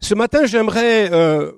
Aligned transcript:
Ce 0.00 0.14
matin, 0.14 0.46
j'aimerais 0.46 1.10
euh, 1.12 1.50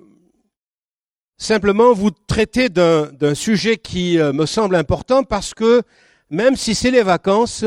simplement 1.37 1.93
vous 1.93 2.09
traiter 2.09 2.69
d'un 2.69 3.35
sujet 3.35 3.77
qui 3.77 4.17
euh, 4.17 4.33
me 4.33 4.47
semble 4.47 4.75
important 4.75 5.23
parce 5.23 5.53
que 5.53 5.83
même 6.31 6.55
si 6.55 6.73
c'est 6.73 6.89
les 6.89 7.03
vacances, 7.03 7.65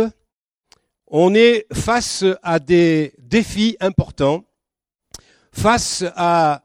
on 1.07 1.33
est 1.33 1.67
face 1.73 2.25
à 2.43 2.59
des 2.59 3.15
défis 3.19 3.77
importants, 3.79 4.45
face 5.53 6.05
à 6.17 6.65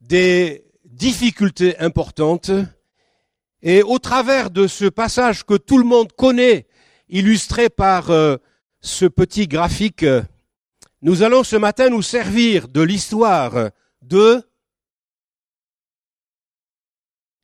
des 0.00 0.64
difficultés 0.84 1.76
importantes. 1.80 2.52
Et 3.60 3.82
au 3.82 3.98
travers 3.98 4.50
de 4.50 4.68
ce 4.68 4.84
passage 4.84 5.44
que 5.44 5.54
tout 5.54 5.78
le 5.78 5.84
monde 5.84 6.12
connaît, 6.12 6.68
illustré 7.08 7.70
par 7.70 8.10
euh, 8.10 8.36
ce 8.80 9.06
petit 9.06 9.48
graphique, 9.48 10.04
nous 11.00 11.22
allons 11.22 11.44
ce 11.44 11.56
matin 11.56 11.90
nous 11.90 12.02
servir 12.02 12.68
de 12.68 12.80
l'histoire 12.80 13.70
de 14.02 14.42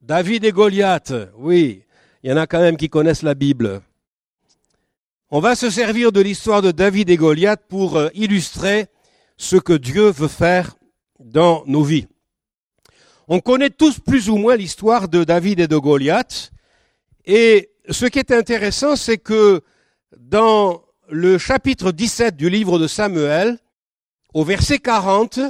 David 0.01 0.45
et 0.45 0.53
Goliath, 0.53 1.13
oui, 1.37 1.85
il 2.23 2.31
y 2.31 2.33
en 2.33 2.37
a 2.37 2.47
quand 2.47 2.61
même 2.61 2.77
qui 2.77 2.89
connaissent 2.91 3.23
la 3.23 3.35
Bible. 3.35 3.81
On 5.31 5.41
va 5.41 5.57
se 5.57 5.71
servir 5.71 6.13
de 6.13 6.21
l'histoire 6.21 6.63
de 6.63 6.71
David 6.71 7.11
et 7.11 7.17
Goliath 7.17 7.63
pour 7.69 7.97
euh, 7.97 8.09
illustrer 8.15 8.87
ce 9.37 9.57
que 9.57 9.73
Dieu 9.73 10.11
veut 10.11 10.29
faire 10.29 10.77
dans 11.19 11.65
nos 11.67 11.83
vies. 11.83 12.07
On 13.27 13.41
connaît 13.41 13.71
tous 13.71 13.99
plus 13.99 14.29
ou 14.29 14.37
moins 14.37 14.57
l'histoire 14.57 15.09
de 15.09 15.25
David 15.25 15.61
et 15.61 15.67
de 15.67 15.77
Goliath. 15.77 16.53
Et 17.25 17.71
ce 17.89 18.07
qui 18.07 18.19
est 18.19 18.31
intéressant, 18.31 18.97
c'est 18.97 19.19
que 19.19 19.63
dans 20.17 20.84
le 21.09 21.39
chapitre 21.39 21.93
17 21.93 22.37
du 22.37 22.49
livre 22.49 22.79
de 22.79 22.87
Samuel, 22.87 23.59
au 24.33 24.45
verset 24.45 24.79
40, 24.79 25.41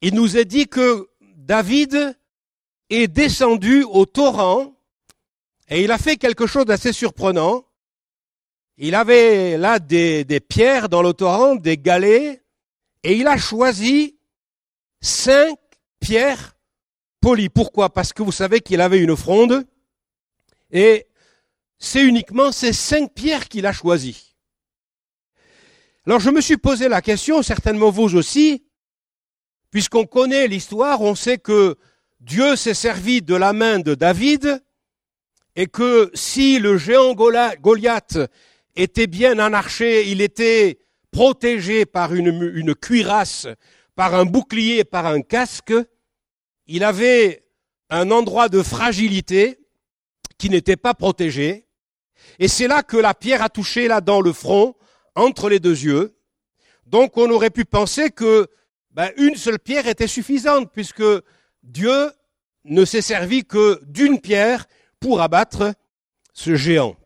il 0.00 0.14
nous 0.14 0.36
est 0.36 0.44
dit 0.44 0.68
que 0.68 1.08
David 1.36 2.16
est 2.90 3.08
descendu 3.08 3.84
au 3.84 4.04
torrent 4.06 4.74
et 5.68 5.82
il 5.84 5.90
a 5.90 5.98
fait 5.98 6.16
quelque 6.16 6.46
chose 6.46 6.64
d'assez 6.64 6.92
surprenant. 6.92 7.64
Il 8.78 8.94
avait 8.94 9.56
là 9.58 9.78
des, 9.78 10.24
pierres 10.40 10.88
dans 10.88 11.02
le 11.02 11.12
torrent, 11.12 11.56
des 11.56 11.78
galets, 11.78 12.42
et 13.02 13.16
il 13.16 13.26
a 13.26 13.36
choisi 13.36 14.16
cinq 15.00 15.58
pierres 16.00 16.56
polies. 17.20 17.48
Pourquoi? 17.48 17.90
Parce 17.90 18.12
que 18.12 18.22
vous 18.22 18.32
savez 18.32 18.60
qu'il 18.60 18.80
avait 18.80 19.00
une 19.00 19.16
fronde, 19.16 19.66
et 20.70 21.06
c'est 21.78 22.04
uniquement 22.04 22.52
ces 22.52 22.72
cinq 22.72 23.12
pierres 23.14 23.48
qu'il 23.48 23.66
a 23.66 23.72
choisies. 23.72 24.28
Alors 26.06 26.20
je 26.20 26.30
me 26.30 26.40
suis 26.40 26.56
posé 26.56 26.88
la 26.88 27.02
question, 27.02 27.42
certainement 27.42 27.90
vous 27.90 28.16
aussi, 28.16 28.64
puisqu'on 29.70 30.06
connaît 30.06 30.46
l'histoire, 30.46 31.02
on 31.02 31.14
sait 31.14 31.38
que 31.38 31.76
Dieu 32.20 32.56
s'est 32.56 32.74
servi 32.74 33.22
de 33.22 33.34
la 33.34 33.52
main 33.52 33.78
de 33.78 33.94
David 33.94 34.62
et 35.54 35.66
que 35.66 36.10
si 36.14 36.58
le 36.58 36.78
géant 36.78 37.14
Goliath 37.14 38.18
était 38.76 39.06
bien 39.06 39.38
un 39.38 39.52
archer, 39.52 40.08
il 40.08 40.20
était 40.20 40.78
protégé 41.10 41.84
par 41.84 42.14
une, 42.14 42.52
une 42.54 42.74
cuirasse, 42.74 43.46
par 43.94 44.14
un 44.14 44.24
bouclier, 44.24 44.84
par 44.84 45.06
un 45.06 45.20
casque, 45.20 45.74
il 46.66 46.84
avait 46.84 47.44
un 47.90 48.10
endroit 48.10 48.48
de 48.48 48.62
fragilité 48.62 49.58
qui 50.38 50.48
n'était 50.50 50.76
pas 50.76 50.94
protégé. 50.94 51.66
Et 52.38 52.46
c'est 52.46 52.68
là 52.68 52.82
que 52.82 52.96
la 52.96 53.14
pierre 53.14 53.42
a 53.42 53.48
touché 53.48 53.88
là 53.88 54.00
dans 54.00 54.20
le 54.20 54.32
front, 54.32 54.76
entre 55.18 55.48
les 55.48 55.60
deux 55.60 55.84
yeux. 55.84 56.16
Donc 56.86 57.16
on 57.16 57.30
aurait 57.30 57.50
pu 57.50 57.64
penser 57.64 58.10
que 58.10 58.46
ben, 58.92 59.10
une 59.16 59.36
seule 59.36 59.58
pierre 59.58 59.86
était 59.86 60.06
suffisante, 60.06 60.70
puisque 60.72 61.04
Dieu 61.62 62.10
ne 62.64 62.84
s'est 62.84 63.02
servi 63.02 63.44
que 63.44 63.80
d'une 63.84 64.20
pierre 64.20 64.66
pour 65.00 65.20
abattre 65.20 65.74
ce 66.32 66.54
géant. 66.54 66.96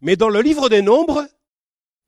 Mais 0.00 0.16
dans 0.16 0.28
le 0.28 0.40
livre 0.40 0.68
des 0.68 0.82
Nombres, 0.82 1.26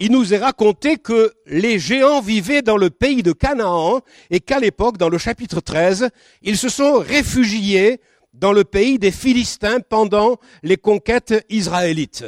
il 0.00 0.10
nous 0.10 0.34
est 0.34 0.38
raconté 0.38 0.97
que 0.97 1.32
les 1.47 1.78
géants 1.78 2.21
vivaient 2.21 2.62
dans 2.62 2.76
le 2.76 2.91
pays 2.91 3.22
de 3.22 3.32
Canaan 3.32 4.00
et 4.31 4.41
qu'à 4.41 4.59
l'époque, 4.59 4.99
dans 4.99 5.09
le 5.09 5.19
chapitre 5.19 5.61
13, 5.61 6.11
ils 6.43 6.59
se 6.59 6.69
sont 6.69 6.99
réfugiés 6.99 8.00
dans 8.32 8.53
le 8.53 8.65
pays 8.65 8.99
des 8.99 9.12
Philistins 9.12 9.81
pendant 9.81 10.38
les 10.62 10.76
conquêtes 10.76 11.47
israélites. 11.49 12.25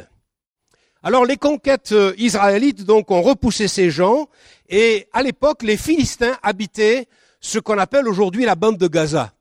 Alors 1.06 1.24
les 1.24 1.36
conquêtes 1.36 1.94
israélites 2.18 2.84
donc 2.84 3.12
ont 3.12 3.22
repoussé 3.22 3.68
ces 3.68 3.90
gens 3.90 4.26
et 4.68 5.06
à 5.12 5.22
l'époque 5.22 5.62
les 5.62 5.76
Philistins 5.76 6.36
habitaient 6.42 7.06
ce 7.40 7.60
qu'on 7.60 7.78
appelle 7.78 8.08
aujourd'hui 8.08 8.44
la 8.44 8.56
bande 8.56 8.76
de 8.76 8.88
Gaza. 8.88 9.32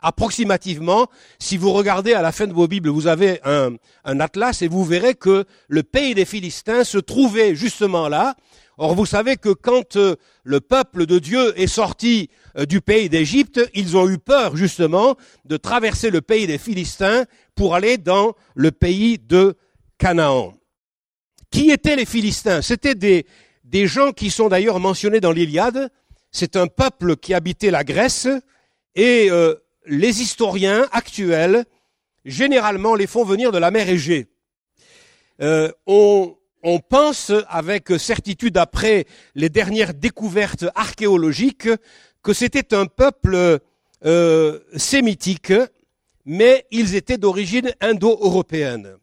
Approximativement, 0.00 1.06
si 1.38 1.56
vous 1.56 1.72
regardez 1.72 2.12
à 2.12 2.22
la 2.22 2.32
fin 2.32 2.48
de 2.48 2.52
vos 2.52 2.66
Bibles, 2.66 2.88
vous 2.88 3.06
avez 3.06 3.38
un, 3.44 3.76
un 4.04 4.18
atlas 4.18 4.62
et 4.62 4.66
vous 4.66 4.84
verrez 4.84 5.14
que 5.14 5.44
le 5.68 5.84
pays 5.84 6.16
des 6.16 6.24
Philistins 6.24 6.82
se 6.82 6.98
trouvait 6.98 7.54
justement 7.54 8.08
là. 8.08 8.34
Or, 8.76 8.96
vous 8.96 9.06
savez 9.06 9.36
que 9.36 9.50
quand 9.50 9.94
euh, 9.94 10.16
le 10.42 10.60
peuple 10.60 11.06
de 11.06 11.20
Dieu 11.20 11.56
est 11.56 11.68
sorti 11.68 12.30
euh, 12.58 12.66
du 12.66 12.80
pays 12.80 13.08
d'Égypte, 13.08 13.60
ils 13.74 13.96
ont 13.96 14.08
eu 14.08 14.18
peur 14.18 14.56
justement 14.56 15.14
de 15.44 15.56
traverser 15.56 16.10
le 16.10 16.20
pays 16.20 16.48
des 16.48 16.58
Philistins 16.58 17.26
pour 17.54 17.76
aller 17.76 17.96
dans 17.96 18.34
le 18.56 18.72
pays 18.72 19.20
de 19.20 19.54
Canaan. 19.98 20.52
Qui 21.52 21.70
étaient 21.70 21.96
les 21.96 22.06
Philistins? 22.06 22.62
C'était 22.62 22.94
des, 22.94 23.86
gens 23.86 24.12
qui 24.12 24.30
sont 24.30 24.48
d'ailleurs 24.48 24.80
mentionnés 24.80 25.20
dans 25.20 25.32
l'Iliade. 25.32 25.90
C'est 26.30 26.56
un 26.56 26.66
peuple 26.66 27.16
qui 27.16 27.34
habitait 27.34 27.70
la 27.70 27.84
Grèce 27.84 28.26
et 28.94 29.30
euh, 29.30 29.54
les 29.86 30.22
historiens 30.22 30.88
actuels, 30.92 31.66
généralement, 32.24 32.94
les 32.94 33.06
font 33.06 33.24
venir 33.24 33.52
de 33.52 33.58
la 33.58 33.70
mer 33.70 33.86
Égée. 33.86 34.28
Euh, 35.42 35.70
on, 35.86 36.34
on, 36.62 36.78
pense 36.78 37.30
avec 37.48 37.90
certitude, 37.98 38.56
après 38.56 39.04
les 39.34 39.50
dernières 39.50 39.92
découvertes 39.92 40.64
archéologiques, 40.74 41.68
que 42.22 42.32
c'était 42.32 42.74
un 42.74 42.86
peuple 42.86 43.58
euh, 44.06 44.58
sémitique, 44.76 45.52
mais 46.24 46.64
ils 46.70 46.94
étaient 46.94 47.18
d'origine 47.18 47.74
indo-européenne. 47.82 48.96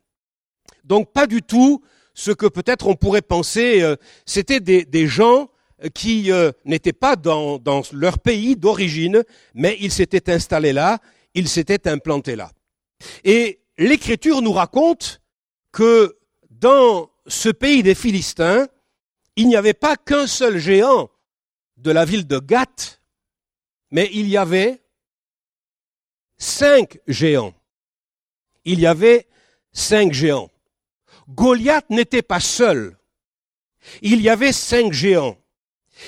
Donc 0.83 1.13
pas 1.13 1.27
du 1.27 1.43
tout 1.43 1.83
ce 2.19 2.31
que 2.31 2.47
peut-être 2.47 2.87
on 2.87 2.95
pourrait 2.95 3.21
penser, 3.21 3.81
euh, 3.81 3.95
c'était 4.25 4.59
des, 4.59 5.07
gens 5.07 5.49
qui 5.93 6.33
euh, 6.33 6.51
n'étaient 6.65 6.91
pas 6.91 7.15
dans, 7.15 7.59
dans 7.59 7.81
leur 7.93 8.19
pays 8.19 8.57
d'origine, 8.57 9.23
mais 9.53 9.77
ils 9.79 9.91
s'étaient 9.91 10.29
installés 10.29 10.73
là, 10.73 10.99
ils 11.33 11.47
s'étaient 11.47 11.87
implantés 11.87 12.35
là. 12.35 12.51
Et 13.23 13.61
l'Écriture 13.77 14.41
nous 14.41 14.51
raconte 14.51 15.21
que 15.71 16.17
dans 16.49 17.09
ce 17.25 17.47
pays 17.47 17.83
des 17.83 17.95
Philistins, 17.95 18.67
il 19.37 19.47
n'y 19.47 19.55
avait 19.55 19.73
pas 19.73 19.95
qu'un 19.95 20.27
seul 20.27 20.57
géant 20.57 21.09
de 21.77 21.91
la 21.91 22.03
ville 22.03 22.27
de 22.27 22.39
Gath, 22.39 22.99
mais 23.91 24.09
il 24.11 24.27
y 24.27 24.35
avait 24.35 24.81
cinq 26.37 26.99
géants. 27.07 27.53
Il 28.65 28.81
y 28.81 28.87
avait 28.87 29.25
cinq 29.71 30.11
géants. 30.11 30.51
Goliath 31.29 31.89
n'était 31.89 32.21
pas 32.21 32.39
seul. 32.39 32.97
Il 34.01 34.21
y 34.21 34.29
avait 34.29 34.51
cinq 34.51 34.91
géants. 34.93 35.37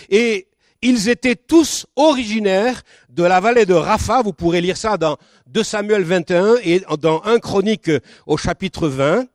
Et 0.09 0.47
ils 0.81 1.09
étaient 1.09 1.35
tous 1.35 1.85
originaires 1.95 2.81
de 3.09 3.23
la 3.23 3.39
vallée 3.39 3.65
de 3.65 3.73
Rapha. 3.73 4.21
Vous 4.21 4.33
pourrez 4.33 4.61
lire 4.61 4.77
ça 4.77 4.97
dans 4.97 5.17
2 5.47 5.63
Samuel 5.63 6.03
21 6.03 6.55
et 6.63 6.81
dans 6.99 7.21
1 7.23 7.39
Chronique 7.39 7.91
au 8.25 8.37
chapitre 8.37 8.87
20. 8.87 9.25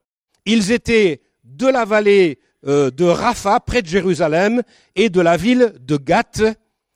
Ils 0.44 0.72
étaient 0.72 1.22
de 1.44 1.66
la 1.66 1.84
vallée 1.84 2.40
euh, 2.66 2.90
de 2.90 3.04
Rapha, 3.04 3.60
près 3.60 3.82
de 3.82 3.86
Jérusalem, 3.86 4.62
et 4.96 5.08
de 5.08 5.20
la 5.20 5.36
ville 5.36 5.74
de 5.80 5.96
Gath. 5.96 6.42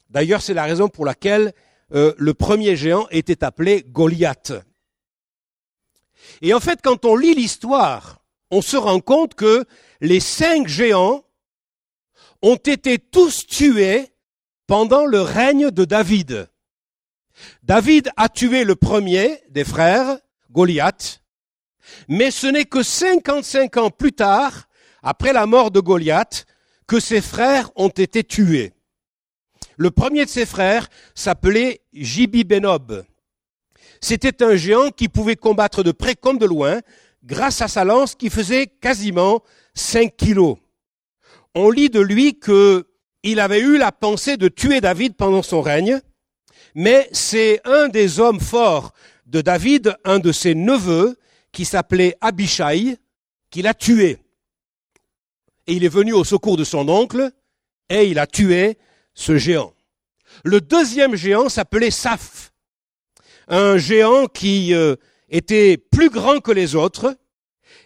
D'ailleurs, 0.08 0.42
c'est 0.42 0.54
la 0.54 0.64
raison 0.64 0.88
pour 0.88 1.04
laquelle 1.04 1.52
euh, 1.94 2.12
le 2.18 2.34
premier 2.34 2.74
géant 2.76 3.06
était 3.10 3.44
appelé 3.44 3.84
Goliath. 3.86 4.52
Et 6.42 6.54
en 6.54 6.60
fait, 6.60 6.80
quand 6.82 7.04
on 7.04 7.14
lit 7.14 7.34
l'histoire, 7.34 8.19
on 8.50 8.62
se 8.62 8.76
rend 8.76 9.00
compte 9.00 9.34
que 9.34 9.64
les 10.00 10.20
cinq 10.20 10.68
géants 10.68 11.24
ont 12.42 12.56
été 12.56 12.98
tous 12.98 13.46
tués 13.46 14.08
pendant 14.66 15.04
le 15.04 15.20
règne 15.20 15.70
de 15.70 15.84
David. 15.84 16.48
David 17.62 18.10
a 18.16 18.28
tué 18.28 18.64
le 18.64 18.76
premier 18.76 19.40
des 19.50 19.64
frères, 19.64 20.18
Goliath, 20.50 21.22
mais 22.08 22.30
ce 22.30 22.46
n'est 22.46 22.64
que 22.64 22.82
55 22.82 23.76
ans 23.78 23.90
plus 23.90 24.12
tard, 24.12 24.68
après 25.02 25.32
la 25.32 25.46
mort 25.46 25.70
de 25.70 25.80
Goliath, 25.80 26.46
que 26.86 27.00
ses 27.00 27.20
frères 27.20 27.70
ont 27.76 27.88
été 27.88 28.24
tués. 28.24 28.72
Le 29.76 29.90
premier 29.90 30.24
de 30.24 30.30
ses 30.30 30.46
frères 30.46 30.88
s'appelait 31.14 31.80
Jibi 31.92 32.44
Benob. 32.44 33.04
C'était 34.00 34.42
un 34.42 34.56
géant 34.56 34.90
qui 34.90 35.08
pouvait 35.08 35.36
combattre 35.36 35.82
de 35.82 35.92
près 35.92 36.14
comme 36.14 36.38
de 36.38 36.46
loin 36.46 36.80
grâce 37.22 37.60
à 37.60 37.68
sa 37.68 37.84
lance 37.84 38.14
qui 38.14 38.30
faisait 38.30 38.66
quasiment 38.66 39.42
5 39.74 40.16
kilos 40.16 40.56
on 41.54 41.70
lit 41.70 41.90
de 41.90 42.00
lui 42.00 42.38
que 42.38 42.86
il 43.22 43.40
avait 43.40 43.60
eu 43.60 43.76
la 43.76 43.92
pensée 43.92 44.36
de 44.36 44.48
tuer 44.48 44.80
David 44.80 45.14
pendant 45.14 45.42
son 45.42 45.60
règne, 45.60 46.00
mais 46.74 47.08
c'est 47.12 47.60
un 47.64 47.88
des 47.88 48.18
hommes 48.18 48.40
forts 48.40 48.92
de 49.26 49.40
David, 49.42 49.96
un 50.04 50.18
de 50.18 50.32
ses 50.32 50.54
neveux, 50.54 51.18
qui 51.52 51.64
s'appelait 51.64 52.16
Abishai, 52.20 52.96
qui 53.50 53.62
l'a 53.62 53.74
tué. 53.74 54.18
Et 55.66 55.74
il 55.74 55.84
est 55.84 55.88
venu 55.88 56.12
au 56.12 56.24
secours 56.24 56.56
de 56.56 56.64
son 56.64 56.88
oncle, 56.88 57.30
et 57.90 58.06
il 58.06 58.18
a 58.18 58.26
tué 58.26 58.78
ce 59.12 59.36
géant. 59.36 59.74
Le 60.44 60.60
deuxième 60.60 61.16
géant 61.16 61.48
s'appelait 61.48 61.90
Saph, 61.90 62.52
un 63.48 63.76
géant 63.76 64.26
qui 64.26 64.72
euh, 64.72 64.96
était 65.30 65.78
plus 65.78 66.10
grand 66.10 66.40
que 66.40 66.52
les 66.52 66.74
autres, 66.74 67.16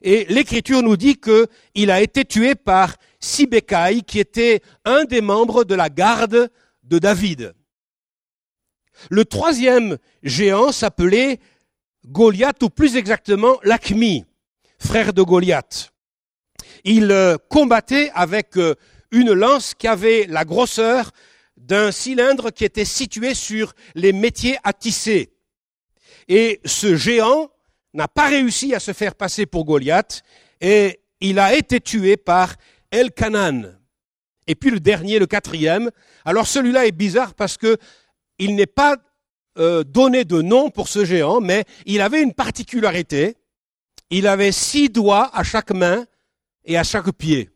et 0.02 0.26
l'Écriture 0.29 0.82
nous 0.82 0.96
dit 0.96 1.17
qu'il 1.17 1.91
a 1.91 2.02
été 2.02 2.25
tué 2.25 2.55
par 2.55 2.96
Sibécaï, 3.20 4.02
qui 4.02 4.19
était 4.19 4.61
un 4.85 5.05
des 5.05 5.20
membres 5.20 5.64
de 5.64 5.75
la 5.75 5.88
garde 5.88 6.50
de 6.82 6.99
David. 6.99 7.55
Le 9.11 9.25
troisième 9.25 9.99
géant 10.23 10.73
s'appelait 10.73 11.41
Goliath, 12.06 12.62
ou 12.62 12.70
plus 12.70 12.96
exactement 12.96 13.58
Lachmi, 13.62 14.25
frère 14.79 15.12
de 15.12 15.23
Goliath. 15.23 15.91
Il 16.85 17.11
euh, 17.11 17.37
combattait 17.49 18.11
avec 18.14 18.56
euh, 18.56 18.75
une 19.11 19.32
lance 19.32 19.75
qui 19.75 19.88
avait 19.88 20.26
la 20.29 20.44
grosseur 20.44 21.12
d'un 21.56 21.91
cylindre 21.93 22.50
qui 22.50 22.64
était 22.64 22.85
situé 22.85 23.32
sur 23.35 23.75
les 23.94 24.12
métiers 24.12 24.58
à 24.64 24.73
tisser. 24.73 25.34
Et 26.29 26.61
ce 26.65 26.97
géant 26.97 27.50
n'a 27.93 28.09
pas 28.09 28.29
réussi 28.29 28.75
à 28.75 28.81
se 28.81 28.93
faire 28.93 29.15
passer 29.15 29.47
pour 29.47 29.65
Goliath 29.65 30.23
et 30.61 31.00
il 31.21 31.38
a 31.38 31.55
été 31.55 31.81
tué 31.81 32.17
par 32.17 32.55
El-Kanan. 32.91 33.79
Et 34.47 34.55
puis 34.55 34.71
le 34.71 34.81
dernier, 34.81 35.19
le 35.19 35.26
quatrième. 35.26 35.91
Alors 36.25 36.47
celui-là 36.47 36.87
est 36.87 36.93
bizarre 36.93 37.35
parce 37.35 37.56
que 37.56 37.79
il 38.38 38.56
n'est 38.56 38.67
pas 38.67 38.97
euh, 39.59 39.85
donné 39.85 40.25
de 40.25 40.43
nom 40.43 40.71
pour 40.71 40.88
ce 40.88 41.05
géant, 41.05 41.41
mais 41.41 41.65
il 41.87 42.00
avait 42.00 42.23
une 42.23 42.35
particularité. 42.35 43.37
Il 44.11 44.27
avait 44.27 44.53
six 44.53 44.91
doigts 44.91 45.31
à 45.32 45.44
chaque 45.44 45.70
main 45.70 46.05
et 46.65 46.77
à 46.77 46.85
chaque 46.85 47.11
pied. 47.12 47.50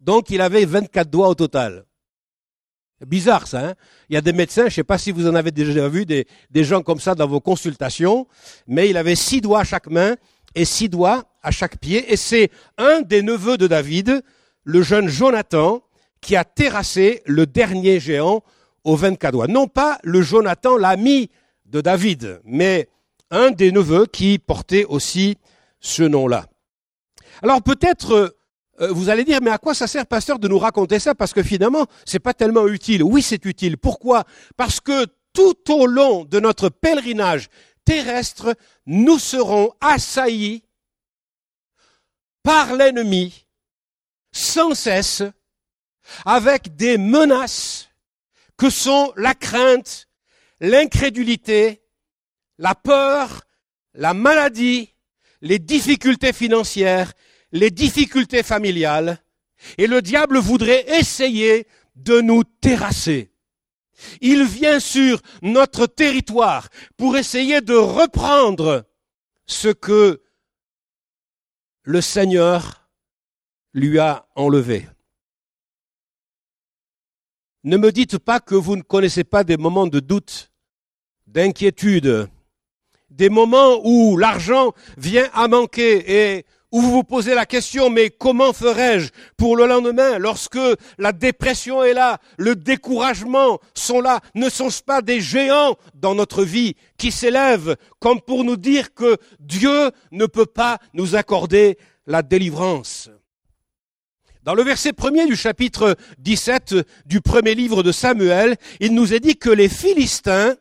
Donc 0.00 0.30
il 0.30 0.40
avait 0.40 0.64
24 0.64 1.10
doigts 1.10 1.28
au 1.28 1.34
total. 1.34 1.84
Bizarre 3.04 3.46
ça. 3.46 3.60
Hein 3.60 3.74
il 4.08 4.14
y 4.14 4.16
a 4.16 4.22
des 4.22 4.32
médecins, 4.32 4.62
je 4.62 4.66
ne 4.66 4.70
sais 4.70 4.84
pas 4.84 4.96
si 4.96 5.10
vous 5.10 5.26
en 5.28 5.34
avez 5.34 5.50
déjà 5.50 5.88
vu, 5.88 6.06
des, 6.06 6.26
gens 6.54 6.82
comme 6.82 7.00
ça 7.00 7.14
dans 7.14 7.26
vos 7.26 7.40
consultations, 7.40 8.26
mais 8.66 8.88
il 8.88 8.96
avait 8.96 9.14
six 9.14 9.40
doigts 9.40 9.60
à 9.60 9.64
chaque 9.64 9.88
main 9.88 10.16
et 10.54 10.64
six 10.64 10.88
doigts 10.88 11.24
à 11.42 11.50
chaque 11.50 11.78
pied. 11.78 12.10
Et 12.10 12.16
c'est 12.16 12.50
un 12.78 13.02
des 13.02 13.22
neveux 13.22 13.58
de 13.58 13.66
David, 13.66 14.22
le 14.64 14.82
jeune 14.82 15.08
Jonathan, 15.08 15.82
qui 16.22 16.36
a 16.36 16.44
terrassé 16.44 17.22
le 17.26 17.46
dernier 17.46 18.00
géant 18.00 18.42
aux 18.84 18.96
24 18.96 19.32
doigts. 19.32 19.46
Non 19.46 19.66
pas 19.66 19.98
le 20.02 20.22
Jonathan, 20.22 20.78
l'ami 20.78 21.30
de 21.66 21.80
David, 21.82 22.40
mais 22.44 22.88
un 23.30 23.50
des 23.50 23.72
neveux 23.72 24.06
qui 24.06 24.38
portait 24.38 24.84
aussi 24.84 25.36
ce 25.80 26.02
nom-là. 26.02 26.46
Alors 27.42 27.62
peut-être 27.62 28.12
euh, 28.12 28.36
vous 28.78 29.08
allez 29.08 29.24
dire, 29.24 29.40
mais 29.42 29.50
à 29.50 29.58
quoi 29.58 29.74
ça 29.74 29.86
sert, 29.86 30.06
pasteur, 30.06 30.38
de 30.38 30.48
nous 30.48 30.58
raconter 30.58 30.98
ça? 30.98 31.14
Parce 31.14 31.32
que 31.32 31.42
finalement, 31.42 31.86
c'est 32.04 32.18
pas 32.18 32.34
tellement 32.34 32.66
utile. 32.66 33.02
Oui, 33.02 33.22
c'est 33.22 33.44
utile. 33.44 33.78
Pourquoi? 33.78 34.24
Parce 34.56 34.80
que 34.80 35.06
tout 35.32 35.72
au 35.72 35.86
long 35.86 36.24
de 36.24 36.40
notre 36.40 36.68
pèlerinage 36.68 37.48
terrestre, 37.84 38.56
nous 38.86 39.18
serons 39.18 39.72
assaillis 39.80 40.62
par 42.42 42.74
l'ennemi 42.74 43.46
sans 44.32 44.74
cesse 44.74 45.22
avec 46.24 46.76
des 46.76 46.98
menaces 46.98 47.88
que 48.56 48.70
sont 48.70 49.12
la 49.16 49.34
crainte, 49.34 50.08
l'incrédulité, 50.60 51.82
la 52.58 52.74
peur, 52.74 53.42
la 53.94 54.14
maladie, 54.14 54.94
les 55.40 55.58
difficultés 55.58 56.32
financières 56.32 57.12
les 57.52 57.70
difficultés 57.70 58.42
familiales 58.42 59.22
et 59.78 59.86
le 59.86 60.02
diable 60.02 60.38
voudrait 60.38 60.84
essayer 60.98 61.66
de 61.94 62.20
nous 62.20 62.44
terrasser. 62.44 63.30
Il 64.20 64.44
vient 64.44 64.80
sur 64.80 65.20
notre 65.42 65.86
territoire 65.86 66.68
pour 66.96 67.16
essayer 67.16 67.60
de 67.60 67.74
reprendre 67.74 68.84
ce 69.46 69.68
que 69.68 70.22
le 71.82 72.00
Seigneur 72.00 72.88
lui 73.72 73.98
a 73.98 74.26
enlevé. 74.34 74.86
Ne 77.64 77.76
me 77.76 77.90
dites 77.90 78.18
pas 78.18 78.40
que 78.40 78.54
vous 78.54 78.76
ne 78.76 78.82
connaissez 78.82 79.24
pas 79.24 79.44
des 79.44 79.56
moments 79.56 79.86
de 79.86 80.00
doute, 80.00 80.52
d'inquiétude, 81.26 82.28
des 83.10 83.28
moments 83.28 83.80
où 83.84 84.16
l'argent 84.16 84.72
vient 84.96 85.28
à 85.32 85.48
manquer 85.48 86.36
et 86.36 86.46
où 86.76 86.82
vous 86.82 86.90
vous 86.90 87.04
posez 87.04 87.34
la 87.34 87.46
question, 87.46 87.88
mais 87.88 88.10
comment 88.10 88.52
ferais-je 88.52 89.08
pour 89.38 89.56
le 89.56 89.66
lendemain 89.66 90.18
lorsque 90.18 90.58
la 90.98 91.12
dépression 91.12 91.82
est 91.82 91.94
là, 91.94 92.18
le 92.36 92.54
découragement 92.54 93.60
sont 93.72 94.02
là, 94.02 94.20
ne 94.34 94.50
sont-ce 94.50 94.82
pas 94.82 95.00
des 95.00 95.22
géants 95.22 95.76
dans 95.94 96.14
notre 96.14 96.44
vie 96.44 96.76
qui 96.98 97.12
s'élèvent 97.12 97.76
comme 97.98 98.20
pour 98.20 98.44
nous 98.44 98.58
dire 98.58 98.92
que 98.92 99.16
Dieu 99.40 99.90
ne 100.12 100.26
peut 100.26 100.44
pas 100.44 100.76
nous 100.92 101.16
accorder 101.16 101.78
la 102.06 102.20
délivrance? 102.20 103.08
Dans 104.42 104.54
le 104.54 104.62
verset 104.62 104.92
premier 104.92 105.24
du 105.24 105.34
chapitre 105.34 105.96
17 106.18 106.74
du 107.06 107.22
premier 107.22 107.54
livre 107.54 107.82
de 107.82 107.90
Samuel, 107.90 108.54
il 108.80 108.92
nous 108.92 109.14
est 109.14 109.20
dit 109.20 109.38
que 109.38 109.48
les 109.48 109.70
Philistins 109.70 110.54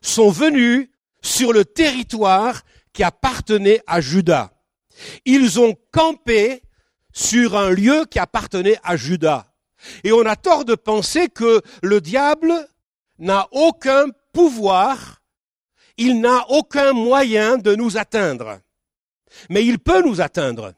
sont 0.00 0.30
venus 0.30 0.88
sur 1.22 1.52
le 1.52 1.64
territoire 1.64 2.62
qui 2.92 3.04
appartenait 3.04 3.82
à 3.86 4.00
Judas. 4.00 4.53
Ils 5.24 5.60
ont 5.60 5.74
campé 5.92 6.62
sur 7.12 7.56
un 7.56 7.70
lieu 7.70 8.04
qui 8.10 8.18
appartenait 8.18 8.78
à 8.82 8.96
Judas. 8.96 9.46
Et 10.02 10.12
on 10.12 10.24
a 10.26 10.36
tort 10.36 10.64
de 10.64 10.74
penser 10.74 11.28
que 11.28 11.62
le 11.82 12.00
diable 12.00 12.52
n'a 13.18 13.48
aucun 13.52 14.06
pouvoir, 14.32 15.22
il 15.96 16.20
n'a 16.20 16.44
aucun 16.50 16.92
moyen 16.92 17.56
de 17.56 17.74
nous 17.74 17.96
atteindre. 17.96 18.60
Mais 19.50 19.64
il 19.64 19.78
peut 19.78 20.02
nous 20.02 20.20
atteindre 20.20 20.74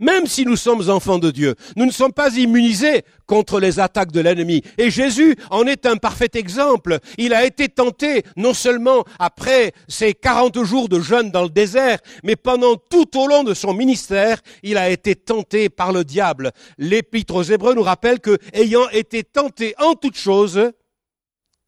même 0.00 0.26
si 0.26 0.44
nous 0.44 0.56
sommes 0.56 0.90
enfants 0.90 1.18
de 1.18 1.30
Dieu. 1.30 1.54
Nous 1.76 1.86
ne 1.86 1.92
sommes 1.92 2.12
pas 2.12 2.36
immunisés 2.36 3.04
contre 3.26 3.60
les 3.60 3.78
attaques 3.78 4.10
de 4.10 4.20
l'ennemi. 4.20 4.62
Et 4.78 4.90
Jésus 4.90 5.36
en 5.50 5.66
est 5.66 5.86
un 5.86 5.96
parfait 5.96 6.30
exemple. 6.34 6.98
Il 7.18 7.32
a 7.32 7.44
été 7.44 7.68
tenté 7.68 8.24
non 8.36 8.54
seulement 8.54 9.04
après 9.18 9.72
ses 9.86 10.14
40 10.14 10.64
jours 10.64 10.88
de 10.88 10.98
jeûne 10.98 11.30
dans 11.30 11.44
le 11.44 11.50
désert, 11.50 11.98
mais 12.24 12.36
pendant 12.36 12.76
tout 12.76 13.18
au 13.18 13.28
long 13.28 13.44
de 13.44 13.54
son 13.54 13.74
ministère, 13.74 14.40
il 14.62 14.76
a 14.76 14.90
été 14.90 15.14
tenté 15.14 15.68
par 15.68 15.92
le 15.92 16.02
diable. 16.02 16.50
L'épître 16.78 17.34
aux 17.34 17.42
Hébreux 17.42 17.74
nous 17.74 17.82
rappelle 17.82 18.20
que, 18.20 18.38
ayant 18.52 18.88
été 18.90 19.22
tenté 19.22 19.74
en 19.78 19.94
toutes 19.94 20.16
choses, 20.16 20.72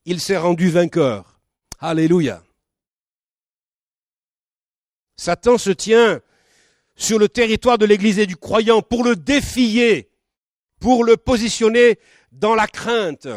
il 0.04 0.20
s'est 0.20 0.36
rendu 0.36 0.70
vainqueur. 0.70 1.40
Alléluia. 1.78 2.42
Satan 5.16 5.58
se 5.58 5.70
tient 5.70 6.20
sur 6.96 7.18
le 7.18 7.28
territoire 7.28 7.78
de 7.78 7.86
l'Église 7.86 8.18
et 8.18 8.26
du 8.26 8.36
croyant 8.36 8.82
pour 8.82 9.04
le 9.04 9.16
défier, 9.16 10.10
pour 10.80 11.04
le 11.04 11.16
positionner 11.16 11.98
dans 12.32 12.54
la 12.54 12.66
crainte. 12.66 13.28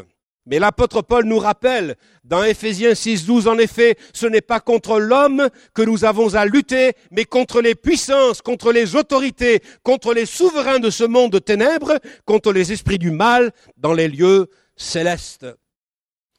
Mais 0.48 0.60
l'apôtre 0.60 1.02
Paul 1.02 1.26
nous 1.26 1.40
rappelle 1.40 1.96
dans 2.24 2.44
Éphésiens 2.44 2.94
6, 2.94 3.26
12, 3.26 3.48
en 3.48 3.58
effet, 3.58 3.98
ce 4.14 4.28
n'est 4.28 4.42
pas 4.42 4.60
contre 4.60 5.00
l'homme 5.00 5.50
que 5.74 5.82
nous 5.82 6.06
avons 6.06 6.36
à 6.36 6.46
lutter, 6.46 6.94
mais 7.10 7.26
contre 7.26 7.62
les 7.62 7.74
puissances, 7.74 8.42
contre 8.42 8.72
les 8.72 8.96
autorités, 8.96 9.62
contre 9.82 10.14
les 10.14 10.28
souverains 10.28 10.80
de 10.80 10.92
ce 10.92 11.04
monde 11.04 11.32
de 11.32 11.40
ténèbres, 11.40 12.00
contre 12.26 12.52
les 12.52 12.72
esprits 12.72 13.00
du 13.00 13.10
mal 13.10 13.52
dans 13.78 13.94
les 13.94 14.08
lieux 14.08 14.50
célestes. 14.76 15.48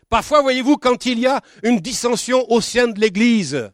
Parfois, 0.08 0.40
voyez-vous, 0.40 0.76
quand 0.76 1.04
il 1.06 1.18
y 1.18 1.26
a 1.26 1.40
une 1.64 1.80
dissension 1.80 2.48
au 2.50 2.60
sein 2.60 2.86
de 2.86 3.00
l'Église, 3.00 3.70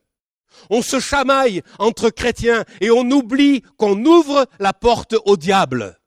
on 0.71 0.83
se 0.83 1.01
chamaille 1.01 1.63
entre 1.79 2.11
chrétiens 2.11 2.65
et 2.81 2.91
on 2.91 3.11
oublie 3.11 3.63
qu'on 3.77 4.05
ouvre 4.05 4.47
la 4.59 4.73
porte 4.73 5.15
au 5.25 5.37
diable. 5.37 5.99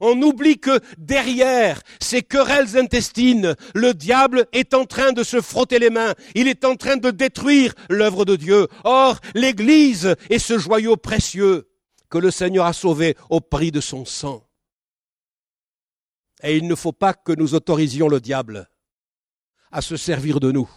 On 0.00 0.20
oublie 0.22 0.58
que 0.58 0.80
derrière 0.98 1.80
ces 2.00 2.22
querelles 2.22 2.76
intestines, 2.76 3.54
le 3.74 3.94
diable 3.94 4.46
est 4.52 4.74
en 4.74 4.86
train 4.86 5.12
de 5.12 5.22
se 5.22 5.40
frotter 5.40 5.78
les 5.78 5.90
mains. 5.90 6.14
Il 6.34 6.48
est 6.48 6.64
en 6.64 6.76
train 6.76 6.96
de 6.96 7.10
détruire 7.10 7.74
l'œuvre 7.88 8.24
de 8.24 8.36
Dieu. 8.36 8.68
Or, 8.84 9.20
l'Église 9.34 10.16
est 10.30 10.38
ce 10.38 10.58
joyau 10.58 10.96
précieux 10.96 11.68
que 12.10 12.18
le 12.18 12.30
Seigneur 12.30 12.66
a 12.66 12.72
sauvé 12.72 13.16
au 13.30 13.40
prix 13.40 13.70
de 13.70 13.80
son 13.80 14.04
sang. 14.04 14.46
Et 16.42 16.56
il 16.56 16.66
ne 16.66 16.74
faut 16.74 16.92
pas 16.92 17.14
que 17.14 17.32
nous 17.32 17.54
autorisions 17.54 18.08
le 18.08 18.20
diable 18.20 18.68
à 19.72 19.80
se 19.80 19.96
servir 19.96 20.40
de 20.40 20.52
nous. 20.52 20.70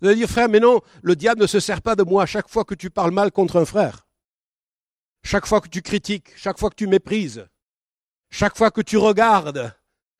Vous 0.00 0.08
allez 0.08 0.16
dire, 0.16 0.28
frère, 0.28 0.48
mais 0.48 0.60
non, 0.60 0.80
le 1.02 1.16
diable 1.16 1.42
ne 1.42 1.46
se 1.46 1.60
sert 1.60 1.82
pas 1.82 1.96
de 1.96 2.02
moi 2.02 2.26
chaque 2.26 2.48
fois 2.48 2.64
que 2.64 2.74
tu 2.74 2.90
parles 2.90 3.12
mal 3.12 3.30
contre 3.32 3.56
un 3.56 3.64
frère. 3.64 4.06
Chaque 5.22 5.46
fois 5.46 5.60
que 5.60 5.68
tu 5.68 5.82
critiques, 5.82 6.32
chaque 6.36 6.58
fois 6.58 6.68
que 6.68 6.74
tu 6.74 6.86
méprises, 6.86 7.46
chaque 8.30 8.56
fois 8.56 8.70
que 8.70 8.82
tu 8.82 8.96
regardes, 8.98 9.74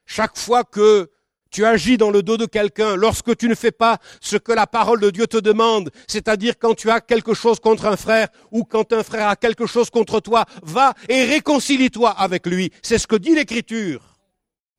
chaque 0.07 0.39
fois 0.39 0.65
que 0.65 1.11
tu 1.51 1.65
agis 1.65 1.99
dans 1.99 2.11
le 2.11 2.23
dos 2.23 2.37
de 2.37 2.47
quelqu'un, 2.47 2.97
lorsque 2.97 3.37
tu 3.37 3.49
ne 3.49 3.55
fais 3.55 3.71
pas 3.71 3.99
ce 4.21 4.37
que 4.37 4.53
la 4.53 4.67
parole 4.67 5.01
de 5.01 5.11
Dieu 5.11 5.27
te 5.27 5.37
demande, 5.37 5.91
c'est-à-dire 6.09 6.59
quand 6.59 6.75
tu 6.75 6.91
as 6.91 7.01
quelque 7.01 7.35
chose 7.35 7.61
contre 7.61 7.87
un 7.87 7.97
frère 7.97 8.29
ou 8.51 8.65
quand 8.65 8.93
un 8.93 9.05
frère 9.05 9.29
a 9.29 9.37
quelque 9.37 9.67
chose 9.67 9.91
contre 9.91 10.21
toi, 10.21 10.47
va 10.63 10.95
et 11.09 11.25
réconcilie-toi 11.25 12.11
avec 12.11 12.47
lui. 12.47 12.73
C'est 12.83 12.99
ce 12.99 13.07
que 13.07 13.15
dit 13.17 13.35
l'Écriture. 13.35 14.17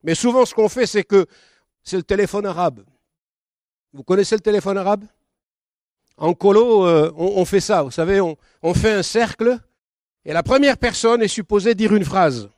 Mais 0.04 0.16
souvent 0.16 0.46
ce 0.46 0.54
qu'on 0.54 0.68
fait, 0.68 0.86
c'est 0.86 1.04
que 1.04 1.28
c'est 1.84 1.98
le 1.98 2.04
téléphone 2.04 2.46
arabe. 2.46 2.84
Vous 3.96 4.04
connaissez 4.04 4.36
le 4.36 4.42
téléphone 4.42 4.78
arabe? 4.78 5.06
En 6.18 6.34
colo, 6.34 6.86
euh, 6.86 7.14
on, 7.16 7.46
fait 7.46 7.62
ça. 7.62 7.82
Vous 7.82 7.92
savez, 7.92 8.20
on, 8.20 8.74
fait 8.74 8.92
un 8.92 9.04
cercle 9.04 9.58
et 10.26 10.34
la 10.34 10.44
première 10.44 10.78
personne 10.78 11.22
est 11.22 11.30
supposée 11.30 11.76
dire 11.76 11.96
une 11.96 12.04
phrase. 12.04 12.50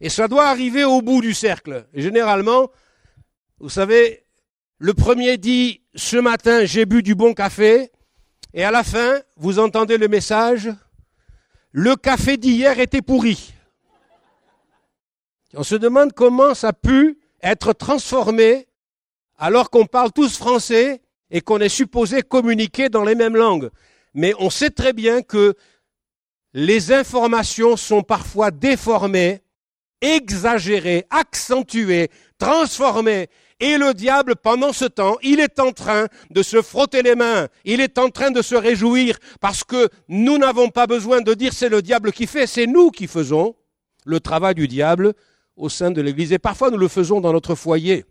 Et 0.00 0.08
ça 0.08 0.26
doit 0.26 0.46
arriver 0.46 0.82
au 0.82 1.02
bout 1.02 1.20
du 1.20 1.34
cercle. 1.34 1.86
Généralement, 1.92 2.70
vous 3.58 3.68
savez, 3.68 4.24
le 4.78 4.94
premier 4.94 5.36
dit 5.36 5.82
ce 5.94 6.16
matin 6.16 6.64
j'ai 6.64 6.86
bu 6.86 7.02
du 7.02 7.14
bon 7.14 7.34
café 7.34 7.92
et 8.54 8.64
à 8.64 8.70
la 8.70 8.84
fin 8.84 9.20
vous 9.36 9.58
entendez 9.58 9.98
le 9.98 10.08
message 10.08 10.70
le 11.72 11.94
café 11.94 12.38
d'hier 12.38 12.80
était 12.80 13.02
pourri. 13.02 13.52
On 15.52 15.62
se 15.62 15.74
demande 15.74 16.14
comment 16.14 16.54
ça 16.54 16.68
a 16.68 16.72
pu 16.72 17.18
être 17.42 17.74
transformé 17.74 18.66
alors 19.38 19.70
qu'on 19.70 19.86
parle 19.86 20.12
tous 20.12 20.36
français 20.36 21.00
et 21.30 21.40
qu'on 21.40 21.58
est 21.58 21.68
supposé 21.68 22.22
communiquer 22.22 22.88
dans 22.88 23.04
les 23.04 23.14
mêmes 23.14 23.36
langues. 23.36 23.70
Mais 24.14 24.32
on 24.38 24.50
sait 24.50 24.70
très 24.70 24.92
bien 24.92 25.22
que 25.22 25.54
les 26.52 26.92
informations 26.92 27.76
sont 27.76 28.02
parfois 28.02 28.50
déformées, 28.50 29.42
exagérées, 30.00 31.04
accentuées, 31.10 32.10
transformées 32.38 33.28
et 33.60 33.78
le 33.78 33.94
diable, 33.94 34.36
pendant 34.36 34.72
ce 34.72 34.84
temps, 34.84 35.16
il 35.22 35.40
est 35.40 35.58
en 35.60 35.72
train 35.72 36.06
de 36.30 36.42
se 36.42 36.60
frotter 36.60 37.02
les 37.02 37.14
mains, 37.14 37.48
il 37.64 37.80
est 37.80 37.98
en 37.98 38.10
train 38.10 38.30
de 38.30 38.42
se 38.42 38.54
réjouir, 38.54 39.16
parce 39.40 39.64
que 39.64 39.88
nous 40.08 40.38
n'avons 40.38 40.70
pas 40.70 40.86
besoin 40.86 41.20
de 41.20 41.34
dire 41.34 41.52
c'est 41.52 41.68
le 41.68 41.80
diable 41.80 42.12
qui 42.12 42.26
fait, 42.26 42.46
c'est 42.46 42.66
nous 42.66 42.90
qui 42.90 43.06
faisons 43.06 43.54
le 44.04 44.20
travail 44.20 44.54
du 44.54 44.68
diable 44.68 45.14
au 45.56 45.68
sein 45.68 45.90
de 45.90 46.02
l'Église. 46.02 46.32
Et 46.32 46.38
parfois 46.38 46.70
nous 46.70 46.78
le 46.78 46.88
faisons 46.88 47.20
dans 47.20 47.32
notre 47.32 47.54
foyer. 47.54 48.04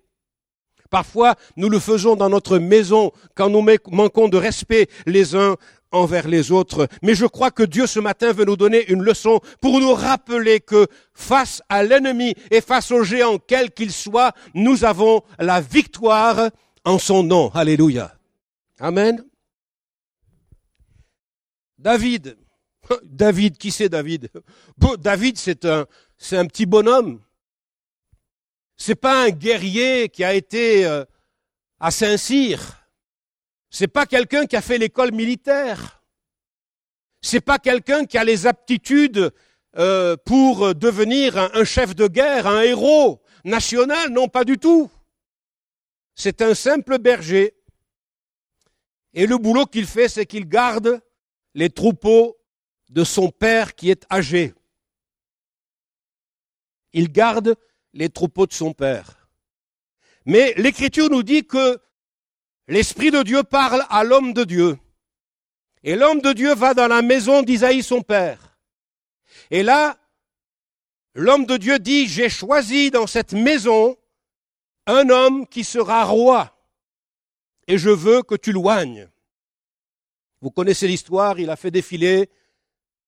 Parfois, 0.93 1.33
nous 1.57 1.69
le 1.69 1.79
faisons 1.79 2.15
dans 2.15 2.29
notre 2.29 2.59
maison 2.59 3.11
quand 3.33 3.49
nous 3.49 3.65
manquons 3.87 4.27
de 4.27 4.37
respect 4.37 4.87
les 5.07 5.35
uns 5.35 5.55
envers 5.91 6.27
les 6.27 6.51
autres. 6.51 6.87
Mais 7.01 7.15
je 7.15 7.25
crois 7.25 7.49
que 7.49 7.63
Dieu 7.63 7.87
ce 7.87 7.99
matin 7.99 8.31
veut 8.31 8.45
nous 8.45 8.57
donner 8.57 8.85
une 8.91 9.01
leçon 9.01 9.39
pour 9.59 9.79
nous 9.79 9.95
rappeler 9.95 10.59
que 10.59 10.85
face 11.15 11.63
à 11.67 11.81
l'ennemi 11.81 12.35
et 12.51 12.61
face 12.61 12.91
au 12.91 13.01
géant, 13.01 13.39
quel 13.39 13.71
qu'il 13.71 13.91
soit, 13.91 14.33
nous 14.53 14.85
avons 14.85 15.23
la 15.39 15.61
victoire 15.61 16.51
en 16.85 16.99
son 16.99 17.23
nom. 17.23 17.49
Alléluia. 17.55 18.15
Amen. 18.79 19.25
David. 21.79 22.37
David, 23.03 23.57
qui 23.57 23.71
c'est 23.71 23.89
David? 23.89 24.29
David, 24.99 25.39
c'est 25.39 25.65
un, 25.65 25.87
c'est 26.19 26.37
un 26.37 26.45
petit 26.45 26.67
bonhomme. 26.67 27.19
C'est 28.77 28.95
pas 28.95 29.25
un 29.25 29.29
guerrier 29.29 30.09
qui 30.09 30.23
a 30.23 30.33
été 30.33 30.85
euh, 30.85 31.05
à 31.79 31.91
Saint-Cyr. 31.91 32.87
C'est 33.69 33.87
pas 33.87 34.05
quelqu'un 34.05 34.45
qui 34.45 34.55
a 34.55 34.61
fait 34.61 34.77
l'école 34.77 35.11
militaire. 35.11 36.03
C'est 37.21 37.41
pas 37.41 37.59
quelqu'un 37.59 38.05
qui 38.05 38.17
a 38.17 38.23
les 38.23 38.45
aptitudes 38.45 39.31
euh, 39.77 40.15
pour 40.25 40.75
devenir 40.75 41.37
un, 41.37 41.63
chef 41.63 41.95
de 41.95 42.07
guerre, 42.07 42.47
un 42.47 42.61
héros 42.61 43.21
national. 43.43 44.11
Non, 44.11 44.27
pas 44.27 44.43
du 44.43 44.57
tout. 44.57 44.91
C'est 46.15 46.41
un 46.41 46.53
simple 46.53 46.99
berger. 46.99 47.55
Et 49.13 49.25
le 49.25 49.37
boulot 49.37 49.65
qu'il 49.65 49.87
fait, 49.87 50.09
c'est 50.09 50.25
qu'il 50.25 50.47
garde 50.47 51.01
les 51.53 51.69
troupeaux 51.69 52.37
de 52.89 53.03
son 53.03 53.29
père 53.29 53.75
qui 53.75 53.89
est 53.89 54.05
âgé. 54.11 54.53
Il 56.93 57.11
garde 57.11 57.55
les 57.93 58.09
troupeaux 58.09 58.47
de 58.47 58.53
son 58.53 58.73
père. 58.73 59.29
Mais 60.25 60.53
l'Écriture 60.57 61.09
nous 61.09 61.23
dit 61.23 61.45
que 61.45 61.79
L'Esprit 62.67 63.11
de 63.11 63.23
Dieu 63.23 63.43
parle 63.43 63.85
à 63.89 64.03
l'homme 64.03 64.33
de 64.33 64.45
Dieu. 64.45 64.77
Et 65.83 65.95
l'homme 65.95 66.21
de 66.21 66.31
Dieu 66.31 66.55
va 66.55 66.73
dans 66.73 66.87
la 66.87 67.01
maison 67.01 67.41
d'Isaïe 67.41 67.83
son 67.83 68.01
père. 68.01 68.57
Et 69.51 69.63
là, 69.63 69.97
l'homme 71.13 71.45
de 71.45 71.57
Dieu 71.57 71.77
dit, 71.79 72.07
j'ai 72.07 72.29
choisi 72.29 72.89
dans 72.89 73.05
cette 73.05 73.33
maison 73.33 73.97
un 74.87 75.09
homme 75.09 75.45
qui 75.47 75.65
sera 75.65 76.05
roi. 76.05 76.57
Et 77.67 77.77
je 77.77 77.89
veux 77.89 78.23
que 78.23 78.35
tu 78.35 78.53
loignes. 78.53 79.09
Vous 80.39 80.51
connaissez 80.51 80.87
l'histoire, 80.87 81.39
il 81.39 81.49
a 81.49 81.55
fait 81.57 81.71
défiler 81.71 82.29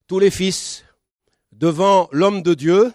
tous 0.08 0.20
les 0.20 0.32
fils 0.32 0.84
devant 1.54 2.10
l'homme 2.12 2.42
de 2.42 2.54
Dieu. 2.54 2.94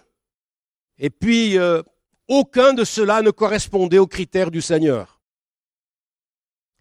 Et 0.97 1.09
puis, 1.09 1.57
euh, 1.57 1.81
aucun 2.27 2.73
de 2.73 2.85
cela 2.85 3.21
ne 3.21 3.31
correspondait 3.31 3.97
aux 3.97 4.07
critères 4.07 4.51
du 4.51 4.61
Seigneur. 4.61 5.21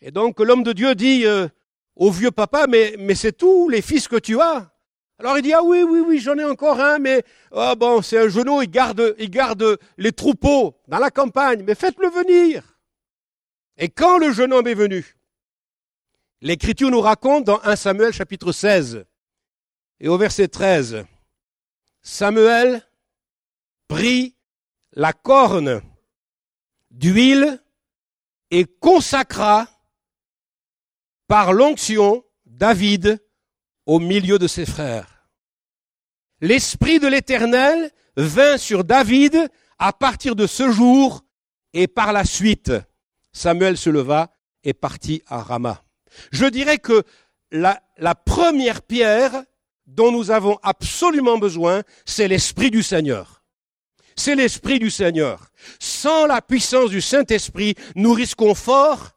Et 0.00 0.10
donc 0.10 0.38
l'homme 0.40 0.62
de 0.62 0.72
Dieu 0.72 0.94
dit 0.94 1.26
euh, 1.26 1.48
au 1.96 2.10
vieux 2.10 2.30
papa, 2.30 2.66
mais, 2.68 2.94
mais 2.98 3.14
c'est 3.14 3.32
tout 3.32 3.68
les 3.68 3.82
fils 3.82 4.08
que 4.08 4.16
tu 4.16 4.40
as. 4.40 4.72
Alors 5.18 5.36
il 5.36 5.42
dit, 5.42 5.52
ah 5.52 5.62
oui, 5.62 5.82
oui, 5.82 6.00
oui, 6.00 6.18
j'en 6.18 6.38
ai 6.38 6.44
encore 6.44 6.80
un, 6.80 6.98
mais 6.98 7.22
oh 7.50 7.74
bon, 7.76 8.00
c'est 8.00 8.18
un 8.18 8.28
genou, 8.28 8.62
il 8.62 8.70
garde, 8.70 9.14
il 9.18 9.28
garde 9.28 9.76
les 9.98 10.12
troupeaux 10.12 10.76
dans 10.88 10.98
la 10.98 11.10
campagne, 11.10 11.62
mais 11.66 11.74
faites-le 11.74 12.08
venir. 12.08 12.78
Et 13.76 13.88
quand 13.88 14.18
le 14.18 14.32
jeune 14.32 14.52
homme 14.52 14.66
est 14.66 14.74
venu, 14.74 15.16
l'Écriture 16.40 16.90
nous 16.90 17.00
raconte 17.00 17.44
dans 17.44 17.60
1 17.64 17.76
Samuel 17.76 18.12
chapitre 18.12 18.52
16 18.52 19.04
et 19.98 20.08
au 20.08 20.16
verset 20.16 20.48
13, 20.48 21.04
Samuel 22.00 22.82
prit 23.90 24.36
la 24.92 25.12
corne 25.12 25.82
d'huile 26.92 27.60
et 28.52 28.64
consacra 28.64 29.68
par 31.26 31.52
l'onction, 31.52 32.24
David 32.46 33.20
au 33.86 33.98
milieu 33.98 34.38
de 34.38 34.46
ses 34.46 34.64
frères. 34.64 35.26
L'Esprit 36.40 37.00
de 37.00 37.08
l'Éternel 37.08 37.90
vint 38.16 38.58
sur 38.58 38.84
David 38.84 39.50
à 39.80 39.92
partir 39.92 40.36
de 40.36 40.46
ce 40.46 40.70
jour 40.70 41.24
et 41.72 41.88
par 41.88 42.12
la 42.12 42.24
suite, 42.24 42.72
Samuel 43.32 43.76
se 43.76 43.90
leva 43.90 44.32
et 44.62 44.72
partit 44.72 45.20
à 45.26 45.42
Rama. 45.42 45.82
Je 46.30 46.46
dirais 46.46 46.78
que 46.78 47.02
la, 47.50 47.82
la 47.98 48.14
première 48.14 48.82
pierre 48.82 49.42
dont 49.86 50.12
nous 50.12 50.30
avons 50.30 50.60
absolument 50.62 51.38
besoin, 51.38 51.82
c'est 52.06 52.28
l'Esprit 52.28 52.70
du 52.70 52.84
Seigneur. 52.84 53.39
C'est 54.16 54.34
l'Esprit 54.34 54.78
du 54.78 54.90
Seigneur. 54.90 55.50
Sans 55.78 56.26
la 56.26 56.42
puissance 56.42 56.90
du 56.90 57.00
Saint-Esprit, 57.00 57.74
nous 57.94 58.12
risquons 58.12 58.54
fort 58.54 59.10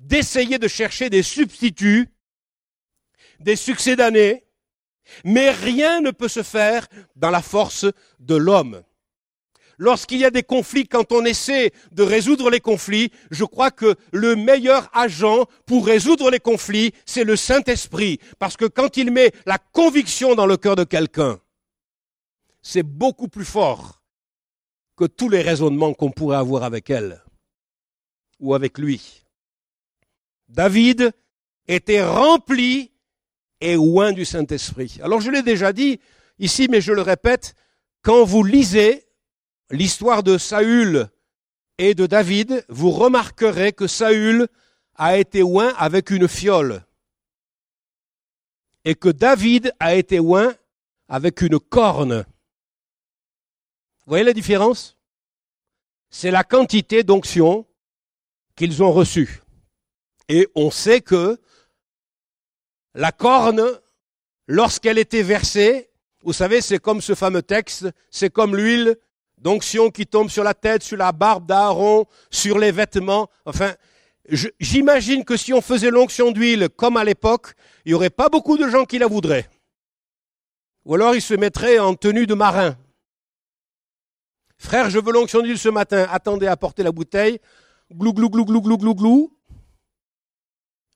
d'essayer 0.00 0.58
de 0.58 0.68
chercher 0.68 1.10
des 1.10 1.22
substituts, 1.22 2.08
des 3.40 3.56
succès 3.56 3.96
d'année, 3.96 4.44
mais 5.24 5.50
rien 5.50 6.00
ne 6.00 6.10
peut 6.10 6.28
se 6.28 6.42
faire 6.42 6.86
dans 7.16 7.30
la 7.30 7.42
force 7.42 7.86
de 8.20 8.36
l'homme. 8.36 8.82
Lorsqu'il 9.76 10.18
y 10.18 10.24
a 10.24 10.30
des 10.30 10.44
conflits, 10.44 10.86
quand 10.86 11.10
on 11.10 11.24
essaie 11.24 11.72
de 11.90 12.02
résoudre 12.02 12.48
les 12.48 12.60
conflits, 12.60 13.10
je 13.30 13.44
crois 13.44 13.70
que 13.70 13.96
le 14.12 14.36
meilleur 14.36 14.88
agent 14.92 15.46
pour 15.66 15.86
résoudre 15.86 16.30
les 16.30 16.38
conflits, 16.38 16.92
c'est 17.06 17.24
le 17.24 17.34
Saint-Esprit. 17.34 18.20
Parce 18.38 18.56
que 18.56 18.66
quand 18.66 18.96
il 18.96 19.10
met 19.10 19.32
la 19.46 19.58
conviction 19.58 20.34
dans 20.34 20.46
le 20.46 20.56
cœur 20.56 20.76
de 20.76 20.84
quelqu'un, 20.84 21.40
c'est 22.62 22.84
beaucoup 22.84 23.28
plus 23.28 23.44
fort 23.44 24.03
que 24.96 25.04
tous 25.04 25.28
les 25.28 25.42
raisonnements 25.42 25.94
qu'on 25.94 26.10
pourrait 26.10 26.36
avoir 26.36 26.62
avec 26.62 26.90
elle 26.90 27.22
ou 28.38 28.54
avec 28.54 28.78
lui. 28.78 29.24
David 30.48 31.12
était 31.66 32.04
rempli 32.04 32.92
et 33.60 33.74
loin 33.74 34.12
du 34.12 34.24
Saint-Esprit. 34.24 34.98
Alors 35.02 35.20
je 35.20 35.30
l'ai 35.30 35.42
déjà 35.42 35.72
dit 35.72 36.00
ici, 36.38 36.68
mais 36.70 36.80
je 36.80 36.92
le 36.92 37.02
répète, 37.02 37.54
quand 38.02 38.24
vous 38.24 38.44
lisez 38.44 39.06
l'histoire 39.70 40.22
de 40.22 40.38
Saül 40.38 41.08
et 41.78 41.94
de 41.94 42.06
David, 42.06 42.64
vous 42.68 42.90
remarquerez 42.90 43.72
que 43.72 43.86
Saül 43.86 44.46
a 44.96 45.16
été 45.16 45.40
loin 45.40 45.72
avec 45.76 46.10
une 46.10 46.28
fiole 46.28 46.84
et 48.84 48.94
que 48.94 49.08
David 49.08 49.72
a 49.80 49.94
été 49.94 50.18
loin 50.18 50.54
avec 51.08 51.40
une 51.40 51.58
corne. 51.58 52.24
Vous 54.06 54.10
voyez 54.10 54.24
la 54.24 54.32
différence? 54.32 54.98
C'est 56.10 56.30
la 56.30 56.44
quantité 56.44 57.02
d'onction 57.02 57.66
qu'ils 58.54 58.82
ont 58.82 58.92
reçue. 58.92 59.42
Et 60.28 60.48
on 60.54 60.70
sait 60.70 61.00
que 61.00 61.40
la 62.94 63.12
corne, 63.12 63.64
lorsqu'elle 64.46 64.98
était 64.98 65.22
versée, 65.22 65.90
vous 66.22 66.32
savez, 66.32 66.60
c'est 66.60 66.78
comme 66.78 67.00
ce 67.00 67.14
fameux 67.14 67.42
texte, 67.42 67.88
c'est 68.10 68.30
comme 68.30 68.56
l'huile 68.56 68.96
d'onction 69.38 69.90
qui 69.90 70.06
tombe 70.06 70.30
sur 70.30 70.44
la 70.44 70.54
tête, 70.54 70.82
sur 70.82 70.96
la 70.96 71.12
barbe 71.12 71.46
d'Aaron, 71.46 72.06
sur 72.30 72.58
les 72.58 72.72
vêtements. 72.72 73.28
Enfin, 73.44 73.74
j'imagine 74.60 75.24
que 75.24 75.36
si 75.36 75.52
on 75.52 75.60
faisait 75.60 75.90
l'onction 75.90 76.30
d'huile 76.30 76.68
comme 76.68 76.96
à 76.96 77.04
l'époque, 77.04 77.54
il 77.84 77.90
n'y 77.90 77.94
aurait 77.94 78.10
pas 78.10 78.28
beaucoup 78.28 78.56
de 78.56 78.68
gens 78.68 78.84
qui 78.84 78.98
la 78.98 79.06
voudraient. 79.06 79.48
Ou 80.84 80.94
alors 80.94 81.14
ils 81.14 81.22
se 81.22 81.34
mettraient 81.34 81.78
en 81.78 81.94
tenue 81.94 82.26
de 82.26 82.34
marin. 82.34 82.76
Frère, 84.64 84.88
je 84.88 84.98
veux 84.98 85.12
l'onction 85.12 85.42
d'huile 85.42 85.58
ce 85.58 85.68
matin. 85.68 86.06
Attendez 86.10 86.46
à 86.46 86.56
porter 86.56 86.82
la 86.82 86.90
bouteille. 86.90 87.38
Glou, 87.92 88.14
glou, 88.14 88.30
glou, 88.30 88.46
glou, 88.46 88.62
glou, 88.62 88.78
glou, 88.78 88.94
glou. 88.94 89.38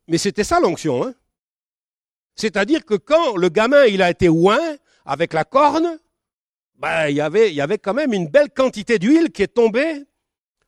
Mais 0.06 0.16
c'était 0.16 0.42
ça 0.42 0.58
l'onction. 0.58 1.04
Hein 1.04 1.12
C'est-à-dire 2.34 2.86
que 2.86 2.94
quand 2.94 3.36
le 3.36 3.50
gamin 3.50 3.84
il 3.84 4.00
a 4.00 4.08
été 4.08 4.30
oint 4.30 4.76
avec 5.04 5.34
la 5.34 5.44
corne, 5.44 5.98
ben, 6.76 7.08
il, 7.08 7.16
y 7.16 7.20
avait, 7.20 7.50
il 7.50 7.54
y 7.56 7.60
avait 7.60 7.76
quand 7.76 7.92
même 7.92 8.14
une 8.14 8.28
belle 8.28 8.48
quantité 8.48 8.98
d'huile 8.98 9.30
qui 9.30 9.42
est 9.42 9.54
tombée 9.54 10.02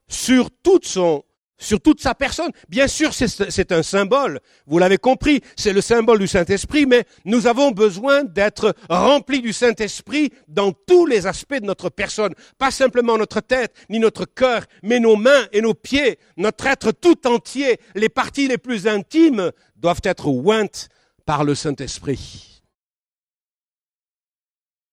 sur 0.07 0.51
toute 0.51 0.85
son, 0.85 1.23
sur 1.61 1.79
toute 1.79 2.01
sa 2.01 2.13
personne. 2.13 2.51
Bien 2.67 2.87
sûr, 2.87 3.13
c'est 3.13 3.71
un 3.71 3.83
symbole. 3.83 4.41
Vous 4.65 4.79
l'avez 4.79 4.97
compris, 4.97 5.41
c'est 5.55 5.71
le 5.71 5.79
symbole 5.79 6.19
du 6.19 6.27
Saint-Esprit, 6.27 6.85
mais 6.85 7.05
nous 7.23 7.47
avons 7.47 7.71
besoin 7.71 8.23
d'être 8.23 8.75
remplis 8.89 9.41
du 9.41 9.53
Saint-Esprit 9.53 10.31
dans 10.47 10.73
tous 10.73 11.05
les 11.05 11.27
aspects 11.27 11.59
de 11.59 11.65
notre 11.65 11.89
personne. 11.89 12.33
Pas 12.57 12.71
simplement 12.71 13.17
notre 13.17 13.39
tête, 13.39 13.73
ni 13.89 13.99
notre 13.99 14.25
cœur, 14.25 14.65
mais 14.83 14.99
nos 14.99 15.15
mains 15.15 15.47
et 15.53 15.61
nos 15.61 15.73
pieds, 15.73 16.19
notre 16.35 16.65
être 16.67 16.91
tout 16.91 17.27
entier, 17.27 17.79
les 17.95 18.09
parties 18.09 18.47
les 18.47 18.57
plus 18.57 18.87
intimes 18.87 19.51
doivent 19.75 20.01
être 20.03 20.27
ointes 20.27 20.89
par 21.25 21.43
le 21.43 21.55
Saint-Esprit. 21.55 22.63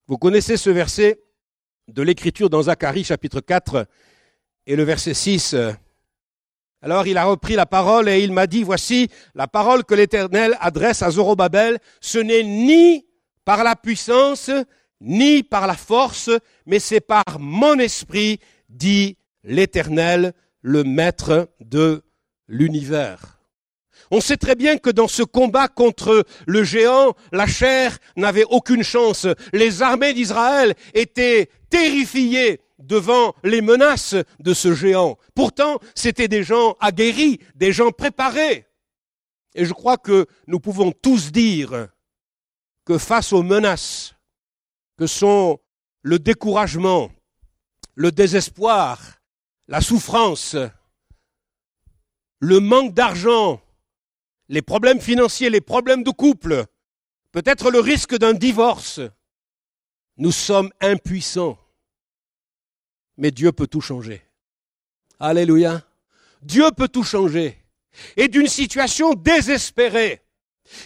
Vous 0.07 0.19
connaissez 0.19 0.57
ce 0.57 0.71
verset 0.71 1.21
de 1.89 2.03
l'Écriture 2.03 2.51
dans 2.51 2.63
Zacharie 2.63 3.05
chapitre 3.05 3.41
4 3.41 3.87
et 4.67 4.77
le 4.77 4.83
verset 4.83 5.15
6. 5.15 5.57
Alors 6.81 7.07
il 7.07 7.19
a 7.19 7.25
repris 7.25 7.55
la 7.55 7.67
parole 7.67 8.09
et 8.09 8.23
il 8.23 8.33
m'a 8.33 8.47
dit, 8.47 8.63
voici 8.63 9.09
la 9.35 9.49
parole 9.49 9.85
que 9.85 9.95
l'Éternel 9.95 10.57
adresse 10.61 11.03
à 11.03 11.11
Zorobabel, 11.11 11.79
ce 12.01 12.19
n'est 12.19 12.45
ni 12.45 13.07
par 13.45 13.65
la 13.65 13.75
puissance, 13.75 14.51
ni 15.01 15.43
par 15.43 15.67
la 15.67 15.75
force, 15.75 16.31
mais 16.67 16.79
c'est 16.79 17.01
par 17.01 17.25
mon 17.41 17.79
esprit, 17.79 18.39
dit 18.69 19.17
l'Éternel, 19.43 20.35
le 20.63 20.85
maître 20.85 21.49
de 21.61 22.05
l'univers. 22.47 23.39
On 24.11 24.21
sait 24.21 24.37
très 24.37 24.55
bien 24.55 24.79
que 24.79 24.91
dans 24.91 25.09
ce 25.09 25.23
combat 25.23 25.69
contre 25.69 26.25
le 26.47 26.65
géant, 26.65 27.15
la 27.33 27.47
chair 27.47 27.99
n'avait 28.17 28.45
aucune 28.45 28.83
chance. 28.83 29.27
Les 29.53 29.83
armées 29.83 30.15
d'Israël 30.15 30.75
étaient 30.95 31.51
terrifiées 31.69 32.61
devant 32.79 33.35
les 33.43 33.61
menaces 33.61 34.15
de 34.41 34.55
ce 34.55 34.75
géant. 34.75 35.19
Pourtant, 35.35 35.79
c'étaient 35.95 36.29
des 36.29 36.43
gens 36.43 36.77
aguerris, 36.81 37.41
des 37.55 37.73
gens 37.73 37.91
préparés. 37.91 38.67
Et 39.55 39.65
je 39.65 39.73
crois 39.73 39.97
que 39.97 40.27
nous 40.47 40.61
pouvons 40.61 40.93
tous 40.93 41.33
dire 41.33 41.89
que 42.85 42.99
face 42.99 43.33
aux 43.33 43.43
menaces 43.43 44.15
que 44.97 45.07
sont 45.07 45.59
le 46.03 46.19
découragement, 46.19 47.11
le 47.95 48.13
désespoir, 48.13 49.19
la 49.67 49.81
souffrance, 49.81 50.57
le 52.41 52.61
manque 52.61 52.95
d'argent, 52.95 53.61
les 54.49 54.63
problèmes 54.63 55.01
financiers, 55.01 55.51
les 55.51 55.61
problèmes 55.61 56.05
de 56.05 56.11
couple, 56.11 56.65
peut-être 57.33 57.71
le 57.71 57.81
risque 57.81 58.17
d'un 58.17 58.33
divorce, 58.33 59.01
nous 60.17 60.33
sommes 60.33 60.71
impuissants 60.81 61.59
mais 63.19 63.31
Dieu 63.31 63.53
peut 63.53 63.67
tout 63.67 63.81
changer. 63.81 64.23
Alléluia. 65.21 65.83
Dieu 66.41 66.71
peut 66.77 66.89
tout 66.89 67.03
changer. 67.03 67.59
Et 68.17 68.29
d'une 68.29 68.47
situation 68.47 69.15
désespérée, 69.15 70.23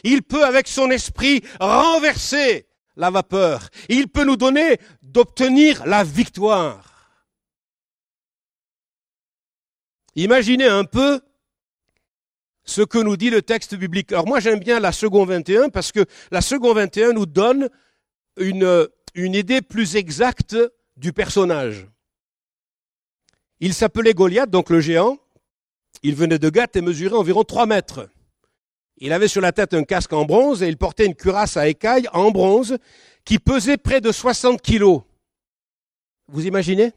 il 0.02 0.22
peut 0.22 0.44
avec 0.44 0.66
son 0.66 0.90
esprit 0.90 1.42
renverser 1.60 2.66
la 2.96 3.10
vapeur. 3.10 3.68
Il 3.88 4.08
peut 4.08 4.24
nous 4.24 4.36
donner 4.36 4.78
d'obtenir 5.02 5.84
la 5.86 6.04
victoire. 6.04 6.88
Imaginez 10.14 10.66
un 10.66 10.84
peu 10.84 11.20
ce 12.64 12.82
que 12.82 12.98
nous 12.98 13.16
dit 13.16 13.30
le 13.30 13.42
texte 13.42 13.74
biblique. 13.74 14.12
Alors 14.12 14.26
moi 14.26 14.40
j'aime 14.40 14.60
bien 14.60 14.78
la 14.78 14.92
seconde 14.92 15.28
21 15.28 15.68
parce 15.68 15.92
que 15.92 16.04
la 16.30 16.40
seconde 16.40 16.76
21 16.76 17.12
nous 17.12 17.26
donne 17.26 17.68
une, 18.36 18.88
une 19.14 19.34
idée 19.34 19.62
plus 19.62 19.96
exacte 19.96 20.56
du 20.96 21.12
personnage. 21.12 21.86
Il 23.64 23.74
s'appelait 23.74 24.12
Goliath, 24.12 24.50
donc 24.50 24.70
le 24.70 24.80
géant. 24.80 25.18
Il 26.02 26.16
venait 26.16 26.40
de 26.40 26.50
Gath 26.50 26.74
et 26.74 26.80
mesurait 26.80 27.14
environ 27.14 27.44
trois 27.44 27.64
mètres. 27.64 28.10
Il 28.98 29.12
avait 29.12 29.28
sur 29.28 29.40
la 29.40 29.52
tête 29.52 29.72
un 29.72 29.84
casque 29.84 30.12
en 30.12 30.24
bronze 30.24 30.64
et 30.64 30.68
il 30.68 30.76
portait 30.76 31.06
une 31.06 31.14
cuirasse 31.14 31.56
à 31.56 31.68
écailles 31.68 32.08
en 32.12 32.32
bronze 32.32 32.76
qui 33.24 33.38
pesait 33.38 33.76
près 33.76 34.00
de 34.00 34.10
60 34.10 34.60
kilos. 34.60 35.02
Vous 36.26 36.44
imaginez? 36.44 36.90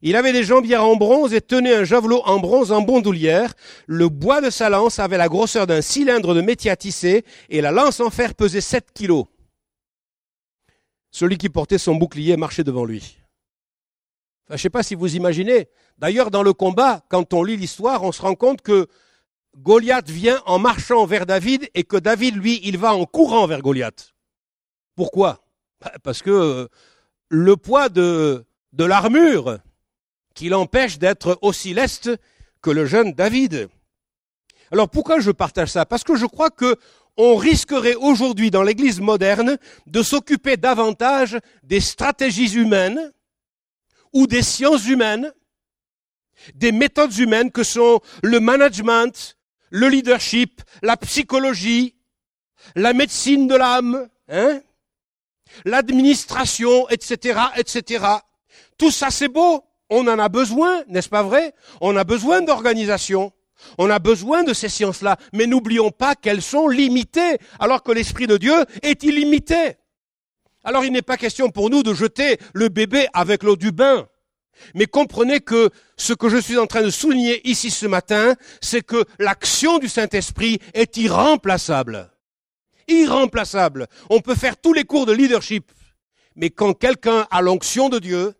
Il 0.00 0.16
avait 0.16 0.32
des 0.32 0.44
jambières 0.44 0.82
en 0.82 0.96
bronze 0.96 1.34
et 1.34 1.42
tenait 1.42 1.74
un 1.74 1.84
javelot 1.84 2.22
en 2.24 2.38
bronze 2.38 2.72
en 2.72 2.80
bandoulière. 2.80 3.52
Le 3.86 4.08
bois 4.08 4.40
de 4.40 4.48
sa 4.48 4.70
lance 4.70 4.98
avait 4.98 5.18
la 5.18 5.28
grosseur 5.28 5.66
d'un 5.66 5.82
cylindre 5.82 6.34
de 6.34 6.40
métier 6.40 6.70
à 6.70 6.76
tisser 6.76 7.22
et 7.50 7.60
la 7.60 7.70
lance 7.70 8.00
en 8.00 8.08
fer 8.08 8.34
pesait 8.34 8.62
7 8.62 8.92
kilos. 8.94 9.26
Celui 11.10 11.36
qui 11.36 11.50
portait 11.50 11.76
son 11.76 11.96
bouclier 11.96 12.38
marchait 12.38 12.64
devant 12.64 12.86
lui 12.86 13.18
je 14.48 14.54
ne 14.54 14.58
sais 14.58 14.70
pas 14.70 14.82
si 14.82 14.94
vous 14.94 15.16
imaginez. 15.16 15.68
D'ailleurs, 15.98 16.30
dans 16.30 16.42
le 16.42 16.52
combat, 16.52 17.02
quand 17.08 17.32
on 17.32 17.42
lit 17.42 17.56
l'histoire, 17.56 18.02
on 18.02 18.12
se 18.12 18.20
rend 18.20 18.34
compte 18.34 18.60
que 18.60 18.88
Goliath 19.56 20.10
vient 20.10 20.42
en 20.46 20.58
marchant 20.58 21.06
vers 21.06 21.26
David 21.26 21.68
et 21.74 21.84
que 21.84 21.96
David, 21.96 22.36
lui, 22.36 22.60
il 22.64 22.76
va 22.76 22.94
en 22.94 23.06
courant 23.06 23.46
vers 23.46 23.62
Goliath. 23.62 24.14
Pourquoi? 24.96 25.44
Bah, 25.80 25.92
Parce 26.02 26.22
que 26.22 26.30
euh, 26.30 26.68
le 27.28 27.56
poids 27.56 27.88
de, 27.88 28.44
l'armure 28.76 29.58
qui 30.34 30.48
l'empêche 30.48 30.98
d'être 30.98 31.38
aussi 31.42 31.74
leste 31.74 32.10
que 32.60 32.70
le 32.70 32.86
jeune 32.86 33.12
David. 33.12 33.68
Alors 34.72 34.88
pourquoi 34.88 35.20
je 35.20 35.30
partage 35.30 35.70
ça? 35.70 35.86
Parce 35.86 36.04
que 36.04 36.16
je 36.16 36.26
crois 36.26 36.50
que 36.50 36.76
on 37.16 37.36
risquerait 37.36 37.94
aujourd'hui 37.94 38.50
dans 38.50 38.64
l'Église 38.64 39.00
moderne 39.00 39.56
de 39.86 40.02
s'occuper 40.02 40.56
davantage 40.56 41.38
des 41.62 41.78
stratégies 41.78 42.54
humaines 42.54 43.12
ou 44.14 44.26
des 44.26 44.42
sciences 44.42 44.86
humaines, 44.86 45.32
des 46.54 46.72
méthodes 46.72 47.16
humaines 47.18 47.50
que 47.50 47.62
sont 47.62 48.00
le 48.22 48.40
management, 48.40 49.36
le 49.70 49.88
leadership, 49.88 50.62
la 50.82 50.96
psychologie, 50.96 51.96
la 52.76 52.92
médecine 52.92 53.46
de 53.46 53.56
l'âme, 53.56 54.08
hein, 54.28 54.60
l'administration, 55.64 56.88
etc., 56.88 57.40
etc. 57.56 58.04
Tout 58.78 58.90
ça, 58.90 59.10
c'est 59.10 59.28
beau. 59.28 59.64
On 59.90 60.06
en 60.08 60.18
a 60.18 60.28
besoin, 60.28 60.82
n'est-ce 60.88 61.08
pas 61.08 61.22
vrai? 61.22 61.54
On 61.80 61.96
a 61.96 62.04
besoin 62.04 62.40
d'organisation. 62.40 63.32
On 63.78 63.90
a 63.90 63.98
besoin 63.98 64.42
de 64.42 64.52
ces 64.52 64.68
sciences-là. 64.68 65.16
Mais 65.32 65.46
n'oublions 65.46 65.90
pas 65.90 66.14
qu'elles 66.14 66.42
sont 66.42 66.68
limitées, 66.68 67.38
alors 67.58 67.82
que 67.82 67.92
l'Esprit 67.92 68.26
de 68.26 68.36
Dieu 68.36 68.54
est 68.82 69.02
illimité. 69.02 69.76
Alors 70.64 70.84
il 70.84 70.92
n'est 70.92 71.02
pas 71.02 71.16
question 71.16 71.50
pour 71.50 71.70
nous 71.70 71.82
de 71.82 71.94
jeter 71.94 72.38
le 72.54 72.68
bébé 72.68 73.06
avec 73.12 73.42
l'eau 73.42 73.56
du 73.56 73.70
bain. 73.70 74.08
Mais 74.74 74.86
comprenez 74.86 75.40
que 75.40 75.70
ce 75.96 76.12
que 76.12 76.28
je 76.28 76.38
suis 76.38 76.58
en 76.58 76.66
train 76.66 76.82
de 76.82 76.90
souligner 76.90 77.46
ici 77.48 77.70
ce 77.70 77.86
matin, 77.86 78.34
c'est 78.60 78.82
que 78.82 79.04
l'action 79.18 79.78
du 79.78 79.88
Saint-Esprit 79.88 80.58
est 80.72 80.96
irremplaçable. 80.96 82.10
Irremplaçable. 82.88 83.86
On 84.10 84.20
peut 84.20 84.34
faire 84.34 84.56
tous 84.56 84.72
les 84.72 84.84
cours 84.84 85.06
de 85.06 85.12
leadership. 85.12 85.70
Mais 86.36 86.50
quand 86.50 86.74
quelqu'un 86.74 87.26
a 87.30 87.42
l'onction 87.42 87.88
de 87.88 87.98
Dieu, 87.98 88.34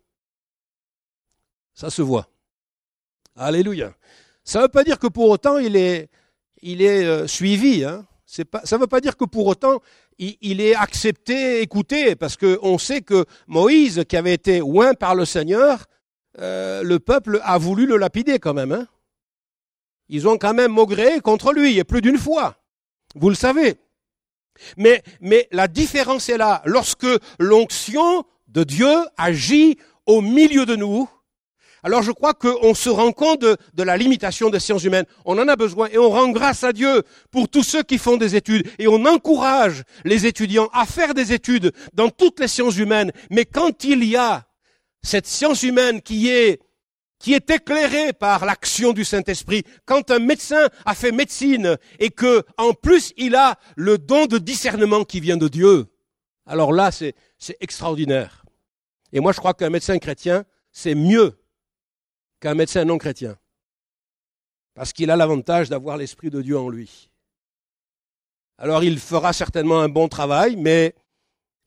ça 1.73 1.89
se 1.89 2.01
voit. 2.01 2.29
Alléluia. 3.35 3.93
Ça 4.43 4.59
ne 4.59 4.63
veut 4.63 4.69
pas 4.69 4.83
dire 4.83 4.99
que 4.99 5.07
pour 5.07 5.29
autant 5.29 5.57
il 5.57 5.75
est, 5.75 6.09
il 6.61 6.81
est 6.81 7.05
euh, 7.05 7.27
suivi. 7.27 7.83
Hein. 7.83 8.05
Ça 8.25 8.43
ne 8.75 8.81
veut 8.81 8.87
pas 8.87 9.01
dire 9.01 9.17
que 9.17 9.25
pour 9.25 9.47
autant 9.47 9.81
il, 10.17 10.61
est 10.61 10.75
accepté, 10.75 11.61
écouté, 11.61 12.15
parce 12.15 12.37
qu'on 12.37 12.77
sait 12.77 13.01
que 13.01 13.25
Moïse, 13.47 14.03
qui 14.07 14.17
avait 14.17 14.33
été 14.33 14.61
oint 14.61 14.93
par 14.93 15.15
le 15.15 15.25
Seigneur, 15.25 15.85
euh, 16.39 16.83
le 16.83 16.99
peuple 16.99 17.41
a 17.43 17.57
voulu 17.57 17.85
le 17.85 17.97
lapider 17.97 18.39
quand 18.39 18.53
même. 18.53 18.71
Hein. 18.71 18.87
Ils 20.09 20.27
ont 20.27 20.37
quand 20.37 20.53
même 20.53 20.71
maugré 20.71 21.19
contre 21.19 21.51
lui, 21.51 21.77
et 21.77 21.83
plus 21.83 22.01
d'une 22.01 22.17
fois. 22.17 22.57
Vous 23.15 23.29
le 23.29 23.35
savez. 23.35 23.75
Mais, 24.77 25.03
mais 25.19 25.47
la 25.51 25.67
différence 25.67 26.29
est 26.29 26.37
là. 26.37 26.61
Lorsque 26.65 27.07
l'onction 27.39 28.23
de 28.47 28.63
Dieu 28.63 28.93
agit 29.17 29.77
au 30.05 30.21
milieu 30.21 30.65
de 30.65 30.75
nous, 30.75 31.09
alors 31.85 32.01
je 32.01 32.11
crois 32.11 32.33
qu'on 32.33 32.73
se 32.73 32.89
rend 32.89 33.11
compte 33.11 33.41
de, 33.41 33.83
la 33.83 33.95
limitation 33.95 34.49
des 34.49 34.59
sciences 34.59 34.83
humaines. 34.83 35.05
On 35.23 35.37
en 35.37 35.47
a 35.47 35.55
besoin 35.55 35.87
et 35.89 35.99
on 35.99 36.09
rend 36.09 36.29
grâce 36.29 36.63
à 36.63 36.73
Dieu 36.73 37.03
pour 37.29 37.47
tous 37.47 37.61
ceux 37.61 37.83
qui 37.83 37.99
font 37.99 38.17
des 38.17 38.35
études. 38.35 38.67
Et 38.79 38.87
on 38.87 39.05
encourage 39.05 39.83
les 40.03 40.25
étudiants 40.25 40.67
à 40.73 40.87
faire 40.87 41.13
des 41.13 41.31
études 41.31 41.73
dans 41.93 42.09
toutes 42.09 42.39
les 42.39 42.47
sciences 42.47 42.77
humaines. 42.77 43.11
Mais 43.29 43.45
quand 43.45 43.83
il 43.83 44.03
y 44.03 44.15
a 44.15 44.47
cette 45.03 45.27
science 45.27 45.61
humaine 45.61 46.01
qui 46.01 46.29
est 46.29 46.59
qui 47.19 47.35
est 47.35 47.51
éclairée 47.51 48.13
par 48.13 48.45
l'action 48.45 48.91
du 48.91 49.05
Saint-Esprit. 49.05 49.63
Quand 49.85 50.11
un 50.11 50.19
médecin 50.19 50.67
a 50.85 50.93
fait 50.93 51.11
médecine 51.11 51.77
et 51.97 52.09
que, 52.09 52.43
en 52.57 52.73
plus, 52.73 53.13
il 53.15 53.35
a 53.35 53.57
le 53.77 53.97
don 53.97 54.25
de 54.25 54.37
discernement 54.37 55.05
qui 55.05 55.21
vient 55.21 55.37
de 55.37 55.47
Dieu, 55.47 55.85
alors 56.45 56.73
là, 56.73 56.91
c'est, 56.91 57.15
c'est 57.37 57.57
extraordinaire. 57.61 58.43
Et 59.13 59.21
moi, 59.21 59.31
je 59.31 59.39
crois 59.39 59.53
qu'un 59.53 59.69
médecin 59.69 59.97
chrétien, 59.97 60.43
c'est 60.71 60.93
mieux 60.93 61.39
qu'un 62.45 62.53
médecin 62.53 62.85
non 62.85 62.99
chrétien. 62.99 63.39
Parce 64.75 64.93
qu'il 64.93 65.09
a 65.09 65.15
l'avantage 65.15 65.67
d'avoir 65.67 65.97
l'Esprit 65.97 66.29
de 66.29 66.43
Dieu 66.43 66.59
en 66.59 66.69
lui. 66.69 67.09
Alors 68.59 68.83
il 68.83 68.99
fera 68.99 69.33
certainement 69.33 69.79
un 69.81 69.89
bon 69.89 70.07
travail, 70.07 70.55
mais 70.55 70.93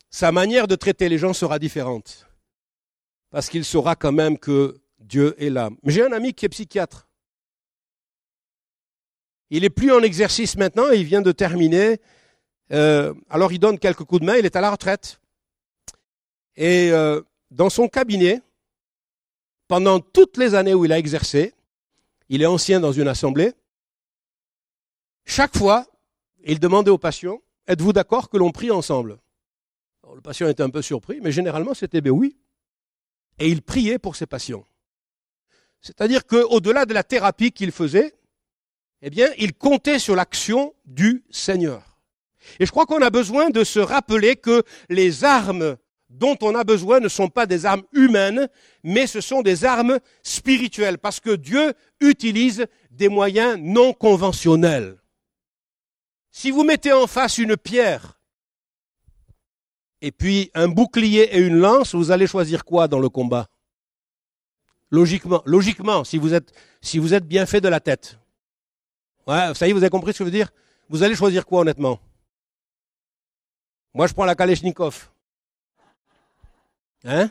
sa 0.08 0.30
manière 0.30 0.68
de 0.68 0.76
traiter 0.76 1.08
les 1.08 1.18
gens 1.18 1.32
sera 1.32 1.58
différente. 1.58 2.28
Parce 3.30 3.48
qu'il 3.48 3.64
saura 3.64 3.96
quand 3.96 4.12
même 4.12 4.38
que 4.38 4.80
Dieu 5.00 5.34
est 5.42 5.50
là. 5.50 5.70
J'ai 5.82 6.04
un 6.04 6.12
ami 6.12 6.32
qui 6.32 6.46
est 6.46 6.48
psychiatre. 6.48 7.08
Il 9.50 9.64
est 9.64 9.70
plus 9.70 9.90
en 9.90 10.02
exercice 10.04 10.56
maintenant, 10.56 10.90
il 10.90 11.02
vient 11.02 11.22
de 11.22 11.32
terminer. 11.32 12.00
Euh, 12.70 13.14
alors 13.30 13.50
il 13.50 13.58
donne 13.58 13.80
quelques 13.80 14.04
coups 14.04 14.20
de 14.20 14.26
main, 14.26 14.36
il 14.36 14.46
est 14.46 14.54
à 14.54 14.60
la 14.60 14.70
retraite. 14.70 15.20
Et 16.54 16.92
euh, 16.92 17.20
dans 17.50 17.68
son 17.68 17.88
cabinet, 17.88 18.42
pendant 19.68 20.00
toutes 20.00 20.38
les 20.38 20.54
années 20.54 20.74
où 20.74 20.84
il 20.84 20.92
a 20.92 20.98
exercé, 20.98 21.54
il 22.28 22.42
est 22.42 22.46
ancien 22.46 22.80
dans 22.80 22.92
une 22.92 23.08
assemblée, 23.08 23.52
chaque 25.24 25.56
fois, 25.56 25.86
il 26.44 26.58
demandait 26.58 26.90
aux 26.90 26.98
patients, 26.98 27.40
êtes-vous 27.66 27.92
d'accord 27.92 28.30
que 28.30 28.38
l'on 28.38 28.50
prie 28.50 28.70
ensemble? 28.70 29.18
Le 30.14 30.22
patient 30.22 30.48
était 30.48 30.62
un 30.62 30.70
peu 30.70 30.80
surpris, 30.80 31.20
mais 31.22 31.32
généralement 31.32 31.74
c'était 31.74 32.00
ben 32.00 32.10
oui. 32.10 32.36
Et 33.38 33.48
il 33.48 33.62
priait 33.62 33.98
pour 33.98 34.16
ses 34.16 34.26
patients. 34.26 34.64
C'est-à-dire 35.82 36.26
qu'au-delà 36.26 36.86
de 36.86 36.94
la 36.94 37.04
thérapie 37.04 37.52
qu'il 37.52 37.70
faisait, 37.70 38.14
eh 39.02 39.10
bien, 39.10 39.28
il 39.38 39.54
comptait 39.54 39.98
sur 39.98 40.16
l'action 40.16 40.74
du 40.86 41.22
Seigneur. 41.30 41.98
Et 42.58 42.66
je 42.66 42.70
crois 42.70 42.86
qu'on 42.86 43.02
a 43.02 43.10
besoin 43.10 43.50
de 43.50 43.62
se 43.62 43.78
rappeler 43.78 44.34
que 44.34 44.64
les 44.88 45.24
armes 45.24 45.76
dont 46.08 46.36
on 46.40 46.54
a 46.54 46.64
besoin 46.64 47.00
ne 47.00 47.08
sont 47.08 47.28
pas 47.28 47.46
des 47.46 47.66
armes 47.66 47.84
humaines, 47.92 48.48
mais 48.82 49.06
ce 49.06 49.20
sont 49.20 49.42
des 49.42 49.64
armes 49.64 49.98
spirituelles, 50.22 50.98
parce 50.98 51.20
que 51.20 51.36
Dieu 51.36 51.74
utilise 52.00 52.66
des 52.90 53.08
moyens 53.08 53.58
non 53.60 53.92
conventionnels. 53.92 54.98
Si 56.30 56.50
vous 56.50 56.64
mettez 56.64 56.92
en 56.92 57.06
face 57.06 57.38
une 57.38 57.56
pierre 57.56 58.20
et 60.00 60.12
puis 60.12 60.50
un 60.54 60.68
bouclier 60.68 61.34
et 61.34 61.38
une 61.38 61.58
lance, 61.58 61.94
vous 61.94 62.10
allez 62.10 62.26
choisir 62.26 62.64
quoi 62.64 62.88
dans 62.88 63.00
le 63.00 63.08
combat? 63.08 63.48
Logiquement, 64.90 65.42
logiquement, 65.44 66.04
si 66.04 66.16
vous 66.16 66.32
êtes, 66.32 66.52
si 66.80 66.98
vous 66.98 67.12
êtes 67.12 67.26
bien 67.26 67.44
fait 67.44 67.60
de 67.60 67.68
la 67.68 67.80
tête. 67.80 68.18
Ouais, 69.26 69.52
ça 69.54 69.66
y 69.66 69.70
est, 69.70 69.72
vous 69.74 69.82
avez 69.82 69.90
compris 69.90 70.12
ce 70.12 70.18
que 70.18 70.24
je 70.24 70.30
veux 70.30 70.36
dire? 70.36 70.50
Vous 70.88 71.02
allez 71.02 71.14
choisir 71.14 71.44
quoi 71.44 71.60
honnêtement? 71.60 72.00
Moi, 73.92 74.06
je 74.06 74.14
prends 74.14 74.24
la 74.24 74.34
Kalechnikov. 74.34 75.10
Hein? 77.04 77.30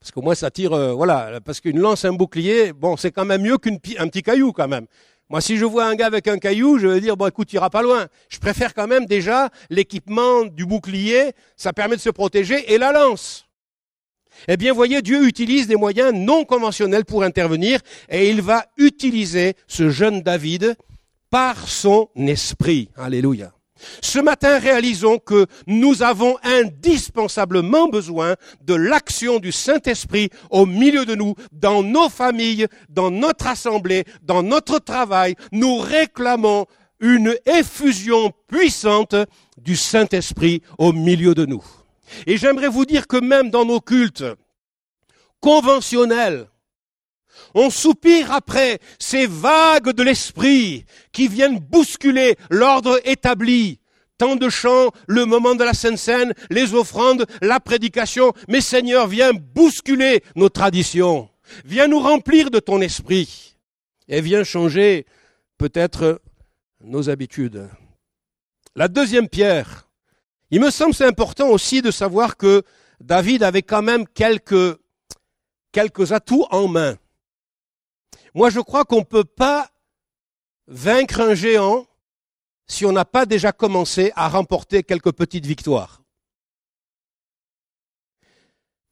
Parce 0.00 0.12
que 0.12 0.20
moi, 0.20 0.34
ça 0.34 0.50
tire, 0.50 0.72
euh, 0.72 0.92
voilà, 0.92 1.40
parce 1.44 1.60
qu'une 1.60 1.78
lance, 1.78 2.04
un 2.04 2.12
bouclier, 2.12 2.72
bon, 2.72 2.96
c'est 2.96 3.10
quand 3.10 3.24
même 3.24 3.42
mieux 3.42 3.58
qu'un 3.58 3.76
petit 3.76 4.22
caillou 4.22 4.52
quand 4.52 4.68
même. 4.68 4.86
Moi, 5.28 5.40
si 5.40 5.56
je 5.56 5.64
vois 5.64 5.84
un 5.84 5.94
gars 5.94 6.06
avec 6.06 6.26
un 6.26 6.38
caillou, 6.38 6.78
je 6.78 6.88
vais 6.88 7.00
dire, 7.00 7.16
bon, 7.16 7.26
écoute, 7.28 7.48
tu 7.48 7.56
iras 7.56 7.70
pas 7.70 7.82
loin. 7.82 8.08
Je 8.28 8.38
préfère 8.38 8.74
quand 8.74 8.88
même 8.88 9.06
déjà 9.06 9.50
l'équipement 9.68 10.44
du 10.44 10.66
bouclier, 10.66 11.32
ça 11.56 11.72
permet 11.72 11.96
de 11.96 12.00
se 12.00 12.10
protéger, 12.10 12.72
et 12.72 12.78
la 12.78 12.92
lance. 12.92 13.46
Eh 14.48 14.56
bien, 14.56 14.72
voyez, 14.72 15.02
Dieu 15.02 15.26
utilise 15.26 15.66
des 15.66 15.76
moyens 15.76 16.12
non 16.14 16.44
conventionnels 16.44 17.04
pour 17.04 17.22
intervenir, 17.22 17.80
et 18.08 18.30
il 18.30 18.42
va 18.42 18.66
utiliser 18.76 19.54
ce 19.68 19.90
jeune 19.90 20.22
David 20.22 20.76
par 21.30 21.68
son 21.68 22.08
esprit. 22.16 22.88
Alléluia. 22.96 23.52
Ce 24.02 24.18
matin, 24.18 24.58
réalisons 24.58 25.18
que 25.18 25.46
nous 25.66 26.02
avons 26.02 26.36
indispensablement 26.42 27.88
besoin 27.88 28.36
de 28.62 28.74
l'action 28.74 29.38
du 29.38 29.52
Saint-Esprit 29.52 30.30
au 30.50 30.66
milieu 30.66 31.04
de 31.04 31.14
nous, 31.14 31.34
dans 31.52 31.82
nos 31.82 32.08
familles, 32.08 32.66
dans 32.88 33.10
notre 33.10 33.46
assemblée, 33.46 34.04
dans 34.22 34.42
notre 34.42 34.78
travail. 34.78 35.34
Nous 35.52 35.78
réclamons 35.78 36.66
une 37.00 37.36
effusion 37.46 38.32
puissante 38.46 39.16
du 39.56 39.76
Saint-Esprit 39.76 40.62
au 40.78 40.92
milieu 40.92 41.34
de 41.34 41.46
nous. 41.46 41.64
Et 42.26 42.36
j'aimerais 42.36 42.68
vous 42.68 42.84
dire 42.84 43.06
que 43.06 43.16
même 43.16 43.50
dans 43.50 43.64
nos 43.64 43.80
cultes 43.80 44.24
conventionnels, 45.40 46.49
on 47.54 47.70
soupire 47.70 48.32
après 48.32 48.78
ces 48.98 49.26
vagues 49.26 49.92
de 49.92 50.02
l'esprit 50.02 50.84
qui 51.12 51.28
viennent 51.28 51.58
bousculer 51.58 52.36
l'ordre 52.50 53.00
établi. 53.04 53.80
Tant 54.18 54.36
de 54.36 54.48
chants, 54.50 54.90
le 55.06 55.24
moment 55.24 55.54
de 55.54 55.64
la 55.64 55.72
Sainte 55.72 55.96
Seine, 55.96 56.34
les 56.50 56.74
offrandes, 56.74 57.26
la 57.40 57.58
prédication. 57.58 58.34
Mais 58.48 58.60
Seigneur, 58.60 59.06
viens 59.06 59.32
bousculer 59.32 60.22
nos 60.36 60.50
traditions. 60.50 61.30
Viens 61.64 61.88
nous 61.88 62.00
remplir 62.00 62.50
de 62.50 62.58
ton 62.58 62.80
esprit. 62.82 63.56
Et 64.08 64.20
viens 64.20 64.44
changer 64.44 65.06
peut-être 65.56 66.20
nos 66.82 67.08
habitudes. 67.08 67.68
La 68.76 68.88
deuxième 68.88 69.28
pierre. 69.28 69.88
Il 70.50 70.60
me 70.60 70.70
semble 70.70 70.94
c'est 70.94 71.06
important 71.06 71.48
aussi 71.48 71.80
de 71.80 71.90
savoir 71.90 72.36
que 72.36 72.62
David 73.00 73.42
avait 73.42 73.62
quand 73.62 73.82
même 73.82 74.04
quelques 74.12 74.76
atouts 76.12 76.46
en 76.50 76.68
main. 76.68 76.96
Moi, 78.34 78.50
je 78.50 78.60
crois 78.60 78.84
qu'on 78.84 79.00
ne 79.00 79.04
peut 79.04 79.24
pas 79.24 79.70
vaincre 80.66 81.20
un 81.20 81.34
géant 81.34 81.86
si 82.66 82.86
on 82.86 82.92
n'a 82.92 83.04
pas 83.04 83.26
déjà 83.26 83.52
commencé 83.52 84.12
à 84.14 84.28
remporter 84.28 84.84
quelques 84.84 85.12
petites 85.12 85.46
victoires. 85.46 86.02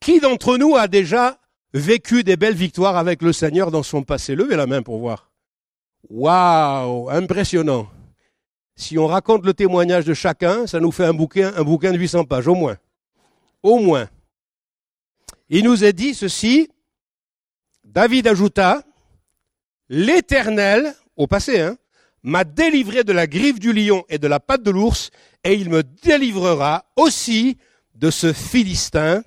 Qui 0.00 0.20
d'entre 0.20 0.56
nous 0.56 0.76
a 0.76 0.88
déjà 0.88 1.38
vécu 1.72 2.24
des 2.24 2.36
belles 2.36 2.54
victoires 2.54 2.96
avec 2.96 3.22
le 3.22 3.32
Seigneur 3.32 3.70
dans 3.70 3.82
son 3.82 4.02
passé? 4.02 4.34
Levez 4.34 4.56
la 4.56 4.66
main 4.66 4.82
pour 4.82 4.98
voir. 4.98 5.30
Waouh, 6.08 7.10
impressionnant. 7.10 7.88
Si 8.74 8.96
on 8.98 9.06
raconte 9.06 9.44
le 9.44 9.54
témoignage 9.54 10.04
de 10.04 10.14
chacun, 10.14 10.66
ça 10.66 10.80
nous 10.80 10.92
fait 10.92 11.04
un 11.04 11.14
bouquin, 11.14 11.52
un 11.56 11.64
bouquin 11.64 11.92
de 11.92 11.98
800 11.98 12.24
pages, 12.24 12.46
au 12.48 12.54
moins. 12.54 12.78
Au 13.62 13.78
moins. 13.78 14.08
Il 15.48 15.64
nous 15.64 15.84
est 15.84 15.92
dit 15.92 16.14
ceci, 16.14 16.68
David 17.84 18.28
ajouta, 18.28 18.82
l'Éternel, 19.88 20.94
au 21.16 21.26
passé, 21.26 21.60
hein, 21.60 21.76
m'a 22.22 22.44
délivré 22.44 23.04
de 23.04 23.12
la 23.12 23.26
griffe 23.26 23.58
du 23.58 23.72
lion 23.72 24.04
et 24.08 24.18
de 24.18 24.26
la 24.26 24.40
patte 24.40 24.62
de 24.62 24.70
l'ours, 24.70 25.10
et 25.44 25.54
il 25.54 25.70
me 25.70 25.82
délivrera 25.82 26.84
aussi 26.96 27.58
de 27.94 28.10
ce 28.10 28.32
Philistin. 28.32 29.22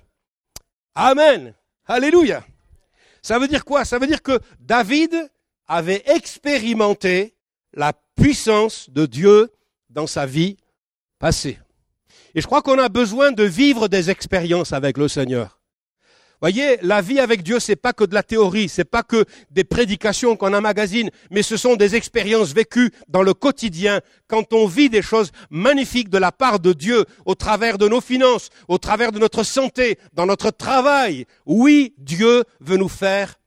Amen. 0.94 1.54
Alléluia. 1.86 2.44
Ça 3.22 3.38
veut 3.38 3.48
dire 3.48 3.64
quoi? 3.64 3.84
Ça 3.84 3.98
veut 3.98 4.06
dire 4.06 4.22
que 4.22 4.40
David 4.60 5.30
avait 5.66 6.02
expérimenté 6.06 7.34
la 7.72 7.92
puissance 8.16 8.90
de 8.90 9.06
Dieu 9.06 9.50
dans 9.90 10.06
sa 10.06 10.26
vie 10.26 10.56
passée. 11.18 11.58
Et 12.34 12.40
je 12.40 12.46
crois 12.46 12.62
qu'on 12.62 12.78
a 12.78 12.88
besoin 12.88 13.32
de 13.32 13.44
vivre 13.44 13.88
des 13.88 14.10
expériences 14.10 14.72
avec 14.72 14.98
le 14.98 15.08
Seigneur. 15.08 15.61
Voyez, 16.42 16.76
la 16.82 17.00
vie 17.00 17.20
avec 17.20 17.44
Dieu, 17.44 17.60
c'est 17.60 17.76
pas 17.76 17.92
que 17.92 18.02
de 18.02 18.14
la 18.14 18.24
théorie, 18.24 18.68
c'est 18.68 18.84
pas 18.84 19.04
que 19.04 19.24
des 19.52 19.62
prédications 19.62 20.34
qu'on 20.34 20.52
emmagasine, 20.52 21.08
mais 21.30 21.44
ce 21.44 21.56
sont 21.56 21.76
des 21.76 21.94
expériences 21.94 22.52
vécues 22.52 22.90
dans 23.06 23.22
le 23.22 23.32
quotidien, 23.32 24.00
quand 24.26 24.52
on 24.52 24.66
vit 24.66 24.90
des 24.90 25.02
choses 25.02 25.30
magnifiques 25.50 26.08
de 26.08 26.18
la 26.18 26.32
part 26.32 26.58
de 26.58 26.72
Dieu, 26.72 27.04
au 27.26 27.36
travers 27.36 27.78
de 27.78 27.86
nos 27.86 28.00
finances, 28.00 28.50
au 28.66 28.78
travers 28.78 29.12
de 29.12 29.20
notre 29.20 29.44
santé, 29.44 30.00
dans 30.14 30.26
notre 30.26 30.50
travail. 30.50 31.26
Oui, 31.46 31.94
Dieu 31.96 32.42
veut 32.58 32.76
nous 32.76 32.88
faire 32.88 33.38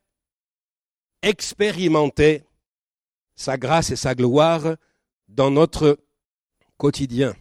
expérimenter 1.22 2.44
sa 3.36 3.58
grâce 3.58 3.90
et 3.90 3.98
sa 3.98 4.16
gloire 4.16 4.78
dans 5.28 5.52
notre 5.52 5.98
quotidien. 6.78 7.36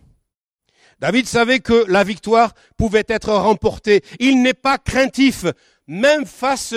David 1.01 1.27
savait 1.27 1.61
que 1.61 1.85
la 1.89 2.05
victoire 2.05 2.55
pouvait 2.77 3.05
être 3.09 3.33
remportée. 3.33 4.03
Il 4.21 4.43
n'est 4.43 4.55
pas 4.55 4.79
craintif, 4.79 5.45
même 5.87 6.27
face 6.27 6.75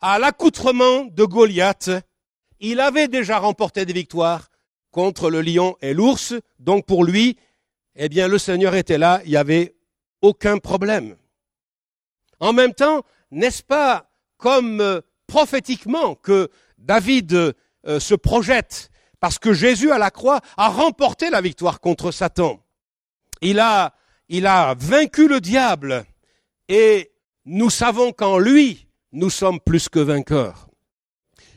à 0.00 0.18
l'accoutrement 0.18 1.04
de 1.04 1.24
Goliath. 1.24 1.90
Il 2.60 2.80
avait 2.80 3.08
déjà 3.08 3.38
remporté 3.38 3.84
des 3.84 3.92
victoires 3.92 4.48
contre 4.90 5.30
le 5.30 5.42
lion 5.42 5.76
et 5.82 5.94
l'ours, 5.94 6.34
donc 6.58 6.86
pour 6.86 7.04
lui, 7.04 7.36
eh 7.96 8.08
bien, 8.08 8.28
le 8.28 8.38
Seigneur 8.38 8.74
était 8.74 8.98
là, 8.98 9.20
il 9.24 9.30
n'y 9.30 9.36
avait 9.36 9.74
aucun 10.22 10.58
problème. 10.58 11.16
En 12.40 12.52
même 12.52 12.72
temps, 12.72 13.02
n'est-ce 13.30 13.62
pas 13.62 14.10
comme 14.38 14.80
euh, 14.80 15.00
prophétiquement 15.26 16.14
que 16.14 16.50
David 16.78 17.32
euh, 17.34 18.00
se 18.00 18.14
projette, 18.14 18.90
parce 19.20 19.38
que 19.38 19.52
Jésus 19.52 19.90
à 19.90 19.98
la 19.98 20.10
croix 20.10 20.40
a 20.56 20.68
remporté 20.68 21.30
la 21.30 21.40
victoire 21.40 21.80
contre 21.80 22.10
Satan 22.10 22.60
il 23.40 23.58
a, 23.58 23.94
vaincu 24.74 25.28
le 25.28 25.40
diable 25.40 26.04
et 26.68 27.12
nous 27.44 27.70
savons 27.70 28.12
qu'en 28.12 28.38
lui, 28.38 28.88
nous 29.12 29.30
sommes 29.30 29.60
plus 29.60 29.88
que 29.88 29.98
vainqueurs. 29.98 30.68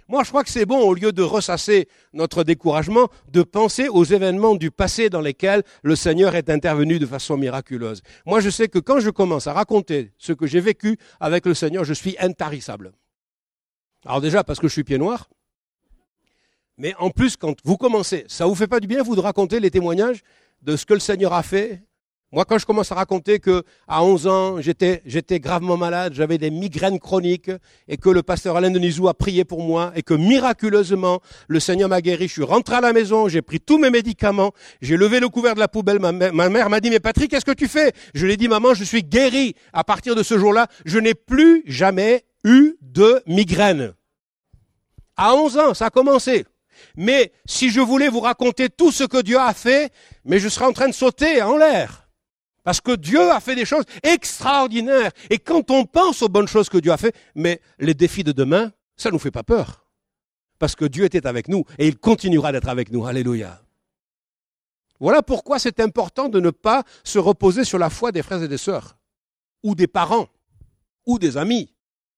Moi, 0.08 0.24
je 0.24 0.30
crois 0.30 0.44
que 0.44 0.50
c'est 0.50 0.66
bon, 0.66 0.80
au 0.80 0.96
lieu 0.96 1.12
de 1.12 1.22
ressasser 1.22 1.88
notre 2.14 2.44
découragement, 2.44 3.10
de 3.32 3.44
penser 3.44 3.90
aux 3.90 4.04
événements 4.04 4.56
du 4.56 4.72
passé 4.72 5.10
dans 5.10 5.22
lesquels 5.22 5.62
le 5.84 5.96
Seigneur 5.96 6.36
est 6.36 6.50
intervenu 6.50 6.98
de 6.98 7.06
façon 7.06 7.38
miraculeuse. 7.38 8.02
Moi, 8.26 8.40
je 8.40 8.50
sais 8.50 8.70
que 8.70 8.80
quand 8.80 9.00
je 9.00 9.12
commence 9.12 9.46
à 9.46 9.54
raconter 9.54 10.12
ce 10.18 10.34
que 10.34 10.48
j'ai 10.48 10.62
vécu 10.62 10.98
avec 11.20 11.46
le 11.46 11.54
Seigneur, 11.54 11.84
je 11.84 11.94
suis 11.94 12.16
intarissable. 12.20 12.92
Alors 14.04 14.20
déjà, 14.20 14.44
parce 14.44 14.60
que 14.60 14.68
je 14.68 14.74
suis 14.74 14.84
pied 14.84 14.98
noir, 14.98 15.30
mais 16.80 16.96
en 16.98 17.12
plus, 17.12 17.36
quand 17.36 17.56
vous 17.64 17.78
commencez, 17.78 18.26
ça 18.30 18.46
vous 18.46 18.56
fait 18.56 18.68
pas 18.68 18.80
du 18.80 18.88
bien, 18.88 19.04
vous, 19.04 19.16
de 19.16 19.22
raconter 19.22 19.60
les 19.60 19.70
témoignages 19.70 20.24
de 20.62 20.76
ce 20.76 20.86
que 20.86 20.94
le 20.94 21.00
Seigneur 21.00 21.34
a 21.34 21.44
fait 21.44 21.84
moi, 22.32 22.46
quand 22.46 22.60
je 22.60 22.66
commence 22.68 22.92
à 22.92 22.96
raconter 22.96 23.40
que 23.40 23.64
à 23.88 24.04
11 24.04 24.28
ans, 24.28 24.62
j'étais, 24.62 25.02
j'étais 25.04 25.40
gravement 25.40 25.78
malade, 25.78 26.14
j'avais 26.14 26.38
des 26.38 26.52
migraines 26.52 27.00
chroniques, 27.00 27.50
et 27.88 27.98
que 27.98 28.10
le 28.10 28.22
pasteur 28.22 28.56
Alain 28.56 28.70
Denisou 28.70 29.08
a 29.08 29.16
prié 29.16 29.46
pour 29.46 29.64
moi, 29.64 29.92
et 29.96 30.04
que 30.04 30.14
miraculeusement, 30.14 31.22
le 31.48 31.60
Seigneur 31.60 31.90
m'a 31.90 32.02
guéri, 32.02 32.28
je 32.28 32.34
suis 32.34 32.44
rentré 32.44 32.76
à 32.76 32.82
la 32.82 32.94
maison, 32.94 33.28
j'ai 33.28 33.42
pris 33.42 33.60
tous 33.60 33.80
mes 33.80 33.90
médicaments, 33.90 34.52
j'ai 34.80 34.96
levé 34.96 35.20
le 35.20 35.28
couvert 35.28 35.56
de 35.56 35.60
la 35.60 35.68
poubelle, 35.68 35.98
ma, 35.98 36.12
ma 36.12 36.50
mère 36.50 36.70
m'a 36.70 36.80
dit, 36.80 36.92
mais 36.92 37.00
Patrick, 37.00 37.32
qu'est-ce 37.32 37.46
que 37.46 37.52
tu 37.52 37.68
fais? 37.68 37.94
Je 38.14 38.28
lui 38.28 38.34
ai 38.34 38.38
dit, 38.38 38.48
maman, 38.48 38.76
je 38.76 38.84
suis 38.84 39.02
guéri. 39.02 39.56
À 39.74 39.84
partir 39.84 40.14
de 40.14 40.22
ce 40.22 40.38
jour-là, 40.38 40.68
je 40.86 41.00
n'ai 41.00 41.16
plus 41.16 41.64
jamais 41.66 42.26
eu 42.44 42.76
de 42.82 43.24
migraine. 43.26 43.94
À 45.18 45.34
11 45.34 45.58
ans, 45.58 45.74
ça 45.74 45.88
a 45.88 45.90
commencé. 45.90 46.46
Mais 46.96 47.32
si 47.46 47.70
je 47.70 47.82
voulais 47.82 48.10
vous 48.10 48.20
raconter 48.20 48.70
tout 48.70 48.92
ce 48.92 49.04
que 49.04 49.22
Dieu 49.22 49.38
a 49.38 49.54
fait, 49.54 49.92
mais 50.26 50.40
je 50.40 50.50
serais 50.50 50.66
en 50.66 50.74
train 50.74 50.88
de 50.88 50.94
sauter 50.94 51.42
en 51.42 51.58
l'air. 51.58 52.10
Parce 52.64 52.82
que 52.82 52.96
Dieu 52.96 53.32
a 53.32 53.40
fait 53.40 53.56
des 53.56 53.66
choses 53.66 53.86
extraordinaires. 54.04 55.12
Et 55.30 55.40
quand 55.40 55.72
on 55.72 55.86
pense 55.86 56.22
aux 56.22 56.30
bonnes 56.30 56.48
choses 56.48 56.70
que 56.70 56.78
Dieu 56.78 56.92
a 56.92 56.98
fait, 56.98 57.16
mais 57.36 57.62
les 57.80 57.94
défis 57.94 58.24
de 58.24 58.32
demain, 58.32 58.72
ça 58.96 59.10
ne 59.10 59.14
nous 59.14 59.20
fait 59.20 59.32
pas 59.32 59.44
peur. 59.44 59.86
Parce 60.60 60.76
que 60.76 60.86
Dieu 60.86 61.06
était 61.06 61.26
avec 61.26 61.48
nous 61.48 61.64
et 61.78 61.88
il 61.88 61.98
continuera 61.98 62.52
d'être 62.52 62.68
avec 62.68 62.92
nous. 62.92 63.06
Alléluia. 63.06 63.62
Voilà 65.00 65.24
pourquoi 65.24 65.60
c'est 65.60 65.80
important 65.80 66.28
de 66.28 66.40
ne 66.40 66.50
pas 66.50 66.84
se 67.04 67.18
reposer 67.18 67.64
sur 67.64 67.80
la 67.80 67.90
foi 67.90 68.12
des 68.12 68.22
frères 68.22 68.44
et 68.44 68.50
des 68.50 68.58
sœurs, 68.58 68.98
ou 69.64 69.74
des 69.74 69.88
parents, 69.88 70.28
ou 71.06 71.18
des 71.18 71.38
amis, 71.38 71.74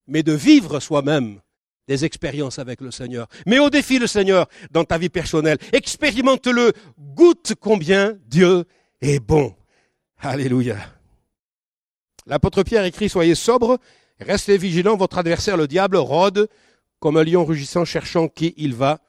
mais 0.07 0.23
de 0.23 0.33
vivre 0.33 0.79
soi-même 0.79 1.39
des 1.87 2.05
expériences 2.05 2.59
avec 2.59 2.81
le 2.81 2.91
Seigneur. 2.91 3.27
Mais 3.45 3.59
au 3.59 3.69
défi 3.69 3.99
le 3.99 4.07
Seigneur 4.07 4.47
dans 4.71 4.83
ta 4.83 4.97
vie 4.97 5.09
personnelle. 5.09 5.57
Expérimente-le. 5.73 6.73
Goûte 6.99 7.53
combien 7.59 8.17
Dieu 8.27 8.65
est 9.01 9.19
bon. 9.19 9.55
Alléluia. 10.19 10.77
L'apôtre 12.27 12.63
Pierre 12.63 12.85
écrit, 12.85 13.09
soyez 13.09 13.35
sobres, 13.35 13.79
restez 14.19 14.57
vigilants, 14.57 14.95
votre 14.95 15.17
adversaire 15.17 15.57
le 15.57 15.67
diable 15.67 15.97
rôde 15.97 16.47
comme 16.99 17.17
un 17.17 17.23
lion 17.23 17.43
rugissant 17.43 17.83
cherchant 17.83 18.27
qui 18.27 18.53
il 18.57 18.75
va 18.75 18.99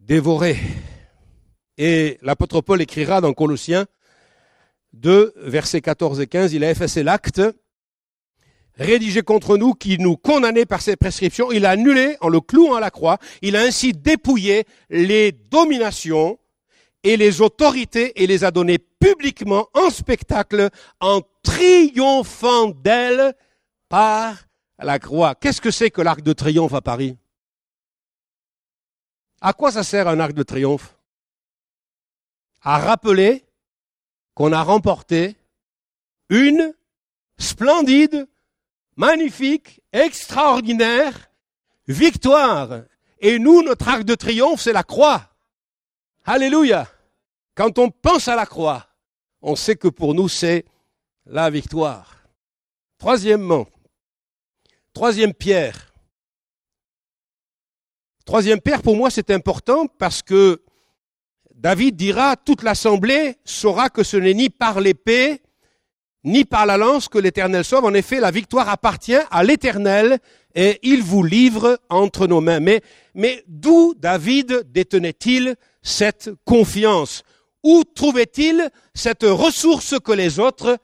dévorer. 0.00 0.58
Et 1.76 2.18
l'apôtre 2.22 2.62
Paul 2.62 2.80
écrira 2.80 3.20
dans 3.20 3.34
Colossiens 3.34 3.86
2, 4.94 5.34
versets 5.36 5.80
14 5.80 6.20
et 6.20 6.26
15, 6.26 6.52
il 6.52 6.64
a 6.64 6.70
effacé 6.70 7.02
l'acte 7.02 7.42
rédigé 8.76 9.22
contre 9.22 9.56
nous 9.56 9.74
qui 9.74 9.98
nous 9.98 10.16
condamnait 10.16 10.66
par 10.66 10.80
ses 10.80 10.96
prescriptions, 10.96 11.52
il 11.52 11.66
a 11.66 11.70
annulé 11.70 12.16
en 12.20 12.28
le 12.28 12.40
clouant 12.40 12.74
à 12.74 12.80
la 12.80 12.90
croix, 12.90 13.18
il 13.42 13.56
a 13.56 13.62
ainsi 13.62 13.92
dépouillé 13.92 14.64
les 14.90 15.32
dominations 15.32 16.38
et 17.04 17.16
les 17.16 17.40
autorités 17.40 18.22
et 18.22 18.26
les 18.26 18.44
a 18.44 18.50
données 18.50 18.78
publiquement 18.78 19.68
en 19.74 19.90
spectacle 19.90 20.70
en 21.00 21.20
triomphant 21.42 22.68
d'elles 22.68 23.34
par 23.88 24.36
la 24.78 24.98
croix. 24.98 25.34
Qu'est-ce 25.34 25.60
que 25.60 25.70
c'est 25.70 25.90
que 25.90 26.00
l'arc 26.00 26.22
de 26.22 26.32
triomphe 26.32 26.74
à 26.74 26.80
Paris? 26.80 27.16
À 29.40 29.52
quoi 29.52 29.72
ça 29.72 29.82
sert 29.82 30.06
un 30.06 30.20
arc 30.20 30.32
de 30.32 30.44
triomphe? 30.44 30.96
À 32.62 32.78
rappeler 32.78 33.44
qu'on 34.34 34.52
a 34.52 34.62
remporté 34.62 35.36
une 36.28 36.72
splendide, 37.38 38.28
magnifique, 38.96 39.80
extraordinaire 39.92 41.30
victoire. 41.86 42.82
Et 43.20 43.38
nous, 43.38 43.62
notre 43.62 43.88
arc 43.88 44.04
de 44.04 44.14
triomphe, 44.14 44.60
c'est 44.60 44.72
la 44.72 44.82
croix. 44.82 45.22
Alléluia. 46.24 46.88
Quand 47.54 47.78
on 47.78 47.90
pense 47.90 48.28
à 48.28 48.36
la 48.36 48.46
croix, 48.46 48.86
on 49.42 49.56
sait 49.56 49.76
que 49.76 49.88
pour 49.88 50.14
nous, 50.14 50.28
c'est 50.28 50.64
la 51.26 51.50
victoire. 51.50 52.16
Troisièmement, 52.98 53.66
troisième 54.92 55.34
pierre. 55.34 55.92
Troisième 58.24 58.60
pierre, 58.60 58.82
pour 58.82 58.96
moi, 58.96 59.10
c'est 59.10 59.30
important 59.30 59.86
parce 59.86 60.22
que 60.22 60.62
David 61.54 61.96
dira, 61.96 62.36
toute 62.36 62.62
l'assemblée 62.62 63.36
saura 63.44 63.90
que 63.90 64.02
ce 64.02 64.16
n'est 64.16 64.34
ni 64.34 64.48
par 64.48 64.80
l'épée, 64.80 65.42
ni 66.24 66.44
par 66.44 66.66
la 66.66 66.76
lance 66.76 67.08
que 67.08 67.18
l'Éternel 67.18 67.64
sauve. 67.64 67.84
En 67.84 67.94
effet, 67.94 68.20
la 68.20 68.30
victoire 68.30 68.68
appartient 68.68 69.18
à 69.30 69.42
l'Éternel 69.42 70.18
et 70.54 70.78
il 70.82 71.02
vous 71.02 71.22
livre 71.22 71.78
entre 71.88 72.26
nos 72.26 72.40
mains. 72.40 72.60
Mais, 73.14 73.44
d'où 73.48 73.94
David 73.96 74.64
détenait-il 74.70 75.56
cette 75.82 76.30
confiance? 76.44 77.22
Où 77.62 77.84
trouvait-il 77.84 78.70
cette 78.94 79.24
ressource 79.24 79.98
que 80.00 80.12
les 80.12 80.38
autres 80.38 80.78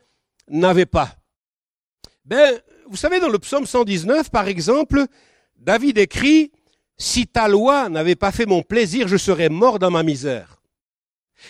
n'avaient 0.48 0.86
pas? 0.86 1.16
Ben, 2.24 2.60
vous 2.88 2.96
savez, 2.96 3.20
dans 3.20 3.28
le 3.28 3.38
psaume 3.38 3.66
119, 3.66 4.30
par 4.30 4.48
exemple, 4.48 5.04
David 5.56 5.98
écrit, 5.98 6.52
Si 6.96 7.26
ta 7.26 7.48
loi 7.48 7.88
n'avait 7.88 8.16
pas 8.16 8.32
fait 8.32 8.46
mon 8.46 8.62
plaisir, 8.62 9.08
je 9.08 9.16
serais 9.16 9.48
mort 9.48 9.78
dans 9.78 9.90
ma 9.90 10.02
misère. 10.02 10.60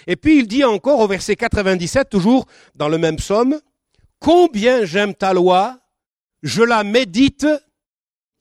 Et 0.07 0.17
puis 0.17 0.39
il 0.39 0.47
dit 0.47 0.65
encore 0.65 1.01
au 1.01 1.07
verset 1.07 1.37
97, 1.37 2.11
toujours 2.11 2.47
dans 2.75 2.89
le 2.89 2.99
même 2.99 3.17
psaume, 3.17 3.59
Combien 4.21 4.85
j'aime 4.85 5.15
ta 5.15 5.33
loi, 5.33 5.81
je 6.43 6.63
la 6.63 6.85
médite 6.85 7.47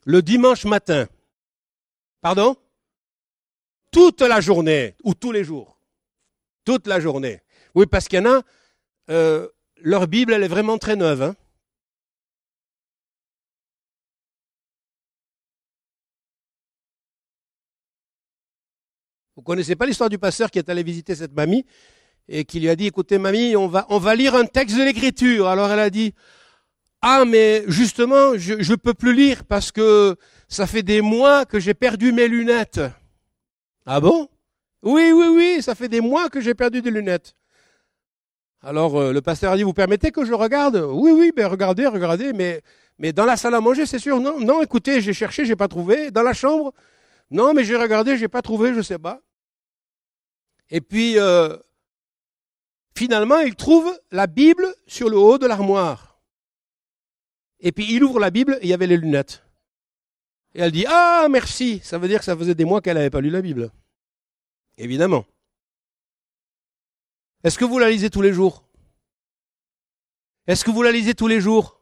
le 0.06 0.22
dimanche 0.22 0.66
matin. 0.66 1.08
Pardon? 2.22 2.56
Toute 3.92 4.22
la 4.22 4.42
journée 4.42 4.96
ou 5.04 5.13
tous 5.13 5.32
les 5.32 5.44
jours. 5.44 5.80
Toute 6.66 6.88
la 6.88 7.00
journée. 7.00 7.42
Oui, 7.76 7.86
parce 7.86 8.08
qu'il 8.08 8.20
y 8.20 8.22
en 8.22 8.40
a, 8.40 8.42
euh, 9.10 9.48
leur 9.78 10.08
Bible, 10.08 10.34
elle 10.34 10.44
est 10.44 10.48
vraiment 10.48 10.78
très 10.78 10.96
neuve. 10.96 11.22
Hein. 11.22 11.36
Vous 19.36 19.44
connaissez 19.44 19.76
pas 19.76 19.86
l'histoire 19.86 20.10
du 20.10 20.18
pasteur 20.18 20.50
qui 20.50 20.58
est 20.58 20.68
allé 20.68 20.82
visiter 20.82 21.16
cette 21.16 21.34
mamie? 21.34 21.63
Et 22.30 22.46
qui 22.46 22.60
lui 22.60 22.70
a 22.70 22.76
dit, 22.76 22.88
écoutez 22.88 23.18
mamie, 23.18 23.56
on 23.56 23.68
va, 23.68 23.86
on 23.90 24.00
va 24.00 24.16
lire 24.16 24.36
un 24.36 24.46
texte 24.46 24.78
de 24.78 24.84
l'écriture. 24.84 25.48
Alors 25.48 25.72
elle 25.72 25.80
a 25.80 25.90
dit, 25.90 26.13
ah 27.02 27.26
mais 27.26 27.63
justement, 27.68 28.38
je 28.38 28.54
ne 28.56 28.76
peux 28.76 28.94
plus 28.94 29.13
lire 29.13 29.46
parce 29.46 29.72
que 29.72 30.16
ça 30.48 30.68
fait 30.68 30.84
des 30.84 31.02
mois 31.02 31.46
que 31.46 31.60
j'ai 31.60 31.74
perdu 31.74 32.12
mes 32.12 32.28
lunettes. 32.28 32.82
Ah 33.86 34.00
bon? 34.00 34.30
Oui, 34.84 35.12
oui, 35.13 35.28
oui, 35.28 35.62
ça 35.62 35.76
fait 35.76 35.90
des 35.90 36.02
mois 36.02 36.30
que 36.30 36.42
j'ai 36.42 36.54
perdu 36.54 36.82
des 36.82 36.92
lunettes. 36.92 37.36
Alors 38.62 39.00
euh, 39.00 39.13
le 39.13 39.22
pasteur 39.22 39.52
a 39.52 39.58
dit, 39.58 39.63
vous 39.63 39.74
permettez 39.74 40.12
que 40.12 40.26
je 40.26 40.34
regarde? 40.34 40.76
Oui, 40.76 41.12
oui, 41.12 41.32
ben 41.36 41.48
regardez, 41.48 41.88
regardez, 41.88 42.34
mais, 42.34 42.62
mais 42.98 43.13
dans 43.13 43.26
la 43.26 43.38
salle 43.38 43.56
à 43.56 43.62
manger, 43.62 43.86
c'est 43.86 44.00
sûr. 44.00 44.20
Non, 44.20 44.40
non, 44.40 44.62
écoutez, 44.62 45.00
j'ai 45.00 45.13
cherché, 45.13 45.46
j'ai 45.46 45.56
pas 45.56 45.68
trouvé. 45.68 46.12
Dans 46.12 46.24
la 46.24 46.34
chambre? 46.34 46.74
Non, 47.30 47.54
mais 47.54 47.63
j'ai 47.63 47.76
regardé, 47.76 48.18
j'ai 48.18 48.28
pas 48.28 48.42
trouvé, 48.42 48.74
je 48.74 48.82
sais 48.82 48.98
pas. 48.98 49.22
Et 50.70 50.82
puis, 50.82 51.18
euh, 51.18 51.56
finalement, 52.97 53.39
il 53.39 53.55
trouve 53.55 53.97
la 54.12 54.27
Bible 54.27 54.67
sur 54.88 55.10
le 55.10 55.17
haut 55.17 55.38
de 55.38 55.45
l'armoire. 55.45 56.19
Et 57.60 57.71
puis 57.71 57.86
il 57.89 58.03
ouvre 58.03 58.19
la 58.19 58.31
Bible 58.31 58.57
et 58.62 58.65
il 58.65 58.69
y 58.69 58.73
avait 58.73 58.88
les 58.88 58.97
lunettes. 58.97 59.43
Et 60.55 60.62
elle 60.62 60.71
dit, 60.71 60.86
ah, 60.88 61.27
merci. 61.29 61.79
Ça 61.83 61.97
veut 61.97 62.07
dire 62.07 62.19
que 62.19 62.25
ça 62.25 62.36
faisait 62.36 62.55
des 62.55 62.65
mois 62.65 62.81
qu'elle 62.81 62.97
n'avait 62.97 63.10
pas 63.10 63.21
lu 63.21 63.29
la 63.29 63.41
Bible. 63.41 63.71
Évidemment. 64.77 65.25
Est-ce 67.43 67.57
que 67.57 67.65
vous 67.65 67.79
la 67.79 67.89
lisez 67.89 68.10
tous 68.10 68.21
les 68.21 68.33
jours? 68.33 68.63
Est-ce 70.47 70.65
que 70.65 70.71
vous 70.71 70.81
la 70.81 70.91
lisez 70.91 71.13
tous 71.13 71.27
les 71.27 71.39
jours? 71.39 71.81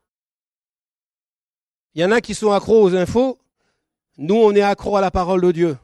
Il 1.93 2.01
y 2.01 2.05
en 2.05 2.11
a 2.11 2.19
qui 2.19 2.35
sont 2.35 2.51
accros 2.51 2.81
aux 2.81 2.95
infos. 2.95 3.39
Nous, 4.17 4.35
on 4.35 4.53
est 4.53 4.61
accros 4.61 4.97
à 4.97 5.01
la 5.01 5.11
parole 5.11 5.41
de 5.41 5.51
Dieu. 5.51 5.77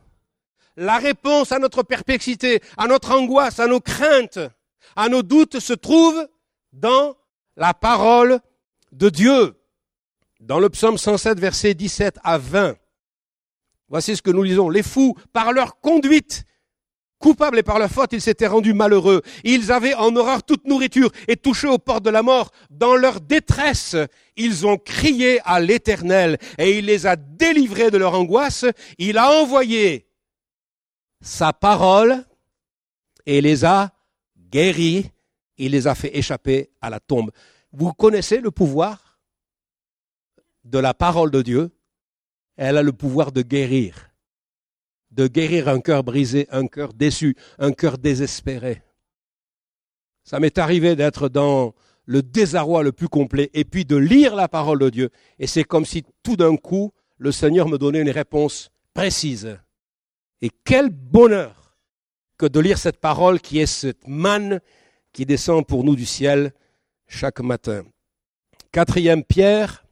La 0.76 0.98
réponse 0.98 1.52
à 1.52 1.60
notre 1.60 1.84
perplexité, 1.84 2.62
à 2.78 2.88
notre 2.88 3.12
angoisse, 3.12 3.60
à 3.60 3.68
nos 3.68 3.80
craintes, 3.80 4.40
à 4.96 5.10
nos 5.10 5.24
doutes 5.24 5.60
se 5.60 5.74
trouve 5.74 6.28
dans 6.74 7.16
la 7.56 7.74
parole 7.74 8.40
de 8.92 9.10
Dieu. 9.10 9.56
Dans 10.40 10.60
le 10.60 10.70
psaume 10.70 10.98
107, 10.98 11.40
versets 11.40 11.74
17 11.74 12.18
à 12.24 12.38
20. 12.38 12.76
Voici 13.90 14.16
ce 14.16 14.22
que 14.22 14.32
nous 14.32 14.44
lisons. 14.44 14.70
Les 14.70 14.84
fous, 14.84 15.16
par 15.34 15.52
leur 15.52 15.80
conduite, 15.80 16.46
Coupables 17.22 17.60
et 17.60 17.64
par 17.64 17.78
la 17.78 17.88
faute, 17.88 18.14
ils 18.14 18.22
s'étaient 18.22 18.48
rendus 18.48 18.74
malheureux. 18.74 19.22
Ils 19.44 19.72
avaient 19.72 19.94
en 19.94 20.16
horreur 20.16 20.42
toute 20.42 20.66
nourriture 20.66 21.12
et 21.28 21.38
touché 21.38 21.68
aux 21.68 21.78
portes 21.78 22.04
de 22.04 22.10
la 22.10 22.24
mort. 22.24 22.50
Dans 22.72 22.96
leur 22.96 23.22
détresse, 23.22 23.96
ils 24.36 24.66
ont 24.66 24.78
crié 24.78 25.40
à 25.46 25.60
l'Éternel 25.60 26.40
et 26.58 26.80
il 26.80 26.86
les 26.86 27.06
a 27.06 27.16
délivrés 27.16 27.92
de 27.92 28.00
leur 28.00 28.16
angoisse. 28.16 28.66
Il 28.98 29.20
a 29.20 29.40
envoyé 29.40 30.08
sa 31.22 31.54
parole 31.54 32.26
et 33.28 33.40
les 33.40 33.66
a 33.66 33.92
guéris. 34.52 35.10
Il 35.58 35.72
les 35.72 35.88
a 35.88 35.96
fait 35.96 36.16
échapper 36.18 36.72
à 36.82 36.90
la 36.90 37.00
tombe. 37.00 37.32
Vous 37.72 37.94
connaissez 37.94 38.42
le 38.42 38.52
pouvoir 38.52 39.20
de 40.64 40.80
la 40.80 40.94
parole 40.94 41.32
de 41.32 41.42
Dieu? 41.42 41.72
Elle 42.58 42.78
a 42.78 42.84
le 42.84 42.94
pouvoir 42.94 43.32
de 43.32 43.42
guérir 43.42 44.12
de 45.12 45.28
guérir 45.28 45.68
un 45.68 45.80
cœur 45.80 46.04
brisé, 46.04 46.48
un 46.52 46.68
cœur 46.68 46.94
déçu, 46.94 47.36
un 47.60 47.72
cœur 47.72 47.98
désespéré. 47.98 48.82
Ça 50.24 50.40
m'est 50.40 50.58
arrivé 50.58 50.96
d'être 50.96 51.30
dans 51.30 51.74
le 52.06 52.22
désarroi 52.22 52.84
le 52.84 52.92
plus 52.92 53.10
complet 53.10 53.50
et 53.54 53.66
puis 53.66 53.86
de 53.86 53.96
lire 53.96 54.36
la 54.36 54.48
parole 54.48 54.80
de 54.80 54.90
Dieu. 54.90 55.10
Et 55.40 55.48
c'est 55.48 55.64
comme 55.64 55.86
si 55.86 56.04
tout 56.24 56.36
d'un 56.36 56.56
coup, 56.56 56.92
le 57.18 57.32
Seigneur 57.32 57.68
me 57.68 57.78
donnait 57.78 58.02
une 58.02 58.10
réponse 58.10 58.72
précise. 58.94 59.58
Et 60.42 60.50
quel 60.64 60.90
bonheur 60.90 61.61
de 62.46 62.60
lire 62.60 62.78
cette 62.78 63.00
parole 63.00 63.40
qui 63.40 63.60
est 63.60 63.66
cette 63.66 64.08
manne 64.08 64.60
qui 65.14 65.26
descend 65.26 65.66
pour 65.66 65.84
nous 65.84 65.96
du 65.96 66.06
ciel 66.06 66.54
chaque 67.08 67.42
matin. 67.42 67.84
Quatrième 68.72 69.24
Pierre, 69.24 69.86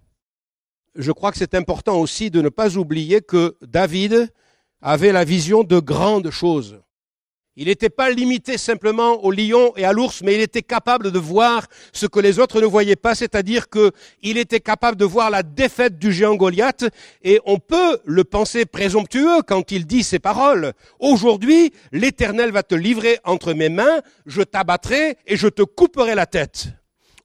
je 0.96 1.12
crois 1.12 1.32
que 1.32 1.38
c'est 1.38 1.56
important 1.56 2.00
aussi 2.00 2.30
de 2.32 2.42
ne 2.42 2.50
pas 2.50 2.78
oublier 2.78 3.22
que 3.22 3.58
David, 3.62 4.32
avait 4.82 5.12
la 5.12 5.24
vision 5.26 5.64
de 5.64 5.80
grandes 5.80 6.30
choses. 6.30 6.82
Il 7.62 7.66
n'était 7.66 7.90
pas 7.90 8.10
limité 8.10 8.58
simplement 8.58 9.22
au 9.26 9.32
lion 9.32 9.74
et 9.76 9.84
à 9.84 9.92
l'ours, 9.92 10.22
mais 10.24 10.34
il 10.34 10.40
était 10.40 10.62
capable 10.62 11.12
de 11.12 11.20
voir 11.20 11.68
ce 11.92 12.06
que 12.06 12.22
les 12.22 12.40
autres 12.40 12.62
ne 12.62 12.66
voyaient 12.66 12.96
pas, 12.96 13.16
c'est-à-dire 13.16 13.66
qu'il 13.70 14.38
était 14.38 14.62
capable 14.62 14.96
de 14.96 15.04
voir 15.04 15.30
la 15.30 15.44
défaite 15.44 16.00
du 16.00 16.14
géant 16.14 16.36
Goliath, 16.36 16.86
et 17.22 17.42
on 17.46 17.60
peut 17.60 18.00
le 18.06 18.24
penser 18.24 18.66
présomptueux 18.66 19.42
quand 19.46 19.74
il 19.74 19.86
dit 19.86 20.04
ces 20.04 20.20
paroles. 20.20 20.72
Aujourd'hui, 21.02 21.74
l'Éternel 21.92 22.52
va 22.52 22.64
te 22.64 22.76
livrer 22.76 23.20
entre 23.26 23.52
mes 23.52 23.68
mains, 23.68 24.00
je 24.26 24.42
t'abattrai 24.42 25.18
et 25.28 25.36
je 25.36 25.50
te 25.50 25.64
couperai 25.64 26.16
la 26.16 26.28
tête. 26.28 26.68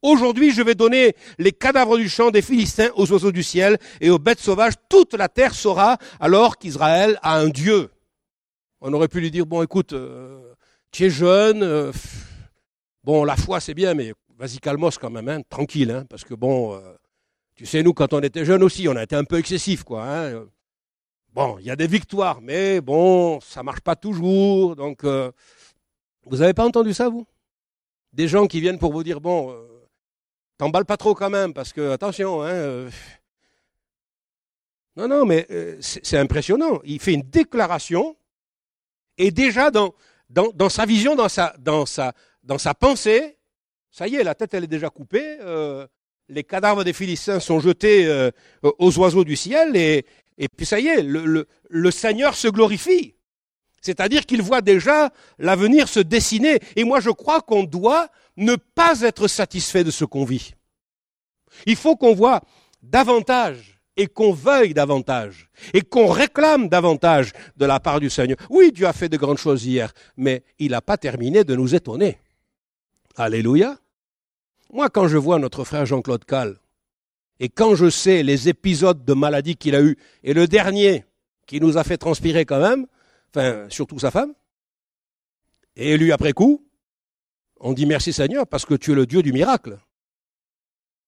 Aujourd'hui, 0.01 0.51
je 0.51 0.61
vais 0.61 0.75
donner 0.75 1.15
les 1.39 1.53
cadavres 1.53 1.97
du 1.97 2.09
champ 2.09 2.29
des 2.29 2.41
Philistins 2.41 2.89
aux 2.97 3.09
oiseaux 3.09 3.31
du 3.31 3.41
ciel 3.41 3.77
et 4.01 4.09
aux 4.09 4.19
bêtes 4.19 4.41
sauvages. 4.41 4.73
Toute 4.89 5.13
la 5.13 5.29
terre 5.29 5.55
saura 5.55 5.97
alors 6.19 6.57
qu'Israël 6.57 7.17
a 7.23 7.37
un 7.37 7.47
Dieu. 7.47 7.89
On 8.81 8.93
aurait 8.93 9.07
pu 9.07 9.21
lui 9.21 9.31
dire, 9.31 9.45
bon, 9.45 9.63
écoute, 9.63 9.93
euh, 9.93 10.53
tu 10.91 11.05
es 11.05 11.09
jeune, 11.09 11.63
euh, 11.63 11.91
bon, 13.03 13.23
la 13.23 13.35
foi 13.35 13.59
c'est 13.59 13.73
bien, 13.73 13.93
mais 13.93 14.13
vas-y 14.37 14.59
calmos 14.59 14.97
quand 14.97 15.09
même, 15.09 15.29
hein, 15.29 15.41
tranquille, 15.49 15.91
hein, 15.91 16.05
parce 16.09 16.23
que 16.23 16.33
bon, 16.33 16.75
euh, 16.75 16.93
tu 17.55 17.65
sais, 17.65 17.83
nous, 17.83 17.93
quand 17.93 18.13
on 18.13 18.21
était 18.21 18.45
jeunes 18.45 18.63
aussi, 18.63 18.87
on 18.87 18.95
a 18.95 19.03
été 19.03 19.15
un 19.15 19.23
peu 19.23 19.37
excessif, 19.37 19.83
quoi. 19.83 20.03
Hein. 20.05 20.45
Bon, 21.33 21.57
il 21.59 21.65
y 21.65 21.71
a 21.71 21.75
des 21.75 21.87
victoires, 21.87 22.41
mais 22.41 22.81
bon, 22.81 23.39
ça 23.41 23.63
marche 23.63 23.81
pas 23.81 23.95
toujours, 23.95 24.75
donc... 24.75 25.03
vous 25.03 26.37
n'avez 26.37 26.53
pas 26.53 26.65
entendu 26.65 26.93
ça, 26.93 27.09
vous? 27.09 27.25
Des 28.13 28.27
gens 28.27 28.47
qui 28.47 28.61
viennent 28.61 28.79
pour 28.79 28.93
vous 28.93 29.03
dire, 29.03 29.19
bon 29.21 29.55
T'emballes 30.57 30.85
pas 30.85 30.95
trop 30.95 31.13
quand 31.13 31.29
même, 31.29 31.53
parce 31.53 31.73
que, 31.73 31.91
attention, 31.91 32.41
hein. 32.43 32.87
Non, 34.95 35.09
non, 35.09 35.25
mais 35.25 35.45
c'est 35.81 36.17
impressionnant. 36.17 36.79
Il 36.85 37.01
fait 37.01 37.13
une 37.13 37.23
déclaration, 37.23 38.15
et 39.17 39.31
déjà 39.31 39.71
dans, 39.71 39.93
dans, 40.29 40.69
sa 40.69 40.85
vision, 40.85 41.15
dans 41.15 41.29
sa, 41.29 41.55
dans, 41.59 41.85
sa, 41.85 42.13
dans 42.43 42.57
sa 42.57 42.73
pensée, 42.73 43.37
ça 43.91 44.07
y 44.07 44.15
est, 44.15 44.23
la 44.23 44.35
tête, 44.35 44.53
elle 44.53 44.65
est 44.65 44.67
déjà 44.67 44.89
coupée. 44.89 45.37
Euh, 45.41 45.87
les 46.27 46.43
cadavres 46.43 46.83
des 46.83 46.93
Philistins 46.93 47.39
sont 47.39 47.59
jetés 47.59 48.31
aux 48.63 48.97
oiseaux 48.97 49.23
du 49.23 49.35
ciel, 49.35 49.75
et, 49.75 50.05
et 50.37 50.47
puis 50.47 50.65
ça 50.65 50.79
y 50.79 50.87
est, 50.87 51.03
le, 51.03 51.23
le, 51.25 51.47
le 51.69 51.91
Seigneur 51.91 52.35
se 52.35 52.47
glorifie. 52.47 53.15
C'est-à-dire 53.85 54.25
qu'il 54.25 54.41
voit 54.41 54.61
déjà 54.61 55.11
l'avenir 55.37 55.87
se 55.87 55.99
dessiner. 55.99 56.59
Et 56.75 56.83
moi, 56.83 56.99
je 56.99 57.11
crois 57.11 57.41
qu'on 57.41 57.63
doit 57.63 58.09
ne 58.35 58.55
pas 58.55 59.01
être 59.01 59.27
satisfait 59.27 59.83
de 59.83 59.91
ce 59.91 60.03
qu'on 60.03 60.25
vit. 60.25 60.55
Il 61.67 61.75
faut 61.75 61.95
qu'on 61.95 62.15
voit 62.15 62.41
davantage 62.81 63.74
et 63.97 64.07
qu'on 64.07 64.33
veuille 64.33 64.73
davantage 64.73 65.49
et 65.73 65.81
qu'on 65.81 66.07
réclame 66.07 66.67
davantage 66.69 67.31
de 67.55 67.65
la 67.65 67.79
part 67.79 67.99
du 67.99 68.09
Seigneur. 68.09 68.37
Oui, 68.49 68.71
Dieu 68.71 68.87
a 68.87 68.93
fait 68.93 69.09
de 69.09 69.17
grandes 69.17 69.37
choses 69.37 69.65
hier, 69.65 69.93
mais 70.17 70.43
il 70.59 70.71
n'a 70.71 70.81
pas 70.81 70.97
terminé 70.97 71.43
de 71.43 71.55
nous 71.55 71.75
étonner. 71.75 72.17
Alléluia. 73.15 73.77
Moi, 74.73 74.89
quand 74.89 75.07
je 75.07 75.17
vois 75.17 75.39
notre 75.39 75.63
frère 75.63 75.85
Jean-Claude 75.85 76.25
Cal, 76.25 76.59
et 77.39 77.49
quand 77.49 77.75
je 77.75 77.89
sais 77.89 78.23
les 78.23 78.49
épisodes 78.49 79.03
de 79.03 79.13
maladie 79.13 79.55
qu'il 79.55 79.75
a 79.75 79.81
eus, 79.81 79.97
et 80.23 80.33
le 80.33 80.47
dernier 80.47 81.05
qui 81.45 81.59
nous 81.59 81.77
a 81.77 81.83
fait 81.83 81.97
transpirer 81.97 82.45
quand 82.45 82.59
même, 82.59 82.87
enfin 83.29 83.67
surtout 83.69 83.99
sa 83.99 84.11
femme, 84.11 84.33
et 85.75 85.91
élu 85.91 86.11
après 86.11 86.33
coup, 86.33 86.65
on 87.59 87.73
dit 87.73 87.85
merci 87.85 88.13
Seigneur 88.13 88.47
parce 88.47 88.65
que 88.65 88.75
tu 88.75 88.91
es 88.91 88.95
le 88.95 89.05
Dieu 89.05 89.21
du 89.21 89.33
miracle. 89.33 89.77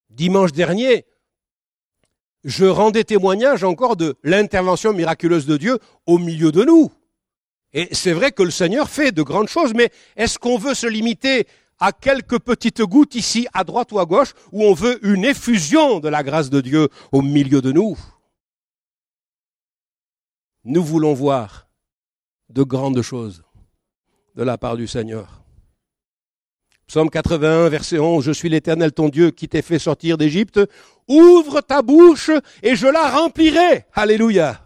Dimanche 0.09 0.51
dernier, 0.53 1.05
je 2.47 2.63
rendais 2.63 3.03
témoignage 3.03 3.65
encore 3.65 3.97
de 3.97 4.15
l'intervention 4.23 4.93
miraculeuse 4.93 5.45
de 5.45 5.57
Dieu 5.57 5.79
au 6.05 6.17
milieu 6.17 6.53
de 6.53 6.63
nous. 6.63 6.89
Et 7.73 7.89
c'est 7.91 8.13
vrai 8.13 8.31
que 8.31 8.41
le 8.41 8.51
Seigneur 8.51 8.89
fait 8.89 9.11
de 9.11 9.21
grandes 9.21 9.49
choses, 9.49 9.73
mais 9.73 9.91
est-ce 10.15 10.39
qu'on 10.39 10.57
veut 10.57 10.73
se 10.73 10.87
limiter 10.87 11.45
à 11.77 11.91
quelques 11.91 12.39
petites 12.39 12.81
gouttes 12.81 13.15
ici, 13.15 13.47
à 13.53 13.65
droite 13.65 13.91
ou 13.91 13.99
à 13.99 14.05
gauche, 14.05 14.33
ou 14.53 14.63
on 14.63 14.73
veut 14.73 15.05
une 15.05 15.25
effusion 15.25 15.99
de 15.99 16.07
la 16.07 16.23
grâce 16.23 16.49
de 16.49 16.61
Dieu 16.61 16.87
au 17.11 17.21
milieu 17.21 17.61
de 17.61 17.73
nous? 17.73 17.99
Nous 20.63 20.83
voulons 20.83 21.13
voir 21.13 21.67
de 22.47 22.63
grandes 22.63 23.01
choses 23.01 23.43
de 24.35 24.43
la 24.43 24.57
part 24.57 24.77
du 24.77 24.87
Seigneur. 24.87 25.43
Psaume 26.87 27.09
81, 27.09 27.67
verset 27.67 27.99
11, 27.99 28.23
Je 28.23 28.31
suis 28.31 28.47
l'Éternel 28.47 28.93
ton 28.93 29.09
Dieu 29.09 29.31
qui 29.31 29.49
t'ai 29.49 29.61
fait 29.61 29.79
sortir 29.79 30.17
d'Égypte. 30.17 30.61
Ouvre 31.07 31.61
ta 31.61 31.81
bouche 31.81 32.31
et 32.63 32.75
je 32.75 32.87
la 32.87 33.09
remplirai. 33.09 33.85
Alléluia. 33.93 34.63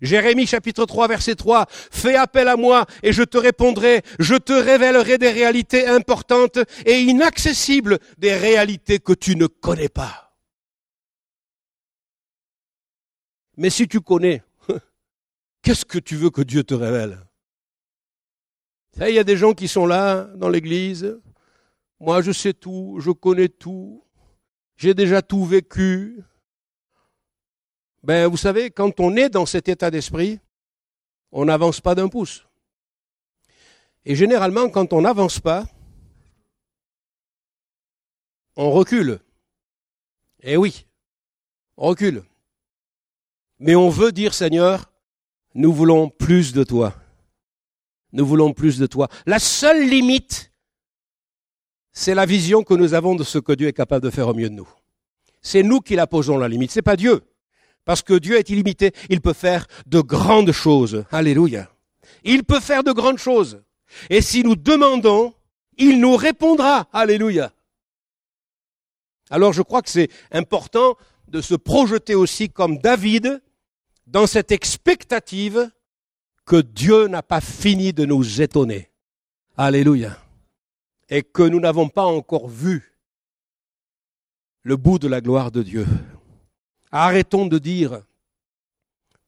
Jérémie 0.00 0.46
chapitre 0.46 0.86
3 0.86 1.08
verset 1.08 1.34
3, 1.34 1.66
Fais 1.68 2.16
appel 2.16 2.48
à 2.48 2.56
moi 2.56 2.86
et 3.02 3.12
je 3.12 3.22
te 3.22 3.36
répondrai, 3.36 4.02
je 4.18 4.34
te 4.34 4.52
révélerai 4.52 5.18
des 5.18 5.30
réalités 5.30 5.86
importantes 5.86 6.58
et 6.86 7.00
inaccessibles, 7.00 7.98
des 8.16 8.34
réalités 8.34 8.98
que 8.98 9.12
tu 9.12 9.36
ne 9.36 9.46
connais 9.46 9.90
pas. 9.90 10.32
Mais 13.58 13.68
si 13.68 13.86
tu 13.86 14.00
connais, 14.00 14.42
Qu'est-ce 15.62 15.84
que 15.84 15.98
tu 15.98 16.16
veux 16.16 16.30
que 16.30 16.42
Dieu 16.42 16.64
te 16.64 16.74
révèle? 16.74 17.18
Il 18.98 19.14
y 19.14 19.18
a 19.18 19.24
des 19.24 19.36
gens 19.36 19.52
qui 19.52 19.68
sont 19.68 19.86
là 19.86 20.24
dans 20.36 20.48
l'église. 20.48 21.18
Moi, 22.00 22.22
je 22.22 22.32
sais 22.32 22.54
tout, 22.54 22.98
je 23.00 23.10
connais 23.10 23.48
tout, 23.48 24.02
j'ai 24.80 24.94
déjà 24.94 25.20
tout 25.20 25.44
vécu. 25.44 26.24
Ben, 28.02 28.26
vous 28.28 28.38
savez, 28.38 28.70
quand 28.70 28.98
on 28.98 29.14
est 29.14 29.28
dans 29.28 29.44
cet 29.44 29.68
état 29.68 29.90
d'esprit, 29.90 30.40
on 31.32 31.44
n'avance 31.44 31.82
pas 31.82 31.94
d'un 31.94 32.08
pouce. 32.08 32.46
Et 34.06 34.16
généralement, 34.16 34.70
quand 34.70 34.94
on 34.94 35.02
n'avance 35.02 35.38
pas, 35.38 35.66
on 38.56 38.70
recule. 38.70 39.20
Eh 40.42 40.56
oui, 40.56 40.86
on 41.76 41.88
recule. 41.88 42.22
Mais 43.58 43.74
on 43.74 43.90
veut 43.90 44.12
dire, 44.12 44.32
Seigneur, 44.32 44.90
nous 45.54 45.74
voulons 45.74 46.08
plus 46.08 46.54
de 46.54 46.64
toi. 46.64 46.94
Nous 48.12 48.24
voulons 48.24 48.54
plus 48.54 48.78
de 48.78 48.86
toi. 48.86 49.08
La 49.26 49.40
seule 49.40 49.86
limite, 49.86 50.49
c'est 51.92 52.14
la 52.14 52.26
vision 52.26 52.62
que 52.62 52.74
nous 52.74 52.94
avons 52.94 53.14
de 53.14 53.24
ce 53.24 53.38
que 53.38 53.52
Dieu 53.52 53.68
est 53.68 53.72
capable 53.72 54.04
de 54.04 54.10
faire 54.10 54.28
au 54.28 54.34
mieux 54.34 54.48
de 54.48 54.54
nous. 54.54 54.68
C'est 55.42 55.62
nous 55.62 55.80
qui 55.80 55.96
la 55.96 56.06
posons 56.06 56.38
la 56.38 56.48
limite, 56.48 56.70
c'est 56.70 56.82
pas 56.82 56.96
Dieu. 56.96 57.22
Parce 57.84 58.02
que 58.02 58.14
Dieu 58.14 58.36
est 58.36 58.50
illimité, 58.50 58.92
il 59.08 59.20
peut 59.20 59.32
faire 59.32 59.66
de 59.86 60.00
grandes 60.00 60.52
choses. 60.52 61.04
Alléluia. 61.10 61.70
Il 62.24 62.44
peut 62.44 62.60
faire 62.60 62.84
de 62.84 62.92
grandes 62.92 63.18
choses. 63.18 63.62
Et 64.10 64.20
si 64.20 64.44
nous 64.44 64.56
demandons, 64.56 65.34
il 65.78 66.00
nous 66.00 66.16
répondra. 66.16 66.88
Alléluia. 66.92 67.52
Alors 69.30 69.52
je 69.52 69.62
crois 69.62 69.82
que 69.82 69.90
c'est 69.90 70.10
important 70.30 70.96
de 71.28 71.40
se 71.40 71.54
projeter 71.54 72.14
aussi 72.14 72.50
comme 72.50 72.78
David, 72.78 73.40
dans 74.06 74.26
cette 74.26 74.50
expectative 74.50 75.70
que 76.44 76.60
Dieu 76.60 77.06
n'a 77.06 77.22
pas 77.22 77.40
fini 77.40 77.92
de 77.92 78.04
nous 78.04 78.42
étonner. 78.42 78.90
Alléluia. 79.56 80.18
Et 81.10 81.22
que 81.22 81.42
nous 81.42 81.60
n'avons 81.60 81.88
pas 81.88 82.04
encore 82.04 82.48
vu 82.48 82.96
le 84.62 84.76
bout 84.76 84.98
de 84.98 85.08
la 85.08 85.20
gloire 85.20 85.50
de 85.50 85.62
Dieu. 85.62 85.86
Arrêtons 86.92 87.46
de 87.46 87.58
dire, 87.58 88.02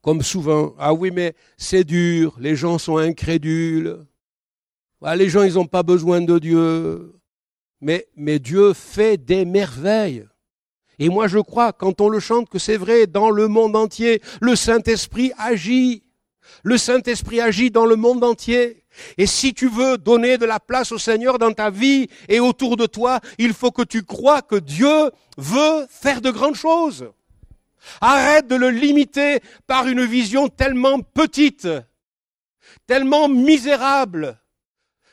comme 0.00 0.22
souvent, 0.22 0.74
ah 0.78 0.94
oui, 0.94 1.10
mais 1.10 1.34
c'est 1.56 1.84
dur, 1.84 2.36
les 2.38 2.56
gens 2.56 2.78
sont 2.78 2.96
incrédules, 2.96 4.06
les 5.16 5.28
gens, 5.28 5.42
ils 5.42 5.54
n'ont 5.54 5.66
pas 5.66 5.82
besoin 5.82 6.20
de 6.20 6.38
Dieu. 6.38 7.14
Mais, 7.80 8.06
mais 8.14 8.38
Dieu 8.38 8.72
fait 8.72 9.16
des 9.16 9.44
merveilles. 9.44 10.26
Et 10.98 11.08
moi, 11.08 11.26
je 11.26 11.38
crois, 11.38 11.72
quand 11.72 12.00
on 12.00 12.08
le 12.08 12.20
chante, 12.20 12.48
que 12.48 12.58
c'est 12.58 12.76
vrai, 12.76 13.06
dans 13.08 13.30
le 13.30 13.48
monde 13.48 13.74
entier, 13.74 14.22
le 14.40 14.54
Saint-Esprit 14.54 15.32
agit. 15.36 16.04
Le 16.62 16.78
Saint-Esprit 16.78 17.40
agit 17.40 17.70
dans 17.70 17.86
le 17.86 17.96
monde 17.96 18.22
entier. 18.22 18.81
Et 19.18 19.26
si 19.26 19.54
tu 19.54 19.68
veux 19.68 19.98
donner 19.98 20.38
de 20.38 20.44
la 20.44 20.60
place 20.60 20.92
au 20.92 20.98
Seigneur 20.98 21.38
dans 21.38 21.52
ta 21.52 21.70
vie 21.70 22.08
et 22.28 22.40
autour 22.40 22.76
de 22.76 22.86
toi, 22.86 23.20
il 23.38 23.54
faut 23.54 23.70
que 23.70 23.82
tu 23.82 24.02
crois 24.02 24.42
que 24.42 24.56
Dieu 24.56 25.10
veut 25.36 25.86
faire 25.88 26.20
de 26.20 26.30
grandes 26.30 26.56
choses. 26.56 27.10
Arrête 28.00 28.46
de 28.46 28.56
le 28.56 28.70
limiter 28.70 29.40
par 29.66 29.86
une 29.88 30.04
vision 30.04 30.48
tellement 30.48 31.00
petite, 31.00 31.68
tellement 32.86 33.28
misérable. 33.28 34.38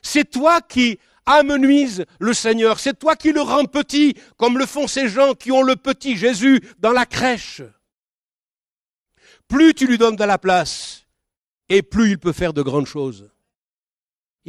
C'est 0.01 0.29
toi 0.29 0.61
qui 0.61 0.99
amenuise 1.25 2.05
le 2.19 2.33
Seigneur, 2.33 2.79
c'est 2.79 2.97
toi 2.97 3.15
qui 3.15 3.31
le 3.31 3.41
rends 3.41 3.65
petit, 3.65 4.15
comme 4.37 4.57
le 4.57 4.65
font 4.65 4.87
ces 4.87 5.07
gens 5.07 5.33
qui 5.33 5.51
ont 5.51 5.61
le 5.61 5.75
petit 5.75 6.17
Jésus 6.17 6.61
dans 6.79 6.91
la 6.91 7.05
crèche. 7.05 7.61
Plus 9.47 9.73
tu 9.73 9.87
lui 9.87 9.97
donnes 9.97 10.15
de 10.15 10.23
la 10.23 10.37
place, 10.37 11.05
et 11.69 11.81
plus 11.81 12.11
il 12.11 12.19
peut 12.19 12.33
faire 12.33 12.53
de 12.53 12.61
grandes 12.61 12.87
choses. 12.87 13.29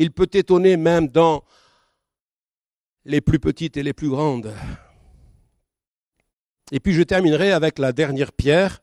Il 0.01 0.13
peut 0.13 0.27
t'étonner 0.27 0.79
même 0.79 1.09
dans 1.09 1.45
les 3.05 3.21
plus 3.21 3.39
petites 3.39 3.77
et 3.77 3.83
les 3.83 3.93
plus 3.93 4.09
grandes. 4.09 4.51
Et 6.73 6.81
puis 6.81 6.95
je 6.95 7.03
terminerai 7.03 7.53
avec 7.53 7.79
la 7.79 7.93
dernière 7.93 8.33
pierre. 8.33 8.81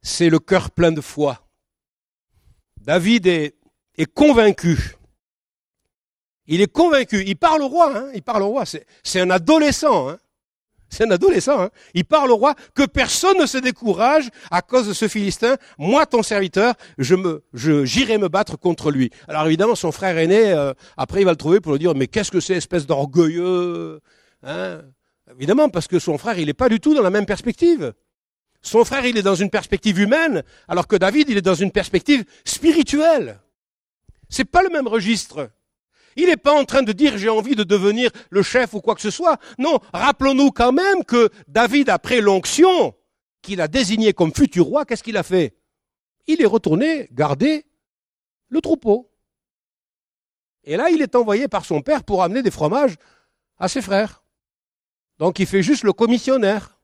C'est 0.00 0.30
le 0.30 0.38
cœur 0.38 0.70
plein 0.70 0.92
de 0.92 1.02
foi. 1.02 1.46
David 2.78 3.26
est, 3.26 3.56
est 3.98 4.10
convaincu. 4.10 4.96
Il 6.46 6.62
est 6.62 6.72
convaincu. 6.72 7.22
Il 7.26 7.36
parle 7.36 7.60
au 7.60 7.68
roi. 7.68 7.94
Hein, 7.94 8.10
il 8.14 8.22
parle 8.22 8.44
au 8.44 8.48
roi. 8.48 8.64
C'est 8.64 9.20
un 9.20 9.28
adolescent. 9.28 10.08
Hein, 10.08 10.18
c'est 10.88 11.04
un 11.04 11.10
adolescent. 11.10 11.60
Hein. 11.60 11.70
Il 11.94 12.04
parle 12.04 12.30
au 12.30 12.36
roi 12.36 12.54
que 12.74 12.84
personne 12.84 13.38
ne 13.38 13.46
se 13.46 13.58
décourage 13.58 14.28
à 14.50 14.62
cause 14.62 14.88
de 14.88 14.92
ce 14.92 15.08
Philistin. 15.08 15.56
Moi, 15.78 16.06
ton 16.06 16.22
serviteur, 16.22 16.74
je 16.98 17.14
me, 17.14 17.42
j'irai 17.52 18.18
me 18.18 18.28
battre 18.28 18.56
contre 18.56 18.90
lui. 18.90 19.10
Alors 19.28 19.46
évidemment, 19.46 19.74
son 19.74 19.92
frère 19.92 20.16
aîné, 20.18 20.52
euh, 20.52 20.72
après, 20.96 21.22
il 21.22 21.24
va 21.24 21.32
le 21.32 21.36
trouver 21.36 21.60
pour 21.60 21.72
lui 21.72 21.78
dire, 21.78 21.94
mais 21.94 22.06
qu'est-ce 22.06 22.30
que 22.30 22.40
c'est, 22.40 22.54
espèce 22.54 22.86
d'orgueilleux 22.86 24.00
hein? 24.42 24.80
Évidemment, 25.34 25.68
parce 25.68 25.88
que 25.88 25.98
son 25.98 26.18
frère, 26.18 26.38
il 26.38 26.46
n'est 26.46 26.54
pas 26.54 26.68
du 26.68 26.78
tout 26.78 26.94
dans 26.94 27.02
la 27.02 27.10
même 27.10 27.26
perspective. 27.26 27.92
Son 28.62 28.84
frère, 28.84 29.04
il 29.04 29.16
est 29.16 29.22
dans 29.22 29.34
une 29.34 29.50
perspective 29.50 29.98
humaine, 29.98 30.42
alors 30.68 30.86
que 30.86 30.96
David, 30.96 31.28
il 31.30 31.36
est 31.36 31.42
dans 31.42 31.54
une 31.54 31.72
perspective 31.72 32.24
spirituelle. 32.44 33.40
C'est 34.28 34.44
pas 34.44 34.62
le 34.62 34.70
même 34.70 34.86
registre. 34.86 35.50
Il 36.16 36.26
n'est 36.26 36.36
pas 36.36 36.54
en 36.54 36.64
train 36.64 36.82
de 36.82 36.92
dire 36.92 37.18
j'ai 37.18 37.28
envie 37.28 37.54
de 37.54 37.62
devenir 37.62 38.10
le 38.30 38.42
chef 38.42 38.74
ou 38.74 38.80
quoi 38.80 38.94
que 38.94 39.00
ce 39.02 39.10
soit. 39.10 39.38
Non, 39.58 39.78
rappelons-nous 39.92 40.50
quand 40.50 40.72
même 40.72 41.04
que 41.04 41.30
David, 41.46 41.90
après 41.90 42.20
l'onction 42.20 42.94
qu'il 43.42 43.60
a 43.60 43.68
désigné 43.68 44.12
comme 44.12 44.34
futur 44.34 44.64
roi, 44.64 44.84
qu'est-ce 44.84 45.02
qu'il 45.02 45.16
a 45.16 45.22
fait? 45.22 45.54
Il 46.26 46.42
est 46.42 46.46
retourné 46.46 47.08
garder 47.12 47.66
le 48.48 48.60
troupeau. 48.60 49.10
Et 50.64 50.76
là, 50.76 50.90
il 50.90 51.00
est 51.00 51.14
envoyé 51.14 51.46
par 51.46 51.64
son 51.64 51.80
père 51.82 52.02
pour 52.02 52.22
amener 52.22 52.42
des 52.42 52.50
fromages 52.50 52.96
à 53.58 53.68
ses 53.68 53.82
frères. 53.82 54.24
Donc 55.18 55.38
il 55.38 55.46
fait 55.46 55.62
juste 55.62 55.84
le 55.84 55.92
commissionnaire. 55.92 56.80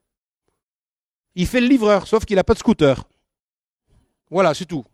Il 1.34 1.46
fait 1.46 1.60
le 1.60 1.66
livreur, 1.66 2.06
sauf 2.06 2.24
qu'il 2.24 2.36
n'a 2.36 2.44
pas 2.44 2.54
de 2.54 2.58
scooter. 2.58 3.02
Voilà, 4.30 4.54
c'est 4.54 4.66
tout. 4.66 4.84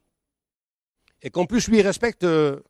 Et 1.23 1.31
qu'en 1.31 1.47
plus, 1.47 1.69
lui, 1.69 1.79
il 1.79 1.83
respecte 1.83 2.25
euh, 2.25 2.61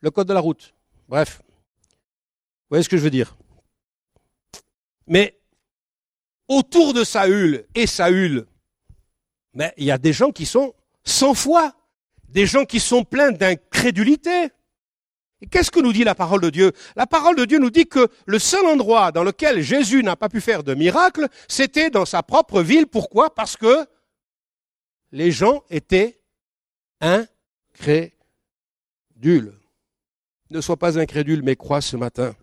le 0.00 0.10
code 0.10 0.28
de 0.28 0.34
la 0.34 0.40
route. 0.40 0.74
Bref. 1.08 1.40
Vous 1.40 2.70
voyez 2.70 2.82
ce 2.82 2.88
que 2.88 2.96
je 2.96 3.02
veux 3.02 3.10
dire? 3.10 3.36
Mais 5.06 5.38
autour 6.48 6.92
de 6.92 7.04
Saül 7.04 7.66
et 7.74 7.86
Saül, 7.86 8.46
mais 9.54 9.72
il 9.76 9.84
y 9.84 9.90
a 9.90 9.98
des 9.98 10.12
gens 10.12 10.30
qui 10.30 10.46
sont 10.46 10.74
sans 11.04 11.34
foi, 11.34 11.74
des 12.28 12.46
gens 12.46 12.64
qui 12.64 12.80
sont 12.80 13.04
pleins 13.04 13.32
d'incrédulité. 13.32 14.50
Et 15.40 15.46
qu'est-ce 15.46 15.70
que 15.70 15.80
nous 15.80 15.92
dit 15.92 16.04
la 16.04 16.14
parole 16.14 16.40
de 16.40 16.50
Dieu? 16.50 16.72
La 16.96 17.06
parole 17.06 17.36
de 17.36 17.44
Dieu 17.44 17.58
nous 17.58 17.70
dit 17.70 17.86
que 17.86 18.08
le 18.26 18.38
seul 18.38 18.66
endroit 18.66 19.12
dans 19.12 19.24
lequel 19.24 19.62
Jésus 19.62 20.02
n'a 20.02 20.16
pas 20.16 20.28
pu 20.28 20.40
faire 20.40 20.62
de 20.64 20.74
miracle, 20.74 21.28
c'était 21.46 21.90
dans 21.90 22.04
sa 22.04 22.22
propre 22.22 22.60
ville. 22.60 22.86
Pourquoi? 22.86 23.34
Parce 23.34 23.56
que 23.56 23.86
les 25.12 25.30
gens 25.30 25.62
étaient 25.70 26.20
incrédules. 27.00 28.12
Ne 30.50 30.60
sois 30.60 30.76
pas 30.76 30.98
incrédule, 30.98 31.42
mais 31.42 31.56
crois 31.56 31.80
ce 31.80 31.96
matin. 31.96 32.34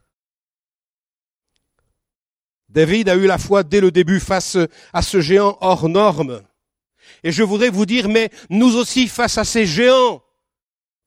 David 2.70 3.10
a 3.10 3.16
eu 3.16 3.26
la 3.26 3.38
foi 3.38 3.64
dès 3.64 3.82
le 3.82 3.90
début 3.90 4.20
face 4.20 4.58
à 4.94 5.02
ce 5.02 5.22
géant 5.22 5.58
hors 5.62 5.90
norme. 5.90 6.42
Et 7.24 7.32
je 7.32 7.42
voudrais 7.42 7.70
vous 7.70 7.86
dire, 7.86 8.10
mais 8.10 8.30
nous 8.50 8.76
aussi 8.76 9.08
face 9.08 9.38
à 9.38 9.44
ces 9.44 9.66
géants 9.66 10.22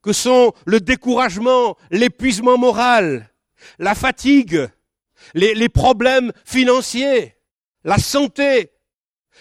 que 0.02 0.12
sont 0.12 0.52
le 0.64 0.80
découragement, 0.80 1.76
l'épuisement 1.90 2.56
moral, 2.56 3.32
la 3.78 3.94
fatigue, 3.94 4.68
les, 5.34 5.68
problèmes 5.68 6.32
financiers, 6.44 7.36
la 7.84 7.98
santé, 7.98 8.72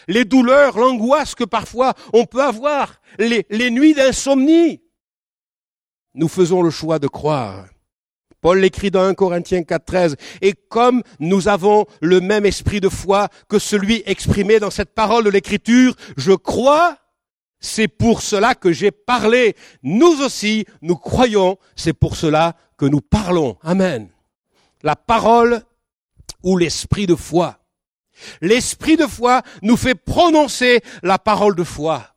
les 0.07 0.25
douleurs, 0.25 0.77
l'angoisse 0.77 1.33
que 1.33 1.43
parfois 1.43 1.93
on 2.13 2.25
peut 2.25 2.43
avoir, 2.43 3.01
les 3.19 3.71
nuits 3.71 3.93
d'insomnie, 3.93 4.81
nous 6.17 6.27
faisons 6.27 6.61
le 6.61 6.69
choix 6.69 6.99
de 6.99 7.07
croire. 7.07 7.65
Paul 8.41 8.59
l'écrit 8.59 8.91
dans 8.91 9.03
1 9.03 9.13
Corinthiens 9.13 9.61
4.13. 9.61 10.15
Et 10.41 10.53
comme 10.53 11.01
nous 11.19 11.47
avons 11.47 11.85
le 12.01 12.19
même 12.19 12.45
esprit 12.45 12.81
de 12.81 12.89
foi 12.89 13.29
que 13.47 13.59
celui 13.59 14.03
exprimé 14.05 14.59
dans 14.59 14.69
cette 14.69 14.93
parole 14.93 15.23
de 15.23 15.29
l'écriture, 15.29 15.95
je 16.17 16.33
crois, 16.33 16.97
c'est 17.59 17.87
pour 17.87 18.21
cela 18.21 18.53
que 18.53 18.71
j'ai 18.71 18.91
parlé. 18.91 19.55
Nous 19.81 20.21
aussi, 20.21 20.65
nous 20.81 20.95
croyons, 20.95 21.57
c'est 21.75 21.93
pour 21.93 22.15
cela 22.15 22.55
que 22.77 22.85
nous 22.85 23.01
parlons. 23.01 23.57
Amen. 23.63 24.09
La 24.83 24.95
parole 24.95 25.61
ou 26.43 26.57
l'esprit 26.57 27.07
de 27.07 27.15
foi. 27.15 27.57
L'esprit 28.41 28.97
de 28.97 29.07
foi 29.07 29.41
nous 29.61 29.77
fait 29.77 29.95
prononcer 29.95 30.81
la 31.03 31.19
parole 31.19 31.55
de 31.55 31.63
foi. 31.63 32.16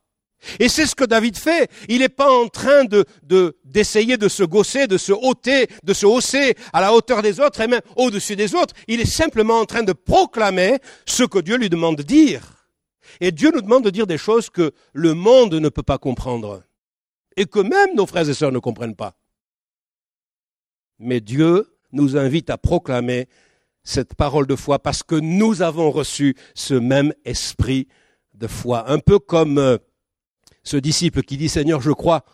Et 0.59 0.69
c'est 0.69 0.87
ce 0.87 0.95
que 0.95 1.05
David 1.05 1.37
fait. 1.37 1.71
Il 1.89 1.99
n'est 1.99 2.09
pas 2.09 2.31
en 2.31 2.49
train 2.49 2.85
de, 2.85 3.05
d'essayer 3.65 4.17
de 4.17 4.29
se 4.29 4.43
gausser, 4.43 4.87
de 4.87 4.97
se 4.97 5.13
ôter, 5.13 5.69
de 5.83 5.93
se 5.93 6.07
hausser 6.07 6.57
à 6.73 6.81
la 6.81 6.95
hauteur 6.95 7.23
des 7.23 7.41
autres 7.41 7.61
et 7.61 7.67
même 7.67 7.81
au-dessus 7.97 8.37
des 8.37 8.55
autres. 8.55 8.75
Il 8.89 9.01
est 9.01 9.07
simplement 9.07 9.61
en 9.61 9.67
train 9.67 9.83
de 9.83 9.93
proclamer 9.93 10.79
ce 11.07 11.25
que 11.25 11.39
Dieu 11.39 11.57
lui 11.57 11.69
demande 11.69 11.97
de 11.97 12.03
dire. 12.03 12.67
Et 13.21 13.33
Dieu 13.33 13.51
nous 13.53 13.61
demande 13.61 13.85
de 13.85 13.91
dire 13.91 14.07
des 14.07 14.19
choses 14.19 14.51
que 14.51 14.73
le 14.93 15.15
monde 15.15 15.55
ne 15.55 15.69
peut 15.69 15.83
pas 15.83 15.99
comprendre. 15.99 16.63
Et 17.37 17.47
que 17.47 17.61
même 17.61 17.95
nos 17.95 18.07
frères 18.07 18.29
et 18.29 18.35
sœurs 18.35 18.53
ne 18.53 18.59
comprennent 18.59 18.97
pas. 18.97 19.15
Mais 20.99 21.21
Dieu 21.21 21.67
nous 21.93 22.17
invite 22.17 22.51
à 22.51 22.59
proclamer 22.59 23.29
cette 23.83 24.15
parole 24.15 24.47
de 24.47 24.57
foi 24.57 24.79
parce 24.79 25.03
que 25.03 25.15
nous 25.15 25.63
avons 25.63 25.91
reçu 25.91 26.37
ce 26.55 26.75
même 26.75 27.13
esprit 27.25 27.89
de 28.35 28.47
foi. 28.47 28.91
Un 28.91 28.99
peu 28.99 29.19
comme 29.19 29.59
euh, 29.59 29.79
ce 30.63 30.77
disciple 30.77 31.23
qui 31.23 31.37
dit 31.37 31.49
Seigneur, 31.49 31.81
je 31.81 31.91
crois, 31.91 32.25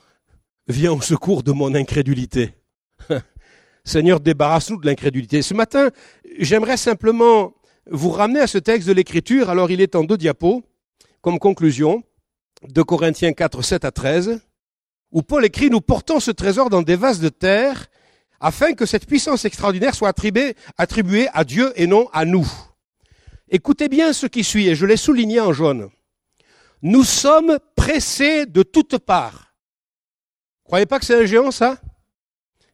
viens 0.68 0.92
au 0.92 1.00
secours 1.00 1.42
de 1.42 1.52
mon 1.52 1.74
incrédulité. 1.74 2.54
Seigneur, 3.84 4.20
débarrasse-nous 4.20 4.80
de 4.80 4.86
l'incrédulité. 4.86 5.42
Ce 5.42 5.54
matin, 5.54 5.90
j'aimerais 6.38 6.76
simplement 6.76 7.54
vous 7.88 8.10
ramener 8.10 8.40
à 8.40 8.46
ce 8.46 8.58
texte 8.58 8.88
de 8.88 8.92
l'Écriture. 8.92 9.48
Alors, 9.48 9.70
il 9.70 9.80
est 9.80 9.94
en 9.94 10.02
deux 10.02 10.16
diapos, 10.16 10.64
comme 11.20 11.38
conclusion, 11.38 12.02
de 12.68 12.82
Corinthiens 12.82 13.32
4, 13.32 13.62
7 13.62 13.84
à 13.84 13.92
13, 13.92 14.40
où 15.12 15.22
Paul 15.22 15.44
écrit, 15.44 15.70
nous 15.70 15.80
portons 15.80 16.18
ce 16.18 16.32
trésor 16.32 16.68
dans 16.68 16.82
des 16.82 16.96
vases 16.96 17.20
de 17.20 17.28
terre, 17.28 17.86
afin 18.40 18.74
que 18.74 18.86
cette 18.86 19.06
puissance 19.06 19.44
extraordinaire 19.44 19.94
soit 19.94 20.08
attribuée, 20.08 20.56
attribuée 20.76 21.28
à 21.32 21.44
Dieu 21.44 21.72
et 21.76 21.86
non 21.86 22.08
à 22.12 22.24
nous. 22.24 22.46
Écoutez 23.48 23.88
bien 23.88 24.12
ce 24.12 24.26
qui 24.26 24.42
suit, 24.42 24.68
et 24.68 24.74
je 24.74 24.84
l'ai 24.84 24.96
souligné 24.96 25.38
en 25.40 25.52
jaune. 25.52 25.88
Nous 26.86 27.02
sommes 27.02 27.58
pressés 27.74 28.46
de 28.46 28.62
toutes 28.62 28.98
parts. 28.98 29.52
Croyez 30.62 30.86
pas 30.86 31.00
que 31.00 31.04
c'est 31.04 31.20
un 31.20 31.26
géant, 31.26 31.50
ça? 31.50 31.80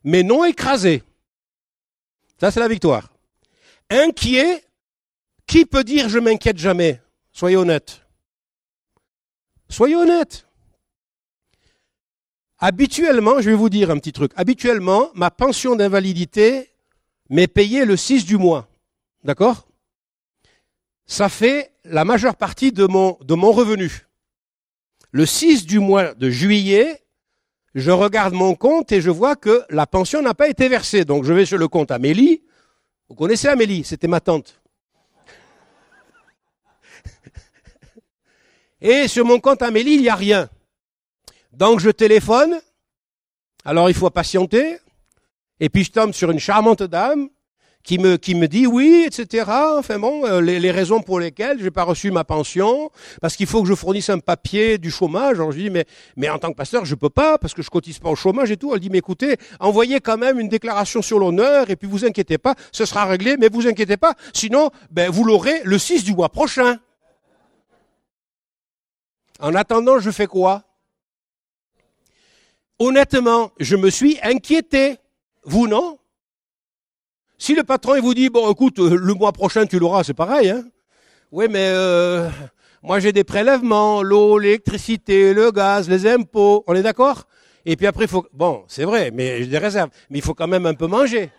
Mais 0.04 0.22
non 0.22 0.44
écrasé. 0.44 1.02
Ça, 2.38 2.50
c'est 2.50 2.60
la 2.60 2.68
victoire. 2.68 3.10
Inquiet, 3.88 4.62
qui 5.46 5.64
peut 5.64 5.82
dire 5.82 6.10
je 6.10 6.18
m'inquiète 6.18 6.58
jamais? 6.58 7.00
Soyez 7.32 7.56
honnête. 7.56 8.02
Soyez 9.70 9.96
honnête. 9.96 10.46
Habituellement, 12.58 13.40
je 13.40 13.48
vais 13.48 13.56
vous 13.56 13.70
dire 13.70 13.90
un 13.90 13.96
petit 13.96 14.12
truc. 14.12 14.32
Habituellement, 14.36 15.08
ma 15.14 15.30
pension 15.30 15.74
d'invalidité 15.74 16.68
m'est 17.30 17.48
payée 17.48 17.86
le 17.86 17.96
6 17.96 18.26
du 18.26 18.36
mois. 18.36 18.68
D'accord? 19.24 19.66
Ça 21.06 21.28
fait 21.28 21.72
la 21.84 22.04
majeure 22.04 22.36
partie 22.36 22.72
de 22.72 22.86
mon, 22.86 23.16
revenu. 23.52 24.06
Le 25.10 25.26
6 25.26 25.66
du 25.66 25.78
mois 25.78 26.14
de 26.14 26.30
juillet, 26.30 27.02
je 27.74 27.90
regarde 27.90 28.34
mon 28.34 28.54
compte 28.54 28.92
et 28.92 29.00
je 29.00 29.10
vois 29.10 29.36
que 29.36 29.64
la 29.68 29.86
pension 29.86 30.22
n'a 30.22 30.34
pas 30.34 30.48
été 30.48 30.68
versée. 30.68 31.04
Donc 31.04 31.24
je 31.24 31.32
vais 31.32 31.44
sur 31.44 31.58
le 31.58 31.68
compte 31.68 31.90
Amélie. 31.90 32.42
Vous 33.08 33.14
connaissez 33.14 33.48
Amélie, 33.48 33.84
c'était 33.84 34.08
ma 34.08 34.20
tante. 34.20 34.60
Et 38.80 39.06
sur 39.06 39.24
mon 39.24 39.38
compte 39.38 39.62
Amélie, 39.62 39.94
il 39.94 40.02
n'y 40.02 40.08
a 40.08 40.14
rien. 40.14 40.48
Donc 41.52 41.80
je 41.80 41.90
téléphone. 41.90 42.60
Alors 43.64 43.90
il 43.90 43.94
faut 43.94 44.10
patienter. 44.10 44.78
Et 45.60 45.68
puis 45.68 45.84
je 45.84 45.92
tombe 45.92 46.12
sur 46.12 46.30
une 46.30 46.40
charmante 46.40 46.82
dame 46.82 47.28
qui 47.84 47.98
me, 47.98 48.16
qui 48.16 48.34
me 48.34 48.48
dit 48.48 48.66
oui, 48.66 49.04
etc. 49.06 49.50
Enfin 49.78 49.98
bon, 49.98 50.24
euh, 50.24 50.40
les, 50.40 50.60
les, 50.60 50.70
raisons 50.70 51.00
pour 51.00 51.18
lesquelles 51.20 51.58
j'ai 51.60 51.70
pas 51.70 51.82
reçu 51.82 52.10
ma 52.10 52.24
pension, 52.24 52.90
parce 53.20 53.36
qu'il 53.36 53.46
faut 53.46 53.62
que 53.62 53.68
je 53.68 53.74
fournisse 53.74 54.10
un 54.10 54.18
papier 54.18 54.78
du 54.78 54.90
chômage. 54.90 55.36
Alors 55.36 55.52
je 55.52 55.58
dis 55.58 55.70
mais, 55.70 55.84
mais 56.16 56.28
en 56.28 56.38
tant 56.38 56.50
que 56.50 56.56
pasteur, 56.56 56.84
je 56.84 56.94
peux 56.94 57.10
pas 57.10 57.38
parce 57.38 57.54
que 57.54 57.62
je 57.62 57.70
cotise 57.70 57.98
pas 57.98 58.10
au 58.10 58.16
chômage 58.16 58.50
et 58.50 58.56
tout. 58.56 58.72
Elle 58.74 58.80
dit 58.80 58.90
mais 58.90 58.98
écoutez, 58.98 59.36
envoyez 59.60 60.00
quand 60.00 60.18
même 60.18 60.38
une 60.38 60.48
déclaration 60.48 61.02
sur 61.02 61.18
l'honneur 61.18 61.70
et 61.70 61.76
puis 61.76 61.88
vous 61.88 62.04
inquiétez 62.04 62.38
pas, 62.38 62.54
ce 62.70 62.84
sera 62.84 63.04
réglé, 63.04 63.36
mais 63.38 63.48
vous 63.48 63.66
inquiétez 63.66 63.96
pas, 63.96 64.14
sinon 64.32 64.70
ben 64.90 65.10
vous 65.10 65.24
l'aurez 65.24 65.62
le 65.64 65.78
6 65.78 66.04
du 66.04 66.14
mois 66.14 66.28
prochain. 66.28 66.78
En 69.40 69.56
attendant, 69.56 69.98
je 69.98 70.10
fais 70.12 70.26
quoi? 70.26 70.62
Honnêtement, 72.78 73.50
je 73.58 73.76
me 73.76 73.90
suis 73.90 74.18
inquiété. 74.22 74.98
Vous 75.44 75.66
non? 75.66 75.98
Si 77.42 77.56
le 77.56 77.64
patron 77.64 77.96
il 77.96 78.02
vous 78.02 78.14
dit 78.14 78.28
bon 78.28 78.48
écoute 78.52 78.78
euh, 78.78 78.94
le 78.94 79.14
mois 79.14 79.32
prochain 79.32 79.66
tu 79.66 79.80
l'auras 79.80 80.04
c'est 80.04 80.14
pareil 80.14 80.50
hein. 80.50 80.64
Oui 81.32 81.46
mais 81.50 81.66
euh, 81.70 82.30
moi 82.84 83.00
j'ai 83.00 83.10
des 83.10 83.24
prélèvements 83.24 84.00
l'eau 84.00 84.38
l'électricité 84.38 85.34
le 85.34 85.50
gaz 85.50 85.88
les 85.88 86.06
impôts 86.06 86.62
on 86.68 86.74
est 86.76 86.82
d'accord? 86.82 87.24
Et 87.66 87.74
puis 87.74 87.88
après 87.88 88.06
faut 88.06 88.24
bon 88.32 88.64
c'est 88.68 88.84
vrai 88.84 89.10
mais 89.10 89.38
j'ai 89.38 89.48
des 89.48 89.58
réserves 89.58 89.90
mais 90.08 90.18
il 90.18 90.22
faut 90.22 90.34
quand 90.34 90.46
même 90.46 90.66
un 90.66 90.74
peu 90.74 90.86
manger. 90.86 91.30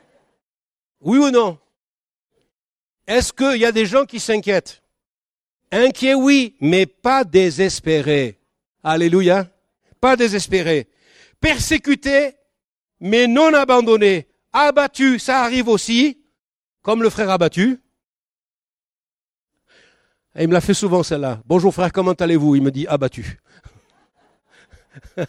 Oui 0.99 1.19
ou 1.19 1.31
non? 1.31 1.57
Est-ce 3.07 3.31
qu'il 3.31 3.61
y 3.61 3.65
a 3.65 3.71
des 3.71 3.85
gens 3.85 4.03
qui 4.03 4.19
s'inquiètent? 4.19 4.81
Inquiets 5.71 6.15
oui 6.15 6.57
mais 6.59 6.85
pas 6.85 7.23
désespérés. 7.23 8.41
Alléluia. 8.83 9.47
Pas 10.01 10.17
désespérés. 10.17 10.89
Persécutés 11.39 12.33
mais 12.99 13.25
non 13.25 13.53
abandonnés 13.53 14.27
abattu, 14.53 15.19
ça 15.19 15.41
arrive 15.41 15.67
aussi, 15.67 16.19
comme 16.81 17.03
le 17.03 17.09
frère 17.09 17.29
abattu. 17.29 17.81
Il 20.39 20.47
me 20.47 20.53
l'a 20.53 20.61
fait 20.61 20.73
souvent 20.73 21.03
celle-là. 21.03 21.41
Bonjour 21.45 21.73
frère, 21.73 21.91
comment 21.91 22.13
allez-vous? 22.13 22.55
Il 22.55 22.63
me 22.63 22.71
dit 22.71 22.87
abattu. 22.87 23.39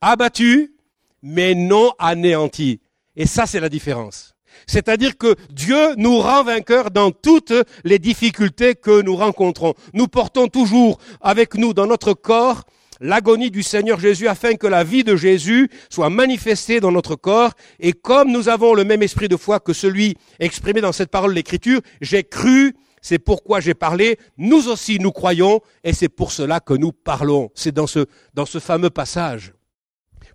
abattu, 0.00 0.74
mais 1.22 1.54
non 1.54 1.92
anéanti. 1.98 2.80
Et 3.16 3.26
ça, 3.26 3.46
c'est 3.46 3.60
la 3.60 3.68
différence. 3.68 4.34
C'est-à-dire 4.66 5.18
que 5.18 5.34
Dieu 5.50 5.94
nous 5.96 6.18
rend 6.18 6.44
vainqueurs 6.44 6.90
dans 6.90 7.10
toutes 7.10 7.52
les 7.84 7.98
difficultés 7.98 8.74
que 8.74 9.02
nous 9.02 9.16
rencontrons. 9.16 9.74
Nous 9.92 10.08
portons 10.08 10.48
toujours 10.48 10.98
avec 11.20 11.54
nous 11.54 11.74
dans 11.74 11.86
notre 11.86 12.14
corps 12.14 12.64
l'agonie 13.00 13.50
du 13.50 13.62
Seigneur 13.62 13.98
Jésus 14.00 14.28
afin 14.28 14.54
que 14.54 14.66
la 14.66 14.84
vie 14.84 15.04
de 15.04 15.16
Jésus 15.16 15.68
soit 15.90 16.10
manifestée 16.10 16.80
dans 16.80 16.92
notre 16.92 17.16
corps. 17.16 17.52
Et 17.80 17.92
comme 17.92 18.30
nous 18.30 18.48
avons 18.48 18.74
le 18.74 18.84
même 18.84 19.02
esprit 19.02 19.28
de 19.28 19.36
foi 19.36 19.60
que 19.60 19.72
celui 19.72 20.16
exprimé 20.38 20.80
dans 20.80 20.92
cette 20.92 21.10
parole 21.10 21.30
de 21.30 21.36
l'Écriture, 21.36 21.80
j'ai 22.00 22.24
cru, 22.24 22.74
c'est 23.02 23.18
pourquoi 23.18 23.60
j'ai 23.60 23.74
parlé, 23.74 24.18
nous 24.36 24.68
aussi 24.68 24.98
nous 24.98 25.12
croyons, 25.12 25.60
et 25.84 25.92
c'est 25.92 26.08
pour 26.08 26.32
cela 26.32 26.60
que 26.60 26.74
nous 26.74 26.92
parlons. 26.92 27.50
C'est 27.54 27.72
dans 27.72 27.86
ce, 27.86 28.06
dans 28.34 28.46
ce 28.46 28.58
fameux 28.58 28.90
passage. 28.90 29.52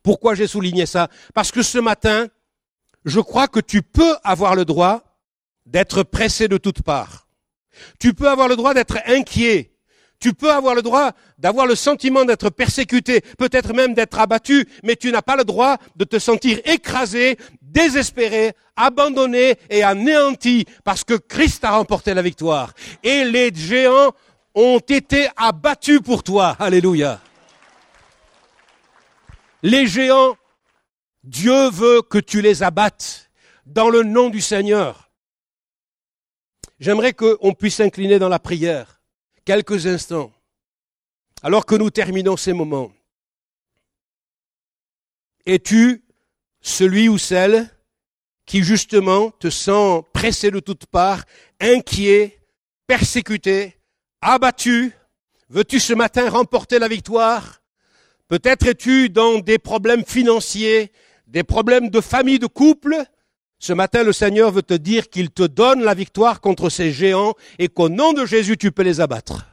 Pourquoi 0.03 0.35
j'ai 0.35 0.47
souligné 0.47 0.85
ça? 0.85 1.09
Parce 1.33 1.51
que 1.51 1.61
ce 1.61 1.77
matin, 1.77 2.27
je 3.05 3.19
crois 3.19 3.47
que 3.47 3.59
tu 3.59 3.81
peux 3.81 4.15
avoir 4.23 4.55
le 4.55 4.65
droit 4.65 5.03
d'être 5.65 6.03
pressé 6.03 6.47
de 6.47 6.57
toutes 6.57 6.81
parts. 6.81 7.27
Tu 7.99 8.13
peux 8.13 8.29
avoir 8.29 8.47
le 8.47 8.55
droit 8.55 8.73
d'être 8.73 8.97
inquiet 9.05 9.70
tu 10.21 10.33
peux 10.33 10.51
avoir 10.51 10.75
le 10.75 10.83
droit 10.83 11.11
d'avoir 11.39 11.65
le 11.65 11.75
sentiment 11.75 12.23
d'être 12.23 12.51
persécuté, 12.51 13.21
peut-être 13.39 13.73
même 13.73 13.95
d'être 13.95 14.19
abattu, 14.19 14.69
mais 14.83 14.95
tu 14.95 15.11
n'as 15.11 15.23
pas 15.23 15.35
le 15.35 15.43
droit 15.43 15.77
de 15.95 16.05
te 16.05 16.19
sentir 16.19 16.59
écrasé, 16.63 17.37
désespéré, 17.61 18.53
abandonné 18.75 19.55
et 19.69 19.83
anéanti 19.83 20.65
parce 20.83 21.03
que 21.03 21.15
Christ 21.15 21.65
a 21.65 21.71
remporté 21.71 22.13
la 22.13 22.21
victoire. 22.21 22.73
Et 23.03 23.25
les 23.25 23.51
géants 23.53 24.11
ont 24.53 24.79
été 24.79 25.27
abattus 25.35 26.01
pour 26.01 26.21
toi. 26.21 26.55
Alléluia. 26.59 27.19
Les 29.63 29.87
géants, 29.87 30.37
Dieu 31.23 31.69
veut 31.71 32.03
que 32.03 32.19
tu 32.19 32.41
les 32.41 32.61
abattes 32.61 33.31
dans 33.65 33.89
le 33.89 34.03
nom 34.03 34.29
du 34.29 34.41
Seigneur. 34.41 35.09
J'aimerais 36.79 37.13
qu'on 37.13 37.53
puisse 37.53 37.75
s'incliner 37.75 38.19
dans 38.19 38.29
la 38.29 38.39
prière 38.39 38.90
quelques 39.45 39.87
instants, 39.87 40.31
alors 41.43 41.65
que 41.65 41.75
nous 41.75 41.89
terminons 41.89 42.37
ces 42.37 42.53
moments, 42.53 42.91
es-tu 45.45 46.03
celui 46.61 47.09
ou 47.09 47.17
celle 47.17 47.69
qui 48.45 48.63
justement 48.63 49.31
te 49.31 49.49
sent 49.49 50.03
pressé 50.13 50.51
de 50.51 50.59
toutes 50.59 50.85
parts, 50.85 51.23
inquiet, 51.59 52.39
persécuté, 52.85 53.77
abattu? 54.21 54.91
Veux-tu 55.49 55.79
ce 55.79 55.93
matin 55.93 56.29
remporter 56.29 56.79
la 56.79 56.87
victoire? 56.87 57.61
Peut-être 58.27 58.65
es-tu 58.67 59.09
dans 59.09 59.39
des 59.39 59.57
problèmes 59.57 60.05
financiers, 60.05 60.91
des 61.27 61.43
problèmes 61.43 61.89
de 61.89 62.01
famille, 62.01 62.39
de 62.39 62.47
couple, 62.47 63.03
ce 63.61 63.73
matin, 63.73 64.03
le 64.03 64.11
Seigneur 64.11 64.51
veut 64.51 64.63
te 64.63 64.73
dire 64.73 65.07
qu'il 65.07 65.29
te 65.29 65.43
donne 65.43 65.83
la 65.83 65.93
victoire 65.93 66.41
contre 66.41 66.69
ces 66.69 66.91
géants 66.91 67.35
et 67.59 67.67
qu'au 67.67 67.89
nom 67.89 68.11
de 68.11 68.25
Jésus, 68.25 68.57
tu 68.57 68.71
peux 68.71 68.81
les 68.81 69.01
abattre. 69.01 69.45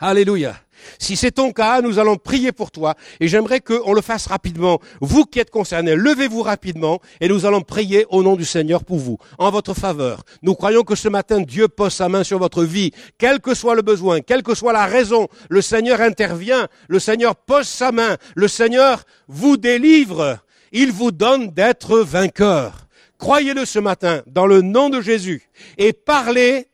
Alléluia. 0.00 0.56
Si 0.98 1.14
c'est 1.14 1.30
ton 1.30 1.52
cas, 1.52 1.80
nous 1.80 2.00
allons 2.00 2.16
prier 2.16 2.50
pour 2.50 2.72
toi 2.72 2.96
et 3.20 3.28
j'aimerais 3.28 3.60
qu'on 3.60 3.92
le 3.92 4.00
fasse 4.00 4.26
rapidement. 4.26 4.80
Vous 5.00 5.24
qui 5.24 5.38
êtes 5.38 5.50
concernés, 5.50 5.94
levez-vous 5.94 6.42
rapidement 6.42 6.98
et 7.20 7.28
nous 7.28 7.46
allons 7.46 7.60
prier 7.60 8.04
au 8.10 8.24
nom 8.24 8.34
du 8.34 8.44
Seigneur 8.44 8.82
pour 8.82 8.98
vous, 8.98 9.16
en 9.38 9.52
votre 9.52 9.74
faveur. 9.74 10.24
Nous 10.42 10.56
croyons 10.56 10.82
que 10.82 10.96
ce 10.96 11.08
matin, 11.08 11.40
Dieu 11.40 11.68
pose 11.68 11.94
sa 11.94 12.08
main 12.08 12.24
sur 12.24 12.40
votre 12.40 12.64
vie, 12.64 12.90
quel 13.16 13.40
que 13.40 13.54
soit 13.54 13.76
le 13.76 13.82
besoin, 13.82 14.22
quelle 14.22 14.42
que 14.42 14.56
soit 14.56 14.72
la 14.72 14.86
raison. 14.86 15.28
Le 15.48 15.62
Seigneur 15.62 16.00
intervient, 16.00 16.66
le 16.88 16.98
Seigneur 16.98 17.36
pose 17.36 17.68
sa 17.68 17.92
main, 17.92 18.16
le 18.34 18.48
Seigneur 18.48 19.04
vous 19.28 19.56
délivre. 19.56 20.38
Il 20.72 20.90
vous 20.90 21.12
donne 21.12 21.52
d'être 21.52 22.00
vainqueur. 22.00 22.85
Croyez-le 23.18 23.64
ce 23.64 23.78
matin 23.78 24.22
dans 24.26 24.46
le 24.46 24.62
nom 24.62 24.90
de 24.90 25.00
Jésus 25.00 25.48
et 25.78 25.92
parlez 25.92 26.68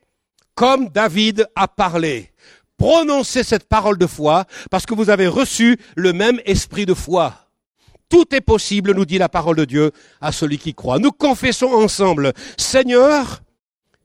comme 0.55 0.89
David 0.89 1.47
a 1.55 1.67
parlé. 1.67 2.31
Prononcez 2.77 3.43
cette 3.43 3.67
parole 3.69 3.97
de 3.97 4.07
foi 4.07 4.45
parce 4.69 4.85
que 4.85 4.93
vous 4.93 5.09
avez 5.09 5.27
reçu 5.27 5.77
le 5.95 6.13
même 6.13 6.39
esprit 6.45 6.85
de 6.85 6.93
foi. 6.93 7.35
Tout 8.09 8.35
est 8.35 8.41
possible, 8.41 8.93
nous 8.93 9.05
dit 9.05 9.17
la 9.17 9.29
parole 9.29 9.55
de 9.55 9.65
Dieu, 9.65 9.91
à 10.21 10.31
celui 10.31 10.57
qui 10.57 10.73
croit. 10.73 10.99
Nous 10.99 11.11
confessons 11.11 11.71
ensemble, 11.71 12.33
Seigneur, 12.57 13.41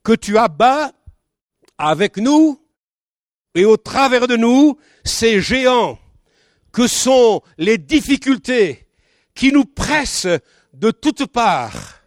que 0.03 0.13
tu 0.13 0.39
abats 0.39 0.93
avec 1.77 2.17
nous 2.17 2.61
et 3.55 3.65
au 3.65 3.77
travers 3.77 4.27
de 4.27 4.37
nous 4.37 4.79
ces 5.05 5.41
géants 5.41 5.99
que 6.73 6.87
sont 6.87 7.43
les 7.59 7.79
difficultés 7.79 8.87
qui 9.35 9.53
nous 9.53 9.65
pressent 9.65 10.29
de 10.73 10.91
toutes 10.91 11.27
parts 11.27 11.98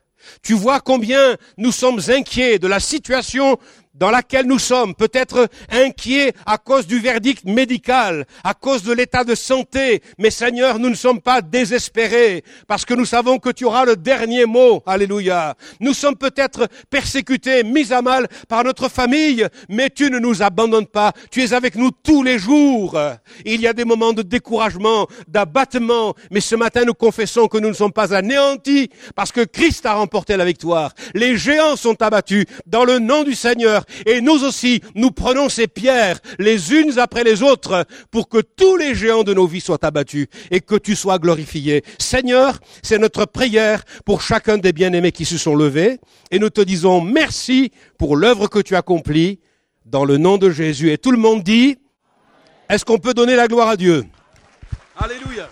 tu 0.44 0.54
vois 0.54 0.80
combien 0.80 1.38
nous 1.58 1.72
sommes 1.72 2.00
inquiets 2.10 2.60
de 2.60 2.68
la 2.68 2.80
situation 2.80 3.58
dans 4.02 4.10
laquelle 4.10 4.48
nous 4.48 4.58
sommes, 4.58 4.96
peut-être 4.96 5.48
inquiets 5.70 6.34
à 6.48 6.58
cause 6.58 6.88
du 6.88 6.98
verdict 6.98 7.46
médical, 7.46 8.26
à 8.44 8.56
cause 8.56 8.82
de 8.82 8.92
l'état 8.92 9.24
de 9.24 9.36
santé, 9.36 10.02
mais 10.18 10.32
Seigneur, 10.32 10.80
nous 10.80 10.90
ne 10.90 10.96
sommes 10.96 11.22
pas 11.22 11.44
désespérés, 11.44 12.44
parce 12.68 12.84
que 12.84 12.96
nous 12.96 13.06
savons 13.06 13.38
que 13.38 13.52
tu 13.52 13.64
auras 13.64 13.86
le 13.86 13.96
dernier 13.96 14.48
mot. 14.48 14.82
Alléluia. 14.88 15.54
Nous 15.80 15.94
sommes 15.94 16.16
peut-être 16.16 16.68
persécutés, 16.90 17.64
mis 17.64 17.94
à 17.94 18.02
mal 18.02 18.28
par 18.50 18.64
notre 18.64 18.90
famille, 18.90 19.48
mais 19.70 19.92
tu 19.92 20.10
ne 20.10 20.18
nous 20.18 20.42
abandonnes 20.42 20.88
pas. 20.88 21.14
Tu 21.30 21.44
es 21.44 21.54
avec 21.54 21.76
nous 21.76 21.92
tous 21.92 22.24
les 22.24 22.40
jours. 22.40 23.00
Il 23.46 23.62
y 23.62 23.68
a 23.68 23.74
des 23.74 23.86
moments 23.86 24.14
de 24.14 24.24
découragement, 24.24 25.06
d'abattement, 25.28 26.16
mais 26.32 26.42
ce 26.42 26.56
matin 26.56 26.86
nous 26.88 26.96
confessons 26.96 27.48
que 27.48 27.60
nous 27.60 27.70
ne 27.70 27.74
sommes 27.74 27.94
pas 27.94 28.16
anéantis, 28.16 28.90
parce 29.16 29.32
que 29.32 29.42
Christ 29.42 29.86
a 29.86 29.94
remporté 29.94 30.38
la 30.38 30.46
victoire. 30.46 30.92
Les 31.14 31.38
géants 31.38 31.76
sont 31.76 32.02
abattus 32.02 32.46
dans 32.66 32.84
le 32.84 32.98
nom 32.98 33.22
du 33.22 33.36
Seigneur 33.36 33.86
et 34.06 34.22
nous 34.22 34.44
aussi, 34.44 34.82
nous 34.96 35.12
prenons 35.12 35.50
ces 35.50 35.68
pierres 35.68 36.20
les 36.40 36.74
unes 36.74 36.98
après 37.00 37.24
les 37.24 37.44
autres 37.44 37.86
pour 38.12 38.30
que 38.30 38.40
tous 38.40 38.78
les 38.78 38.96
géants 38.96 39.24
de 39.24 39.34
nos 39.34 39.48
vies 39.48 39.62
soient 39.62 39.84
abattus 39.86 40.28
et 40.50 40.62
que 40.62 40.76
tu 40.76 40.96
sois 40.96 41.20
glorifié. 41.20 41.84
Seigneur, 42.00 42.60
c'est 42.82 42.98
notre 42.98 43.26
prière 43.26 43.84
pour 44.06 44.22
chacun 44.22 44.58
des 44.58 44.74
bien-aimés 44.74 45.12
qui 45.12 45.26
se 45.26 45.38
sont 45.38 45.56
levés 45.56 46.00
et 46.32 46.40
nous 46.40 46.50
te 46.50 46.62
disons 46.62 47.02
merci 47.02 47.72
pour 47.98 48.16
l'œuvre 48.16 48.48
que 48.48 48.60
tu 48.60 48.76
accomplis 48.76 49.40
dans 49.86 50.06
le 50.06 50.18
nom 50.18 50.38
de 50.38 50.50
Jésus. 50.50 50.92
Et 50.92 50.98
tout 50.98 51.12
le 51.12 51.18
monde 51.18 51.44
dit, 51.44 51.78
est-ce 52.70 52.86
qu'on 52.86 53.00
peut 53.00 53.14
donner 53.14 53.36
la 53.36 53.48
gloire 53.48 53.70
à 53.70 53.78
Dieu? 53.78 54.06
Alléluia. 54.98 55.50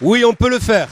Oui, 0.00 0.24
on 0.24 0.34
peut 0.34 0.50
le 0.50 0.58
faire. 0.58 0.88